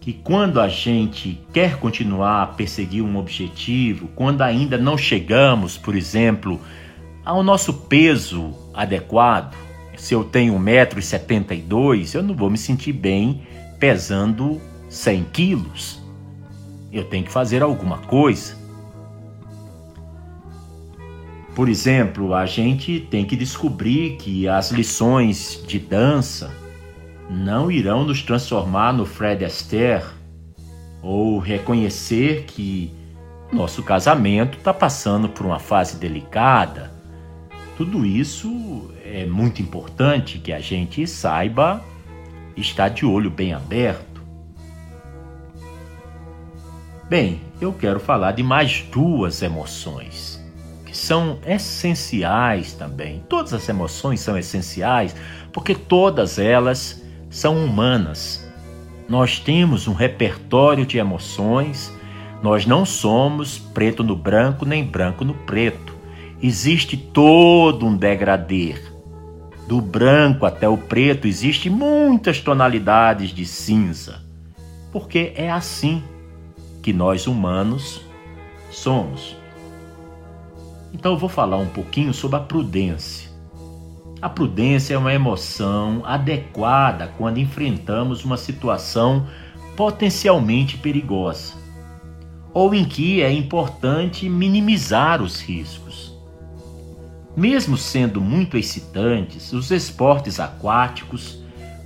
que 0.00 0.12
quando 0.12 0.60
a 0.60 0.68
gente 0.68 1.40
quer 1.52 1.78
continuar 1.78 2.42
a 2.42 2.46
perseguir 2.46 3.02
um 3.02 3.16
objetivo, 3.16 4.08
quando 4.14 4.42
ainda 4.42 4.78
não 4.78 4.96
chegamos, 4.96 5.76
por 5.76 5.96
exemplo, 5.96 6.60
ao 7.24 7.42
nosso 7.42 7.72
peso 7.74 8.54
adequado, 8.72 9.56
se 9.96 10.14
eu 10.14 10.22
tenho 10.22 10.54
1,72m, 10.54 12.14
eu 12.14 12.22
não 12.22 12.34
vou 12.34 12.48
me 12.48 12.56
sentir 12.56 12.92
bem 12.92 13.42
pesando 13.80 14.60
100 14.88 15.24
quilos. 15.32 16.00
Eu 16.92 17.04
tenho 17.04 17.24
que 17.24 17.32
fazer 17.32 17.60
alguma 17.60 17.98
coisa. 17.98 18.56
Por 21.56 21.68
exemplo, 21.68 22.34
a 22.34 22.46
gente 22.46 23.00
tem 23.10 23.24
que 23.24 23.34
descobrir 23.34 24.16
que 24.16 24.46
as 24.46 24.70
lições 24.70 25.60
de 25.66 25.80
dança 25.80 26.56
não 27.28 27.70
irão 27.70 28.04
nos 28.04 28.22
transformar 28.22 28.92
no 28.92 29.04
Fred 29.04 29.44
Astaire 29.44 30.06
ou 31.02 31.38
reconhecer 31.38 32.44
que 32.44 32.92
nosso 33.52 33.82
casamento 33.82 34.58
está 34.58 34.72
passando 34.72 35.28
por 35.28 35.44
uma 35.44 35.58
fase 35.58 35.96
delicada. 35.96 36.92
Tudo 37.76 38.04
isso 38.04 38.90
é 39.04 39.24
muito 39.24 39.62
importante 39.62 40.38
que 40.38 40.52
a 40.52 40.60
gente 40.60 41.06
saiba 41.06 41.82
estar 42.56 42.88
de 42.88 43.06
olho 43.06 43.30
bem 43.30 43.52
aberto. 43.52 44.20
Bem, 47.08 47.40
eu 47.60 47.72
quero 47.72 48.00
falar 48.00 48.32
de 48.32 48.42
mais 48.42 48.84
duas 48.90 49.40
emoções 49.42 50.38
que 50.84 50.96
são 50.96 51.38
essenciais 51.46 52.72
também. 52.72 53.22
Todas 53.28 53.54
as 53.54 53.68
emoções 53.68 54.20
são 54.20 54.36
essenciais 54.36 55.14
porque 55.52 55.74
todas 55.74 56.38
elas 56.38 56.97
são 57.30 57.64
humanas. 57.64 58.46
Nós 59.08 59.38
temos 59.38 59.88
um 59.88 59.92
repertório 59.92 60.84
de 60.84 60.98
emoções, 60.98 61.92
nós 62.42 62.66
não 62.66 62.84
somos 62.84 63.58
preto 63.58 64.02
no 64.04 64.14
branco 64.14 64.64
nem 64.64 64.84
branco 64.84 65.24
no 65.24 65.34
preto. 65.34 65.96
Existe 66.42 66.96
todo 66.96 67.86
um 67.86 67.96
degradê. 67.96 68.76
Do 69.66 69.80
branco 69.80 70.46
até 70.46 70.68
o 70.68 70.78
preto 70.78 71.26
existe 71.26 71.68
muitas 71.68 72.40
tonalidades 72.40 73.30
de 73.30 73.44
cinza. 73.44 74.22
Porque 74.92 75.32
é 75.34 75.50
assim 75.50 76.02
que 76.82 76.92
nós 76.92 77.26
humanos 77.26 78.00
somos. 78.70 79.36
Então 80.92 81.12
eu 81.12 81.18
vou 81.18 81.28
falar 81.28 81.58
um 81.58 81.66
pouquinho 81.66 82.14
sobre 82.14 82.36
a 82.36 82.40
prudência. 82.40 83.27
A 84.20 84.28
prudência 84.28 84.94
é 84.94 84.98
uma 84.98 85.14
emoção 85.14 86.02
adequada 86.04 87.12
quando 87.16 87.38
enfrentamos 87.38 88.24
uma 88.24 88.36
situação 88.36 89.28
potencialmente 89.76 90.76
perigosa, 90.76 91.54
ou 92.52 92.74
em 92.74 92.84
que 92.84 93.22
é 93.22 93.32
importante 93.32 94.28
minimizar 94.28 95.22
os 95.22 95.40
riscos. 95.40 96.12
Mesmo 97.36 97.76
sendo 97.76 98.20
muito 98.20 98.58
excitantes, 98.58 99.52
os 99.52 99.70
esportes 99.70 100.40
aquáticos 100.40 101.38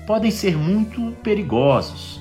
podem 0.07 0.31
ser 0.31 0.57
muito 0.57 1.13
perigosos, 1.23 2.19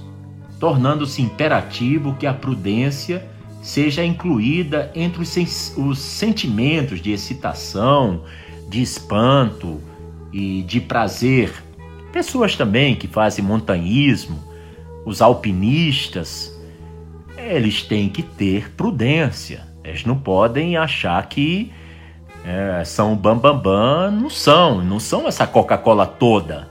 tornando-se 0.60 1.22
imperativo 1.22 2.16
que 2.16 2.28
a 2.28 2.34
prudência 2.34 3.26
seja 3.62 4.04
incluída 4.04 4.92
entre 4.94 5.22
os, 5.22 5.74
os 5.78 6.00
sentimentos 6.00 7.00
de 7.00 7.12
excitação, 7.12 8.26
de 8.68 8.82
espanto, 8.82 9.80
e 10.32 10.62
de 10.64 10.80
prazer. 10.80 11.54
Pessoas 12.12 12.56
também 12.56 12.96
que 12.96 13.08
fazem 13.08 13.44
montanhismo, 13.44 14.40
os 15.06 15.22
alpinistas, 15.22 16.58
eles 17.38 17.84
têm 17.84 18.10
que 18.10 18.22
ter 18.22 18.72
prudência. 18.72 19.68
Eles 19.84 20.06
não 20.06 20.18
podem 20.18 20.78
achar 20.78 21.26
que 21.28 21.72
é, 22.46 22.84
são 22.84 23.16
bambambam, 23.16 23.62
bam, 23.62 23.62
bam, 23.62 24.12
não 24.12 24.30
são, 24.30 24.84
não 24.84 25.00
são 25.00 25.28
essa 25.28 25.48
Coca-Cola 25.48 26.06
toda. 26.06 26.68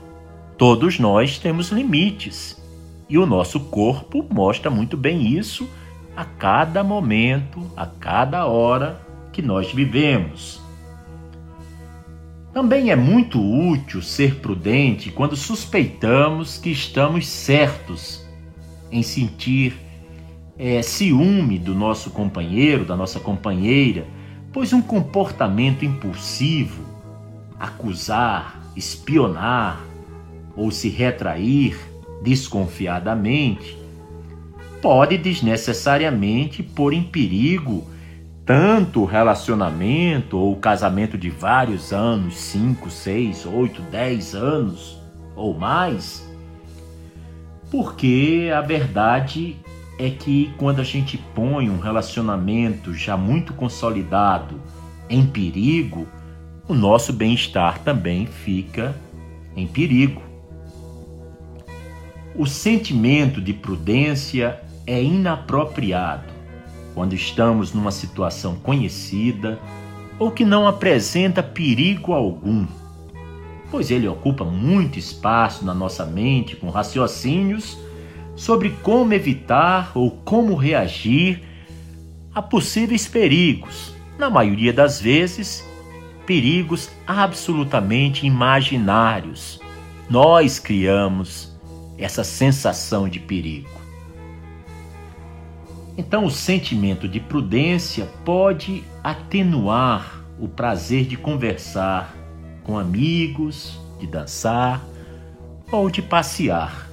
Todos 0.57 0.99
nós 0.99 1.37
temos 1.37 1.69
limites 1.69 2.61
e 3.09 3.17
o 3.17 3.25
nosso 3.25 3.59
corpo 3.59 4.25
mostra 4.29 4.69
muito 4.69 4.95
bem 4.95 5.27
isso 5.27 5.67
a 6.15 6.23
cada 6.23 6.83
momento, 6.83 7.69
a 7.75 7.85
cada 7.85 8.45
hora 8.45 9.01
que 9.33 9.41
nós 9.41 9.71
vivemos. 9.71 10.60
Também 12.53 12.91
é 12.91 12.95
muito 12.97 13.39
útil 13.39 14.01
ser 14.01 14.35
prudente 14.35 15.09
quando 15.09 15.37
suspeitamos 15.37 16.57
que 16.57 16.69
estamos 16.69 17.25
certos 17.25 18.25
em 18.91 19.01
sentir 19.01 19.73
é, 20.57 20.81
ciúme 20.81 21.57
do 21.57 21.73
nosso 21.73 22.11
companheiro, 22.11 22.83
da 22.83 22.95
nossa 22.95 23.21
companheira, 23.21 24.05
pois 24.51 24.73
um 24.73 24.81
comportamento 24.81 25.85
impulsivo, 25.85 26.83
acusar, 27.57 28.61
espionar 28.75 29.81
ou 30.55 30.69
se 30.71 30.89
retrair 30.89 31.77
desconfiadamente, 32.21 33.77
pode 34.81 35.17
desnecessariamente 35.17 36.61
pôr 36.61 36.91
em 36.91 37.03
perigo 37.03 37.87
tanto 38.45 39.05
relacionamento 39.05 40.37
ou 40.37 40.55
casamento 40.55 41.17
de 41.17 41.29
vários 41.29 41.93
anos 41.93 42.35
5, 42.35 42.89
6, 42.89 43.45
8, 43.45 43.81
10 43.83 44.35
anos 44.35 44.99
ou 45.35 45.57
mais 45.57 46.27
Porque 47.69 48.51
a 48.53 48.61
verdade 48.61 49.55
é 49.99 50.09
que 50.09 50.51
quando 50.57 50.81
a 50.81 50.83
gente 50.83 51.17
põe 51.17 51.69
um 51.69 51.79
relacionamento 51.79 52.93
já 52.93 53.15
muito 53.15 53.53
consolidado 53.53 54.59
em 55.09 55.25
perigo, 55.25 56.07
o 56.67 56.73
nosso 56.73 57.13
bem-estar 57.13 57.79
também 57.79 58.25
fica 58.25 58.95
em 59.55 59.67
perigo. 59.67 60.21
O 62.35 62.47
sentimento 62.47 63.39
de 63.39 63.53
prudência 63.53 64.59
é 64.87 65.01
inapropriado 65.03 66.30
quando 66.93 67.13
estamos 67.13 67.73
numa 67.73 67.91
situação 67.91 68.55
conhecida 68.55 69.59
ou 70.19 70.31
que 70.31 70.45
não 70.45 70.67
apresenta 70.67 71.41
perigo 71.41 72.13
algum, 72.13 72.67
pois 73.71 73.89
ele 73.89 74.07
ocupa 74.07 74.43
muito 74.43 74.99
espaço 74.99 75.65
na 75.65 75.73
nossa 75.73 76.05
mente 76.05 76.55
com 76.55 76.69
raciocínios 76.69 77.77
sobre 78.35 78.69
como 78.83 79.13
evitar 79.13 79.91
ou 79.95 80.11
como 80.11 80.55
reagir 80.55 81.43
a 82.33 82.41
possíveis 82.41 83.07
perigos, 83.07 83.93
na 84.17 84.29
maioria 84.29 84.71
das 84.71 85.01
vezes, 85.01 85.67
perigos 86.25 86.89
absolutamente 87.05 88.25
imaginários. 88.25 89.59
Nós 90.09 90.59
criamos 90.59 91.51
essa 91.97 92.23
sensação 92.23 93.09
de 93.09 93.19
perigo. 93.19 93.80
Então, 95.97 96.25
o 96.25 96.31
sentimento 96.31 97.07
de 97.07 97.19
prudência 97.19 98.05
pode 98.23 98.83
atenuar 99.03 100.23
o 100.39 100.47
prazer 100.47 101.05
de 101.05 101.17
conversar 101.17 102.15
com 102.63 102.77
amigos, 102.77 103.79
de 103.99 104.07
dançar 104.07 104.83
ou 105.71 105.89
de 105.89 106.01
passear. 106.01 106.89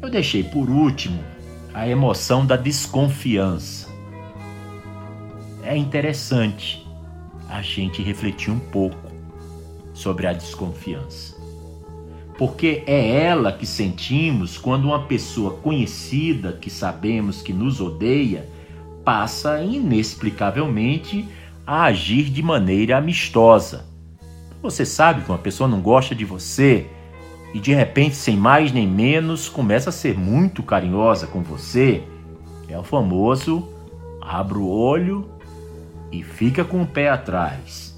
Eu 0.00 0.10
deixei 0.10 0.42
por 0.42 0.68
último 0.68 1.22
a 1.72 1.88
emoção 1.88 2.46
da 2.46 2.56
desconfiança. 2.56 3.88
É 5.62 5.76
interessante 5.76 6.86
a 7.48 7.62
gente 7.62 8.02
refletir 8.02 8.50
um 8.50 8.58
pouco 8.58 9.12
sobre 9.92 10.26
a 10.26 10.32
desconfiança 10.32 11.33
porque 12.38 12.82
é 12.86 13.20
ela 13.22 13.52
que 13.52 13.66
sentimos 13.66 14.58
quando 14.58 14.86
uma 14.86 15.04
pessoa 15.04 15.52
conhecida, 15.58 16.52
que 16.52 16.70
sabemos 16.70 17.42
que 17.42 17.52
nos 17.52 17.80
odeia, 17.80 18.48
passa 19.04 19.62
inexplicavelmente 19.62 21.28
a 21.66 21.84
agir 21.84 22.24
de 22.24 22.42
maneira 22.42 22.96
amistosa. 22.96 23.86
Você 24.62 24.84
sabe 24.84 25.22
que 25.22 25.30
uma 25.30 25.38
pessoa 25.38 25.68
não 25.68 25.80
gosta 25.80 26.14
de 26.14 26.24
você 26.24 26.86
e 27.52 27.60
de 27.60 27.72
repente, 27.72 28.16
sem 28.16 28.36
mais 28.36 28.72
nem 28.72 28.86
menos, 28.86 29.48
começa 29.48 29.90
a 29.90 29.92
ser 29.92 30.18
muito 30.18 30.62
carinhosa 30.62 31.26
com 31.26 31.42
você. 31.42 32.02
É 32.68 32.78
o 32.78 32.82
famoso 32.82 33.74
abre 34.24 34.56
o 34.56 34.66
olho 34.66 35.28
e 36.10 36.22
fica 36.22 36.64
com 36.64 36.82
o 36.82 36.86
pé 36.86 37.10
atrás. 37.10 37.94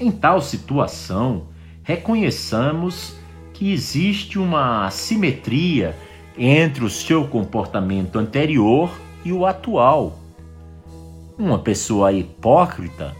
Em 0.00 0.10
tal 0.10 0.40
situação, 0.40 1.48
reconheçamos 1.82 3.14
que 3.58 3.72
existe 3.72 4.38
uma 4.38 4.88
simetria 4.88 5.96
entre 6.38 6.84
o 6.84 6.88
seu 6.88 7.26
comportamento 7.26 8.16
anterior 8.16 8.88
e 9.24 9.32
o 9.32 9.44
atual. 9.44 10.16
Uma 11.36 11.58
pessoa 11.58 12.12
hipócrita, 12.12 13.16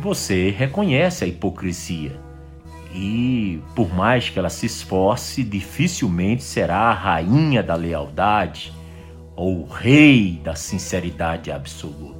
você 0.00 0.48
reconhece 0.48 1.22
a 1.22 1.26
hipocrisia. 1.26 2.18
E 2.94 3.60
por 3.74 3.94
mais 3.94 4.30
que 4.30 4.38
ela 4.38 4.48
se 4.48 4.64
esforce, 4.64 5.44
dificilmente 5.44 6.42
será 6.42 6.88
a 6.88 6.94
rainha 6.94 7.62
da 7.62 7.74
lealdade 7.74 8.72
ou 9.34 9.64
o 9.64 9.66
rei 9.66 10.40
da 10.42 10.54
sinceridade 10.54 11.52
absoluta. 11.52 12.15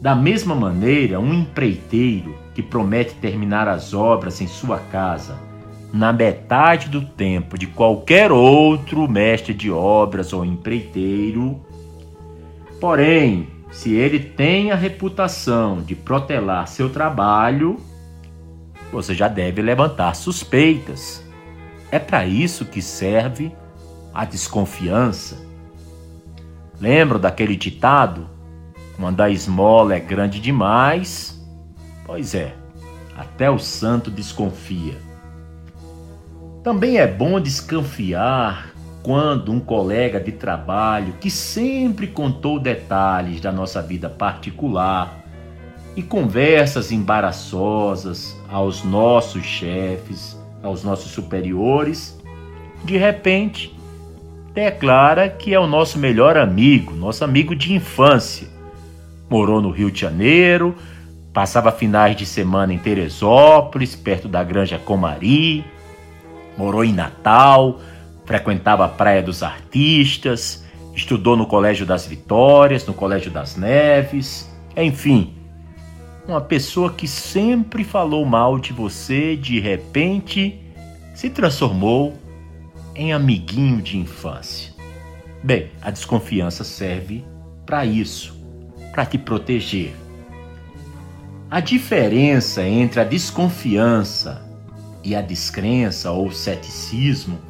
Da 0.00 0.14
mesma 0.14 0.54
maneira, 0.54 1.20
um 1.20 1.34
empreiteiro 1.34 2.34
que 2.54 2.62
promete 2.62 3.14
terminar 3.14 3.68
as 3.68 3.92
obras 3.92 4.40
em 4.40 4.46
sua 4.46 4.78
casa 4.78 5.50
na 5.92 6.12
metade 6.12 6.88
do 6.88 7.02
tempo 7.02 7.58
de 7.58 7.66
qualquer 7.66 8.30
outro 8.30 9.08
mestre 9.08 9.52
de 9.52 9.70
obras 9.70 10.32
ou 10.32 10.44
empreiteiro. 10.44 11.60
Porém, 12.80 13.48
se 13.70 13.92
ele 13.94 14.20
tem 14.20 14.70
a 14.70 14.76
reputação 14.76 15.82
de 15.82 15.94
protelar 15.94 16.66
seu 16.68 16.88
trabalho, 16.88 17.78
você 18.92 19.14
já 19.14 19.28
deve 19.28 19.60
levantar 19.60 20.14
suspeitas. 20.14 21.22
É 21.90 21.98
para 21.98 22.24
isso 22.24 22.64
que 22.64 22.80
serve 22.80 23.52
a 24.14 24.24
desconfiança. 24.24 25.44
Lembra 26.80 27.18
daquele 27.18 27.56
ditado? 27.56 28.28
A 29.06 29.30
esmola 29.30 29.94
é 29.94 30.00
grande 30.00 30.40
demais, 30.40 31.40
Pois 32.12 32.34
é, 32.34 32.54
até 33.16 33.48
o 33.48 33.56
santo 33.56 34.10
desconfia. 34.10 34.96
Também 36.64 36.98
é 36.98 37.06
bom 37.06 37.40
desconfiar 37.40 38.74
quando 39.00 39.52
um 39.52 39.60
colega 39.60 40.18
de 40.18 40.32
trabalho 40.32 41.14
que 41.20 41.30
sempre 41.30 42.08
contou 42.08 42.58
detalhes 42.58 43.40
da 43.40 43.52
nossa 43.52 43.80
vida 43.80 44.10
particular 44.10 45.20
e 45.94 46.02
conversas 46.02 46.90
embaraçosas 46.90 48.36
aos 48.50 48.82
nossos 48.82 49.44
chefes, 49.44 50.36
aos 50.64 50.82
nossos 50.82 51.12
superiores, 51.12 52.20
de 52.84 52.96
repente 52.96 53.72
declara 54.52 55.28
que 55.28 55.54
é 55.54 55.60
o 55.60 55.68
nosso 55.68 55.96
melhor 55.96 56.36
amigo, 56.36 56.92
nosso 56.96 57.22
amigo 57.22 57.54
de 57.54 57.72
infância. 57.72 58.48
Morou 59.30 59.62
no 59.62 59.70
Rio 59.70 59.90
de 59.90 60.00
Janeiro, 60.00 60.76
Passava 61.32 61.70
finais 61.70 62.16
de 62.16 62.26
semana 62.26 62.74
em 62.74 62.78
Teresópolis, 62.78 63.94
perto 63.94 64.26
da 64.26 64.42
Granja 64.42 64.78
Comari. 64.78 65.64
Morou 66.56 66.84
em 66.84 66.92
Natal, 66.92 67.80
frequentava 68.24 68.84
a 68.84 68.88
Praia 68.88 69.22
dos 69.22 69.42
Artistas, 69.42 70.64
estudou 70.94 71.36
no 71.36 71.46
Colégio 71.46 71.86
das 71.86 72.04
Vitórias, 72.04 72.84
no 72.84 72.92
Colégio 72.92 73.30
das 73.30 73.56
Neves, 73.56 74.50
enfim, 74.76 75.32
uma 76.26 76.40
pessoa 76.40 76.92
que 76.92 77.06
sempre 77.06 77.84
falou 77.84 78.26
mal 78.26 78.58
de 78.58 78.72
você, 78.72 79.36
de 79.36 79.60
repente 79.60 80.60
se 81.14 81.30
transformou 81.30 82.14
em 82.94 83.12
amiguinho 83.12 83.80
de 83.80 83.96
infância. 83.96 84.74
Bem, 85.44 85.70
a 85.80 85.92
desconfiança 85.92 86.64
serve 86.64 87.24
para 87.64 87.86
isso, 87.86 88.36
para 88.92 89.06
te 89.06 89.18
proteger 89.18 89.94
a 91.50 91.58
diferença 91.58 92.62
entre 92.62 93.00
a 93.00 93.04
desconfiança 93.04 94.40
e 95.02 95.16
a 95.16 95.20
descrença 95.20 96.12
ou 96.12 96.30
ceticismo 96.30 97.40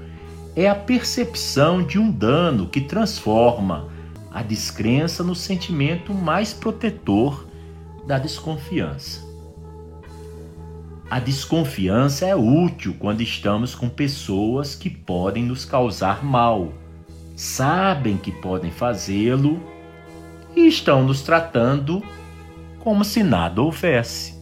é 0.57 0.71
a 0.71 0.75
percepção 0.75 1.83
de 1.83 1.99
um 1.99 2.11
dano 2.11 2.67
que 2.67 2.81
transforma 2.81 3.91
a 4.31 4.43
descrença 4.43 5.23
no 5.23 5.35
sentimento 5.35 6.15
mais 6.15 6.55
protetor 6.55 7.47
da 8.07 8.19
desconfiança. 8.19 9.21
A 11.11 11.21
desconfiança 11.21 12.25
é 12.25 12.35
útil 12.35 12.97
quando 12.99 13.21
estamos 13.21 13.75
com 13.75 13.91
pessoas 13.91 14.75
que 14.75 14.89
podem 14.89 15.45
nos 15.45 15.67
causar 15.67 16.25
mal, 16.25 16.73
sabem 17.37 18.17
que 18.17 18.33
podem 18.33 18.71
fazê-lo 18.71 19.61
e 20.55 20.67
estão 20.67 21.03
nos 21.05 21.23
tratando 21.23 22.03
como 22.81 23.05
se 23.05 23.23
nada 23.23 23.61
houvesse. 23.63 24.41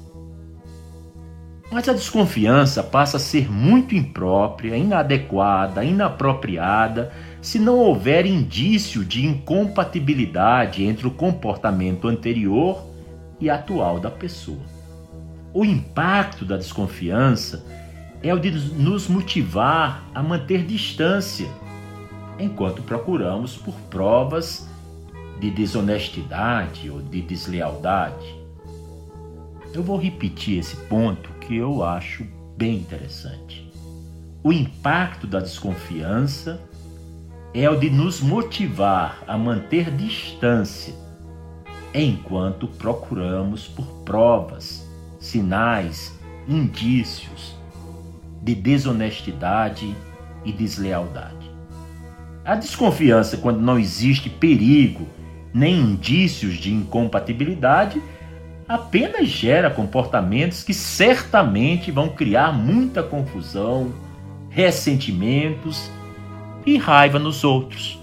Mas 1.71 1.87
a 1.89 1.93
desconfiança 1.93 2.83
passa 2.83 3.19
a 3.19 3.21
ser 3.21 3.51
muito 3.51 3.95
imprópria, 3.95 4.77
inadequada, 4.77 5.85
inapropriada, 5.85 7.13
se 7.43 7.59
não 7.59 7.79
houver 7.79 8.25
indício 8.25 9.05
de 9.05 9.27
incompatibilidade 9.27 10.83
entre 10.83 11.07
o 11.07 11.11
comportamento 11.11 12.09
anterior 12.09 12.87
e 13.39 13.51
atual 13.51 14.01
da 14.01 14.11
pessoa. 14.11 14.79
O 15.53 15.65
impacto 15.65 16.45
da 16.45 16.57
desconfiança 16.57 17.65
é 18.23 18.33
o 18.33 18.39
de 18.39 18.51
nos 18.51 19.07
motivar 19.07 20.09
a 20.15 20.23
manter 20.23 20.65
distância, 20.65 21.49
enquanto 22.39 22.83
procuramos 22.83 23.57
por 23.57 23.75
provas 23.91 24.69
de 25.39 25.51
desonestidade 25.51 26.91
ou 26.91 27.01
de 27.01 27.21
deslealdade. 27.23 28.37
Eu 29.73 29.83
vou 29.83 29.99
repetir 29.99 30.59
esse 30.59 30.77
ponto 30.87 31.31
que 31.41 31.57
eu 31.57 31.83
acho 31.85 32.27
bem 32.57 32.77
interessante. 32.77 33.71
O 34.43 34.53
impacto 34.53 35.27
da 35.27 35.41
desconfiança 35.41 36.61
é 37.55 37.69
o 37.69 37.77
de 37.77 37.91
nos 37.91 38.21
motivar 38.21 39.23
a 39.27 39.37
manter 39.37 39.91
distância 39.91 40.95
enquanto 41.95 42.67
procuramos 42.67 43.67
por 43.67 43.87
provas, 44.05 44.87
sinais, 45.19 46.17
indícios 46.47 47.57
de 48.43 48.55
desonestidade 48.55 49.95
e 50.45 50.53
deslealdade. 50.53 51.51
A 52.45 52.55
desconfiança, 52.55 53.37
quando 53.37 53.61
não 53.61 53.79
existe 53.79 54.31
perigo 54.31 55.07
nem 55.53 55.79
indícios 55.79 56.57
de 56.57 56.73
incompatibilidade, 56.73 58.03
apenas 58.69 59.29
gera 59.29 59.71
comportamentos 59.71 60.63
que 60.63 60.75
certamente 60.75 61.91
vão 61.91 62.09
criar 62.11 62.53
muita 62.53 63.03
confusão, 63.03 63.93
ressentimentos 64.51 65.91
e 66.67 66.77
raiva 66.77 67.19
nos 67.19 67.45
outros. 67.45 67.99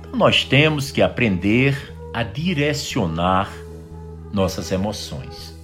Então, 0.00 0.16
nós 0.16 0.44
temos 0.44 0.92
que 0.92 1.02
aprender 1.02 1.94
a 2.14 2.22
direcionar 2.22 3.50
nossas 4.32 4.70
emoções. 4.70 5.56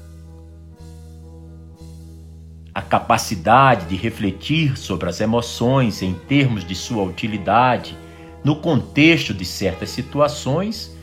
A 2.75 2.83
capacidade 2.83 3.87
de 3.87 3.95
refletir 3.95 4.77
sobre 4.77 5.09
as 5.09 5.21
emoções 5.21 6.03
em 6.03 6.13
termos 6.13 6.65
de 6.65 6.75
sua 6.75 7.05
utilidade 7.05 7.97
no 8.45 8.55
contexto 8.57 9.33
de 9.33 9.45
certas 9.45 9.89
situações 9.89 10.95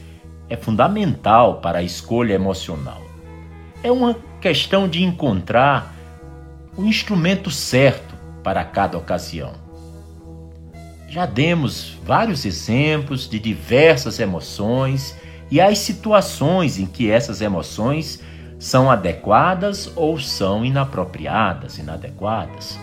é 0.48 0.56
fundamental 0.56 1.60
para 1.60 1.80
a 1.80 1.84
escolha 1.84 2.36
emocional. 2.36 3.02
É 3.84 3.92
uma 3.92 4.16
questão 4.39 4.88
de 4.88 5.04
encontrar 5.04 5.96
o 6.78 6.84
instrumento 6.84 7.50
certo 7.50 8.16
para 8.44 8.64
cada 8.64 8.98
ocasião. 8.98 9.54
Já 11.10 11.26
demos 11.26 11.98
vários 12.06 12.46
exemplos 12.46 13.28
de 13.28 13.39
diversas 13.39 14.20
emoções 14.20 15.16
e 15.50 15.60
as 15.60 15.80
situações 15.80 16.78
em 16.78 16.86
que 16.86 17.10
essas 17.10 17.42
emoções 17.42 18.22
são 18.60 18.89
adequadas 18.89 19.92
ou 19.96 20.20
são 20.20 20.64
inapropriadas, 20.64 21.80
inadequadas. 21.80 22.80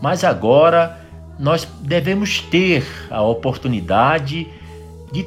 Mas 0.00 0.22
agora 0.22 1.01
nós 1.38 1.66
devemos 1.80 2.40
ter 2.40 2.84
a 3.10 3.22
oportunidade 3.22 4.48
de 5.12 5.26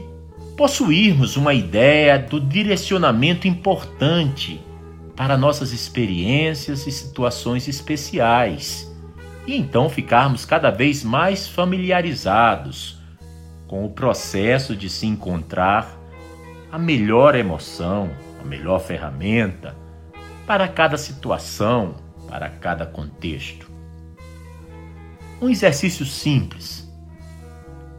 possuirmos 0.55 1.35
uma 1.35 1.53
ideia 1.53 2.17
do 2.17 2.39
direcionamento 2.39 3.47
importante 3.47 4.61
para 5.15 5.37
nossas 5.37 5.71
experiências 5.71 6.85
e 6.87 6.91
situações 6.91 7.67
especiais, 7.67 8.91
e 9.47 9.55
então 9.55 9.89
ficarmos 9.89 10.45
cada 10.45 10.69
vez 10.71 11.03
mais 11.03 11.47
familiarizados 11.47 12.99
com 13.67 13.85
o 13.85 13.89
processo 13.89 14.75
de 14.75 14.89
se 14.89 15.05
encontrar 15.05 15.97
a 16.71 16.77
melhor 16.77 17.35
emoção, 17.35 18.09
a 18.41 18.45
melhor 18.45 18.79
ferramenta 18.79 19.75
para 20.45 20.67
cada 20.67 20.97
situação, 20.97 21.95
para 22.27 22.49
cada 22.49 22.85
contexto. 22.85 23.74
Um 25.45 25.49
exercício 25.49 26.05
simples. 26.05 26.89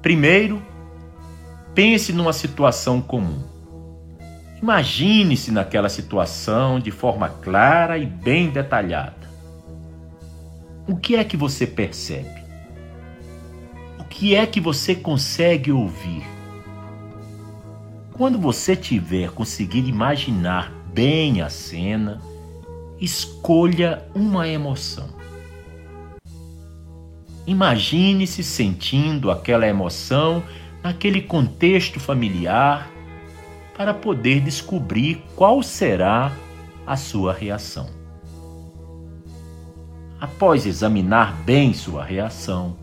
Primeiro, 0.03 0.61
Pense 1.77 2.11
numa 2.11 2.33
situação 2.33 3.03
comum. 3.03 3.39
Imagine-se 4.63 5.53
naquela 5.53 5.91
situação 5.91 6.81
de 6.81 6.91
forma 6.91 7.29
clara 7.29 7.99
e 7.99 8.07
bem 8.07 8.49
detalhada. 8.49 9.29
O 10.89 10.97
que 10.97 11.17
é 11.17 11.23
que 11.23 11.37
você 11.37 11.67
percebe? 11.67 12.43
O 13.99 14.05
que 14.05 14.35
é 14.35 14.47
que 14.47 14.59
você 14.59 14.95
consegue 14.95 15.71
ouvir? 15.71 16.25
Quando 18.15 18.39
você 18.39 18.75
tiver 18.75 19.31
conseguido 19.33 19.91
imaginar 19.91 20.73
bem 20.95 21.43
a 21.43 21.51
cena, 21.51 22.23
escolha 22.99 24.09
uma 24.15 24.49
emoção. 24.49 25.16
Imagine-se 27.47 28.43
sentindo 28.43 29.31
aquela 29.31 29.67
emoção 29.67 30.43
naquele 30.83 31.21
contexto 31.21 32.01
familiar 32.01 32.91
para 33.77 33.95
poder 33.95 34.41
descobrir 34.41 35.23
qual 35.37 35.63
será 35.63 36.33
a 36.87 36.97
sua 36.97 37.33
reação. 37.33 37.89
Após 40.21 40.67
examinar 40.67 41.43
bem 41.45 41.75
sua 41.75 42.03
reação, 42.03 42.77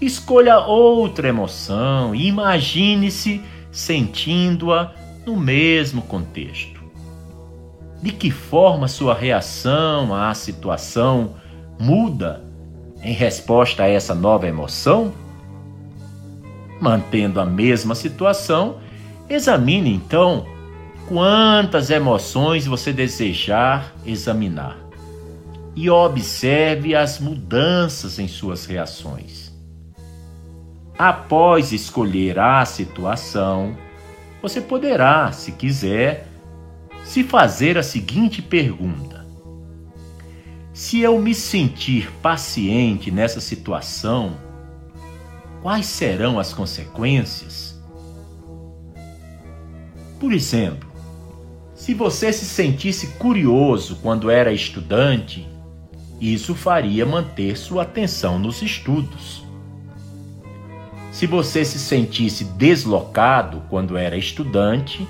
escolha 0.00 0.60
outra 0.60 1.28
emoção 1.28 2.14
e 2.14 2.28
imagine-se 2.28 3.42
sentindo-a 3.72 4.94
no 5.26 5.36
mesmo 5.36 6.00
contexto. 6.02 6.80
De 8.00 8.12
que 8.12 8.30
forma 8.30 8.86
sua 8.88 9.14
reação 9.14 10.14
à 10.14 10.32
situação 10.32 11.34
muda 11.78 12.45
em 13.06 13.12
resposta 13.12 13.84
a 13.84 13.88
essa 13.88 14.16
nova 14.16 14.48
emoção? 14.48 15.14
Mantendo 16.80 17.40
a 17.40 17.46
mesma 17.46 17.94
situação, 17.94 18.80
examine 19.30 19.94
então 19.94 20.44
quantas 21.06 21.88
emoções 21.88 22.66
você 22.66 22.92
desejar 22.92 23.94
examinar 24.04 24.76
e 25.76 25.88
observe 25.88 26.96
as 26.96 27.20
mudanças 27.20 28.18
em 28.18 28.26
suas 28.26 28.66
reações. 28.66 29.52
Após 30.98 31.72
escolher 31.72 32.40
a 32.40 32.64
situação, 32.64 33.76
você 34.42 34.60
poderá, 34.60 35.30
se 35.30 35.52
quiser, 35.52 36.26
se 37.04 37.22
fazer 37.22 37.78
a 37.78 37.84
seguinte 37.84 38.42
pergunta: 38.42 39.15
Se 40.76 41.00
eu 41.00 41.18
me 41.18 41.34
sentir 41.34 42.12
paciente 42.20 43.10
nessa 43.10 43.40
situação, 43.40 44.36
quais 45.62 45.86
serão 45.86 46.38
as 46.38 46.52
consequências? 46.52 47.80
Por 50.20 50.34
exemplo, 50.34 50.86
se 51.74 51.94
você 51.94 52.30
se 52.30 52.44
sentisse 52.44 53.06
curioso 53.14 53.96
quando 54.02 54.28
era 54.28 54.52
estudante, 54.52 55.48
isso 56.20 56.54
faria 56.54 57.06
manter 57.06 57.56
sua 57.56 57.84
atenção 57.84 58.38
nos 58.38 58.60
estudos. 58.60 59.42
Se 61.10 61.26
você 61.26 61.64
se 61.64 61.78
sentisse 61.78 62.44
deslocado 62.44 63.62
quando 63.70 63.96
era 63.96 64.18
estudante, 64.18 65.08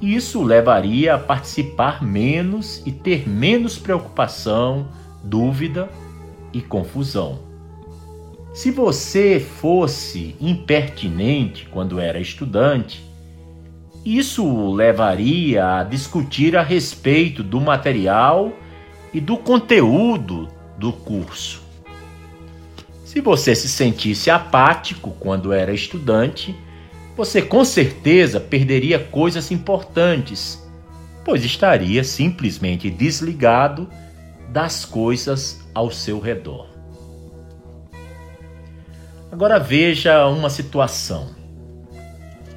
isso 0.00 0.42
levaria 0.42 1.14
a 1.14 1.18
participar 1.18 2.02
menos 2.02 2.82
e 2.86 2.92
ter 2.92 3.28
menos 3.28 3.78
preocupação, 3.78 4.88
dúvida 5.22 5.90
e 6.52 6.60
confusão. 6.60 7.40
Se 8.54 8.70
você 8.70 9.38
fosse 9.38 10.34
impertinente 10.40 11.66
quando 11.70 12.00
era 12.00 12.18
estudante, 12.18 13.04
isso 14.04 14.72
levaria 14.72 15.78
a 15.78 15.84
discutir 15.84 16.56
a 16.56 16.62
respeito 16.62 17.42
do 17.42 17.60
material 17.60 18.52
e 19.12 19.20
do 19.20 19.36
conteúdo 19.36 20.48
do 20.78 20.92
curso. 20.92 21.62
Se 23.04 23.20
você 23.20 23.54
se 23.54 23.68
sentisse 23.68 24.30
apático 24.30 25.10
quando 25.20 25.52
era 25.52 25.72
estudante, 25.72 26.56
você 27.20 27.42
com 27.42 27.66
certeza 27.66 28.40
perderia 28.40 28.98
coisas 28.98 29.50
importantes, 29.50 30.58
pois 31.22 31.44
estaria 31.44 32.02
simplesmente 32.02 32.88
desligado 32.88 33.86
das 34.48 34.86
coisas 34.86 35.60
ao 35.74 35.90
seu 35.90 36.18
redor. 36.18 36.66
Agora 39.30 39.58
veja 39.58 40.26
uma 40.28 40.48
situação. 40.48 41.34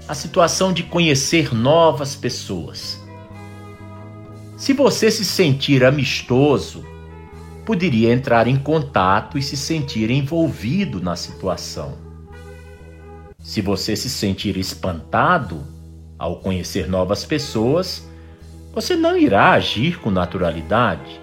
A 0.07 0.15
situação 0.15 0.71
de 0.71 0.83
conhecer 0.83 1.53
novas 1.53 2.15
pessoas. 2.15 2.97
Se 4.55 4.71
você 4.71 5.11
se 5.11 5.25
sentir 5.25 5.83
amistoso, 5.83 6.85
poderia 7.65 8.13
entrar 8.13 8.47
em 8.47 8.55
contato 8.55 9.37
e 9.37 9.43
se 9.43 9.57
sentir 9.57 10.09
envolvido 10.09 11.01
na 11.01 11.17
situação. 11.17 12.02
Se 13.43 13.59
você 13.59 13.93
se 13.93 14.09
sentir 14.09 14.55
espantado 14.55 15.61
ao 16.17 16.37
conhecer 16.37 16.87
novas 16.87 17.25
pessoas, 17.25 18.07
você 18.73 18.95
não 18.95 19.17
irá 19.17 19.51
agir 19.51 19.99
com 19.99 20.09
naturalidade. 20.09 21.19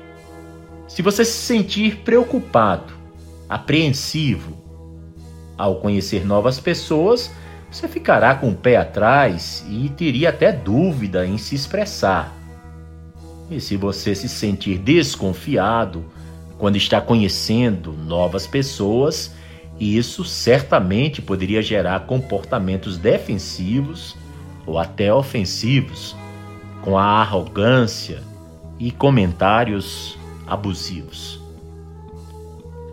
Se 0.87 1.01
você 1.01 1.25
se 1.25 1.33
sentir 1.33 1.97
preocupado, 2.05 2.93
apreensivo, 3.49 4.55
ao 5.57 5.77
conhecer 5.77 6.27
novas 6.27 6.61
pessoas, 6.61 7.31
você 7.71 7.89
ficará 7.89 8.35
com 8.35 8.51
o 8.51 8.55
pé 8.55 8.77
atrás 8.77 9.64
e 9.71 9.89
teria 9.89 10.29
até 10.29 10.53
dúvida 10.53 11.27
em 11.27 11.39
se 11.39 11.55
expressar. 11.55 12.37
E 13.51 13.59
se 13.61 13.79
você 13.79 14.14
se 14.14 14.29
sentir 14.29 14.77
desconfiado 14.77 16.05
quando 16.59 16.77
está 16.77 17.01
conhecendo 17.01 17.93
novas 17.95 18.47
pessoas, 18.47 19.33
isso 19.81 20.24
certamente 20.24 21.22
poderia 21.22 21.62
gerar 21.62 22.01
comportamentos 22.01 22.99
defensivos 22.99 24.14
ou 24.66 24.78
até 24.78 25.12
ofensivos, 25.12 26.14
com 26.83 26.99
a 26.99 27.05
arrogância 27.05 28.22
e 28.78 28.91
comentários 28.91 30.18
abusivos. 30.47 31.41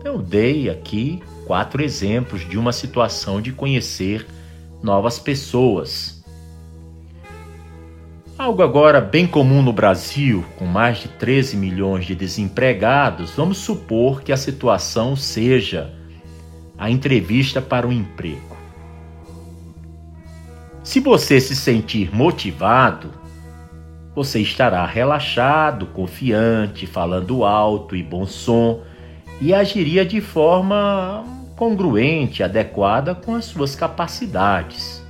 Eu 0.02 0.18
dei 0.18 0.70
aqui 0.70 1.22
quatro 1.46 1.82
exemplos 1.82 2.48
de 2.48 2.56
uma 2.56 2.72
situação 2.72 3.40
de 3.42 3.52
conhecer 3.52 4.26
novas 4.82 5.18
pessoas. 5.18 6.24
Algo 8.38 8.62
agora 8.62 9.00
bem 9.00 9.26
comum 9.26 9.62
no 9.62 9.72
Brasil, 9.72 10.44
com 10.56 10.64
mais 10.64 10.98
de 10.98 11.08
13 11.08 11.56
milhões 11.56 12.06
de 12.06 12.14
desempregados, 12.14 13.32
vamos 13.32 13.58
supor 13.58 14.22
que 14.22 14.32
a 14.32 14.36
situação 14.36 15.16
seja 15.16 15.97
a 16.78 16.88
entrevista 16.88 17.60
para 17.60 17.86
o 17.86 17.92
emprego. 17.92 18.56
Se 20.84 21.00
você 21.00 21.40
se 21.40 21.56
sentir 21.56 22.14
motivado, 22.14 23.10
você 24.14 24.40
estará 24.40 24.86
relaxado, 24.86 25.86
confiante, 25.86 26.86
falando 26.86 27.44
alto 27.44 27.94
e 27.94 28.02
bom 28.02 28.26
som 28.26 28.82
e 29.40 29.52
agiria 29.52 30.04
de 30.04 30.20
forma 30.20 31.24
congruente, 31.56 32.42
adequada 32.42 33.14
com 33.14 33.34
as 33.34 33.44
suas 33.44 33.74
capacidades. 33.74 35.02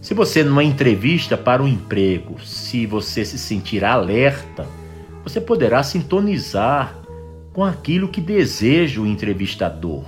Se 0.00 0.14
você 0.14 0.44
numa 0.44 0.62
entrevista 0.62 1.36
para 1.36 1.62
um 1.62 1.68
emprego, 1.68 2.40
se 2.44 2.86
você 2.86 3.24
se 3.24 3.38
sentir 3.38 3.84
alerta, 3.84 4.66
você 5.22 5.40
poderá 5.40 5.82
sintonizar 5.82 7.03
com 7.54 7.62
aquilo 7.62 8.08
que 8.08 8.20
deseja 8.20 9.00
o 9.00 9.06
entrevistador 9.06 10.04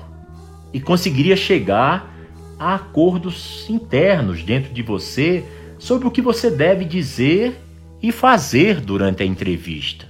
e 0.72 0.80
conseguiria 0.80 1.36
chegar 1.36 2.12
a 2.58 2.74
acordos 2.74 3.64
internos 3.70 4.42
dentro 4.42 4.74
de 4.74 4.82
você 4.82 5.44
sobre 5.78 6.08
o 6.08 6.10
que 6.10 6.20
você 6.20 6.50
deve 6.50 6.84
dizer 6.84 7.56
e 8.02 8.10
fazer 8.10 8.80
durante 8.80 9.22
a 9.22 9.26
entrevista. 9.26 10.06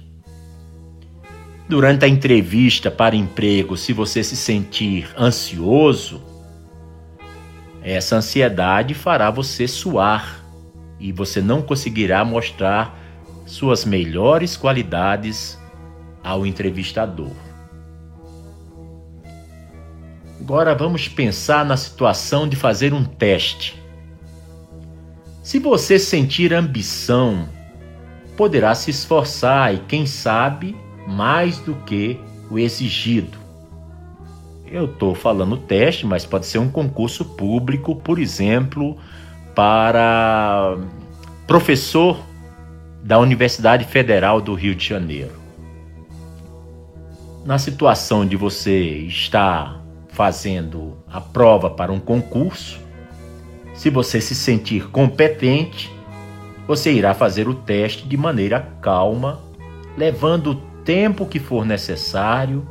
Durante 1.69 2.05
a 2.05 2.07
entrevista 2.07 2.89
para 2.89 3.15
emprego, 3.15 3.77
se 3.77 3.93
você 3.93 4.23
se 4.23 4.35
sentir 4.35 5.07
ansioso, 5.17 6.21
essa 7.83 8.15
ansiedade 8.15 8.95
fará 8.95 9.29
você 9.29 9.67
suar 9.67 10.43
e 10.99 11.11
você 11.11 11.39
não 11.39 11.61
conseguirá 11.61 12.25
mostrar 12.25 12.97
suas 13.45 13.85
melhores 13.85 14.57
qualidades 14.57 15.56
ao 16.27 16.45
entrevistador. 16.45 17.31
Agora 20.41 20.75
vamos 20.75 21.07
pensar 21.07 21.65
na 21.65 21.77
situação 21.77 22.47
de 22.47 22.55
fazer 22.55 22.93
um 22.93 23.03
teste. 23.03 23.81
Se 25.41 25.57
você 25.57 25.97
sentir 25.97 26.53
ambição, 26.53 27.47
poderá 28.35 28.75
se 28.75 28.91
esforçar 28.91 29.73
e, 29.73 29.79
quem 29.79 30.05
sabe, 30.05 30.75
mais 31.07 31.59
do 31.59 31.73
que 31.73 32.19
o 32.51 32.59
exigido. 32.59 33.37
Eu 34.69 34.85
estou 34.85 35.15
falando 35.15 35.55
teste, 35.55 36.05
mas 36.05 36.25
pode 36.25 36.45
ser 36.45 36.59
um 36.59 36.69
concurso 36.69 37.23
público, 37.23 37.95
por 37.95 38.19
exemplo, 38.19 38.97
para 39.55 40.77
professor 41.47 42.19
da 43.01 43.17
Universidade 43.17 43.85
Federal 43.85 44.41
do 44.41 44.53
Rio 44.53 44.75
de 44.75 44.85
Janeiro. 44.85 45.36
Na 47.47 47.57
situação 47.57 48.25
de 48.25 48.35
você 48.35 48.77
estar 49.07 49.81
fazendo 50.09 50.97
a 51.07 51.21
prova 51.21 51.69
para 51.69 51.93
um 51.93 51.99
concurso, 51.99 52.77
se 53.73 53.89
você 53.89 54.19
se 54.19 54.35
sentir 54.35 54.89
competente, 54.89 55.89
você 56.67 56.91
irá 56.91 57.13
fazer 57.13 57.47
o 57.47 57.53
teste 57.53 58.05
de 58.05 58.17
maneira 58.17 58.59
calma, 58.81 59.39
levando 59.95 60.51
o 60.51 60.55
tempo 60.83 61.25
que 61.25 61.39
for 61.39 61.65
necessário 61.65 62.67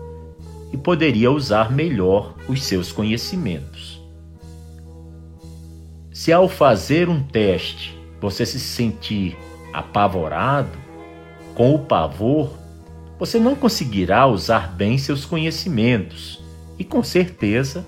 e 0.70 0.76
poderia 0.76 1.30
usar 1.30 1.72
melhor 1.72 2.34
os 2.46 2.62
seus 2.62 2.92
conhecimentos. 2.92 3.98
Se 6.12 6.34
ao 6.34 6.50
fazer 6.50 7.08
um 7.08 7.22
teste 7.22 7.98
você 8.20 8.44
se 8.44 8.60
sentir 8.60 9.38
apavorado, 9.72 10.78
com 11.54 11.74
o 11.74 11.78
pavor, 11.78 12.65
você 13.18 13.38
não 13.38 13.54
conseguirá 13.54 14.26
usar 14.26 14.72
bem 14.72 14.98
seus 14.98 15.24
conhecimentos 15.24 16.42
e 16.78 16.84
com 16.84 17.02
certeza 17.02 17.86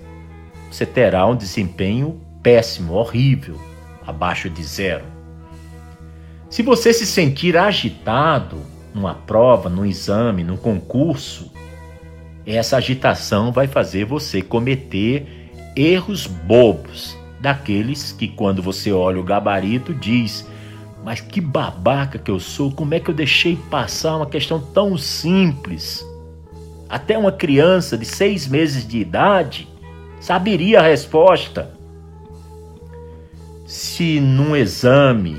você 0.71 0.85
terá 0.85 1.25
um 1.25 1.35
desempenho 1.35 2.21
péssimo, 2.41 2.93
horrível, 2.93 3.59
abaixo 4.05 4.49
de 4.49 4.63
zero. 4.63 5.05
Se 6.49 6.63
você 6.63 6.93
se 6.93 7.05
sentir 7.05 7.57
agitado 7.57 8.57
numa 8.93 9.13
prova, 9.13 9.69
num 9.69 9.85
exame, 9.85 10.43
num 10.43 10.57
concurso, 10.57 11.51
essa 12.45 12.77
agitação 12.77 13.51
vai 13.51 13.67
fazer 13.67 14.05
você 14.05 14.41
cometer 14.41 15.51
erros 15.75 16.25
bobos, 16.25 17.15
daqueles 17.39 18.11
que 18.11 18.27
quando 18.27 18.61
você 18.61 18.91
olha 18.91 19.19
o 19.19 19.23
gabarito 19.23 19.93
diz: 19.93 20.45
"Mas 21.03 21.21
que 21.21 21.39
babaca 21.39 22.17
que 22.19 22.29
eu 22.29 22.39
sou, 22.39 22.71
como 22.71 22.93
é 22.93 22.99
que 22.99 23.09
eu 23.09 23.15
deixei 23.15 23.55
passar 23.69 24.17
uma 24.17 24.25
questão 24.25 24.59
tão 24.59 24.97
simples?" 24.97 26.05
Até 26.89 27.17
uma 27.17 27.31
criança 27.31 27.97
de 27.97 28.05
seis 28.05 28.47
meses 28.47 28.87
de 28.87 28.97
idade 28.97 29.67
saberia 30.19 30.79
a 30.79 30.83
resposta. 30.83 31.71
Se 33.67 34.19
num 34.19 34.55
exame, 34.55 35.37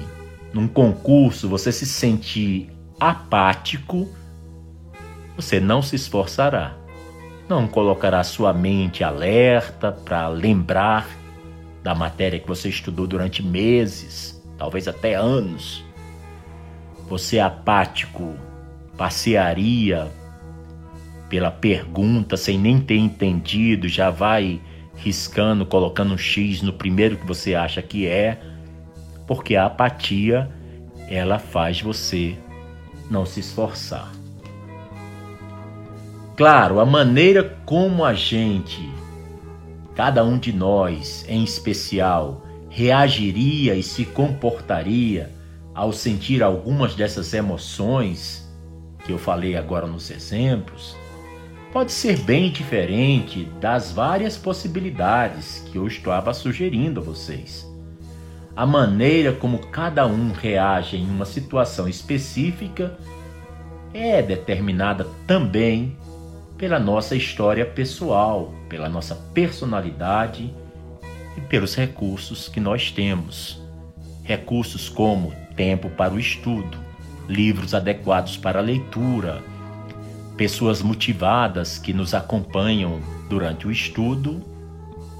num 0.53 0.69
concurso, 0.69 1.49
você 1.49 1.73
se 1.73 1.85
sentir 1.85 2.71
apático, 3.01 4.09
você 5.35 5.59
não 5.59 5.83
se 5.83 5.97
esforçará. 5.97 6.77
Não 7.49 7.67
colocará 7.67 8.23
sua 8.23 8.53
mente 8.53 9.03
alerta 9.03 9.91
para 9.91 10.29
lembrar 10.29 11.09
da 11.83 11.95
matéria 11.95 12.39
que 12.39 12.47
você 12.47 12.69
estudou 12.69 13.09
durante 13.09 13.43
meses, 13.43 14.40
talvez 14.61 14.87
até 14.87 15.15
anos. 15.15 15.83
Você 17.09 17.41
apático 17.41 18.35
passearia 18.97 20.13
pela 21.31 21.51
pergunta 21.51 22.37
sem 22.37 22.59
nem 22.59 22.79
ter 22.79 22.99
entendido, 22.99 23.89
já 23.89 24.11
vai 24.11 24.61
riscando, 24.97 25.65
colocando 25.65 26.13
um 26.13 26.19
X 26.19 26.61
no 26.61 26.75
primeiro 26.75 27.17
que 27.17 27.27
você 27.27 27.55
acha 27.55 27.81
que 27.81 28.07
é, 28.07 28.39
porque 29.27 29.57
a 29.57 29.65
apatia 29.65 30.51
ela 31.09 31.39
faz 31.39 31.81
você 31.81 32.37
não 33.11 33.25
se 33.25 33.41
esforçar. 33.41 34.13
Claro, 36.37 36.81
a 36.81 36.85
maneira 36.85 37.59
como 37.65 38.05
a 38.05 38.13
gente, 38.13 38.91
cada 39.95 40.23
um 40.23 40.39
de 40.39 40.53
nós 40.53 41.25
em 41.29 41.43
especial, 41.43 42.50
reagiria 42.81 43.75
e 43.75 43.83
se 43.83 44.07
comportaria 44.07 45.31
ao 45.75 45.93
sentir 45.93 46.43
algumas 46.43 46.95
dessas 46.95 47.35
emoções 47.35 48.49
que 49.05 49.13
eu 49.13 49.19
falei 49.19 49.55
agora 49.55 49.87
nos 49.87 50.11
exemplos, 50.11 50.97
pode 51.75 51.93
ser 51.93 52.19
bem 52.21 52.51
diferente 52.51 53.45
das 53.61 53.93
várias 53.93 54.39
possibilidades 54.39 55.63
que 55.71 55.77
eu 55.77 55.87
estava 55.87 56.33
sugerindo 56.33 57.01
a 57.01 57.03
vocês. 57.03 57.71
A 58.57 58.65
maneira 58.65 59.35
como 59.35 59.59
cada 59.59 60.07
um 60.07 60.33
reage 60.33 60.97
em 60.97 61.05
uma 61.05 61.27
situação 61.27 61.87
específica 61.87 62.97
é 63.93 64.23
determinada 64.23 65.07
também 65.27 65.99
pela 66.57 66.79
nossa 66.79 67.15
história 67.15 67.67
pessoal, 67.67 68.55
pela 68.71 68.89
nossa 68.89 69.15
personalidade 69.35 70.51
pelos 71.49 71.75
recursos 71.75 72.49
que 72.49 72.61
nós 72.61 72.91
temos. 72.91 73.61
Recursos 74.23 74.89
como 74.89 75.33
tempo 75.57 75.91
para 75.91 76.15
o 76.15 76.19
estudo, 76.19 76.79
livros 77.29 77.75
adequados 77.75 78.37
para 78.37 78.59
a 78.59 78.63
leitura, 78.63 79.43
pessoas 80.37 80.81
motivadas 80.81 81.79
que 81.79 81.93
nos 81.93 82.15
acompanham 82.15 83.01
durante 83.29 83.67
o 83.67 83.71
estudo 83.71 84.43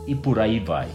e 0.07 0.15
por 0.15 0.39
aí 0.39 0.59
vai. 0.59 0.89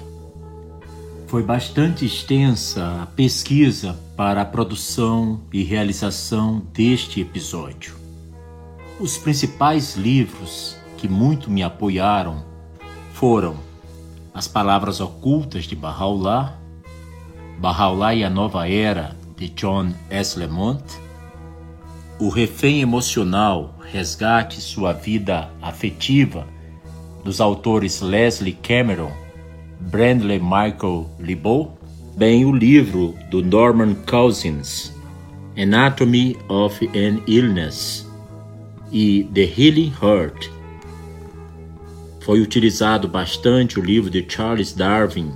Foi 1.28 1.44
bastante 1.44 2.06
extensa 2.06 3.02
a 3.02 3.06
pesquisa 3.06 4.00
para 4.16 4.42
a 4.42 4.46
produção 4.46 5.42
e 5.52 5.64
realização 5.64 6.62
deste 6.74 7.22
episódio. 7.22 7.96
Os 9.00 9.18
principais 9.18 9.96
livros 9.96 10.78
que 10.98 11.08
muito 11.08 11.50
me 11.52 11.62
apoiaram 11.62 12.46
foram 13.14 13.65
As 14.36 14.50
Palavras 14.50 15.00
Ocultas 15.00 15.64
de 15.64 15.78
Bahá'u'lláh, 15.78 16.52
Bahá'u'lláh 17.58 18.16
e 18.16 18.24
a 18.26 18.30
Nova 18.30 18.68
Era 18.68 19.16
de 19.38 19.48
John 19.48 19.94
S. 20.10 20.38
Lemont, 20.38 20.84
O 22.20 22.28
Refém 22.28 22.82
Emocional 22.82 23.74
resgate 23.80 24.60
sua 24.60 24.92
vida 24.92 25.50
afetiva 25.62 26.46
dos 27.24 27.40
autores 27.40 28.02
Leslie 28.02 28.58
Cameron, 28.62 29.12
Brandley 29.80 30.40
Michael 30.40 31.10
Libaud, 31.18 31.72
bem 32.18 32.44
o 32.44 32.52
livro 32.52 33.16
do 33.32 33.42
Norman 33.42 33.96
Cousins, 34.06 34.94
Anatomy 35.58 36.36
of 36.50 36.86
an 36.88 37.24
Illness, 37.26 38.06
e 38.92 39.30
The 39.34 39.46
Healing 39.46 39.94
Heart. 40.02 40.55
Foi 42.26 42.42
utilizado 42.42 43.08
bastante 43.08 43.80
o 43.80 43.84
livro 43.84 44.10
de 44.10 44.26
Charles 44.28 44.74
Darwin, 44.74 45.32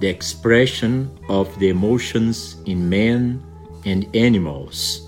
The 0.00 0.08
Expression 0.08 1.08
of 1.28 1.58
the 1.58 1.66
Emotions 1.66 2.58
in 2.64 2.76
Men 2.76 3.38
and 3.84 4.06
Animals, 4.18 5.06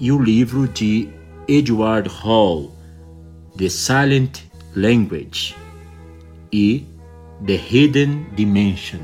e 0.00 0.10
o 0.10 0.20
livro 0.20 0.66
de 0.66 1.08
Edward 1.46 2.08
Hall, 2.08 2.72
The 3.56 3.68
Silent 3.68 4.40
Language 4.74 5.54
e 6.52 6.84
The 7.46 7.54
Hidden 7.70 8.26
Dimension. 8.34 8.98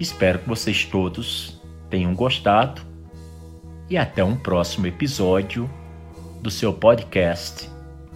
Espero 0.00 0.38
que 0.38 0.48
vocês 0.48 0.86
todos 0.86 1.60
tenham 1.90 2.14
gostado 2.14 2.80
e 3.90 3.98
até 3.98 4.24
um 4.24 4.34
próximo 4.34 4.86
episódio 4.86 5.68
do 6.40 6.50
seu 6.50 6.72
podcast 6.72 7.70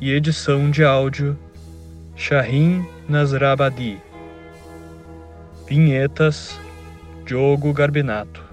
e 0.00 0.10
edição 0.10 0.70
de 0.70 0.82
áudio 0.84 1.38
Shahin 2.14 2.86
Nasrabadi. 3.08 3.98
Vinhetas 5.66 6.60
Diogo 7.24 7.72
Garbinato. 7.72 8.44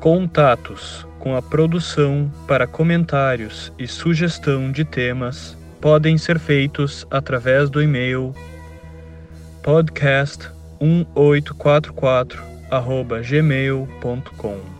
Contatos 0.00 1.06
com 1.18 1.34
a 1.34 1.42
produção 1.42 2.30
para 2.46 2.66
comentários 2.66 3.72
e 3.78 3.88
sugestão 3.88 4.70
de 4.70 4.84
temas 4.84 5.56
podem 5.80 6.16
ser 6.16 6.38
feitos 6.38 7.04
através 7.10 7.68
do 7.70 7.82
e-mail 7.82 8.32
podcast1844 9.62 12.38
gmail.com 13.28 14.75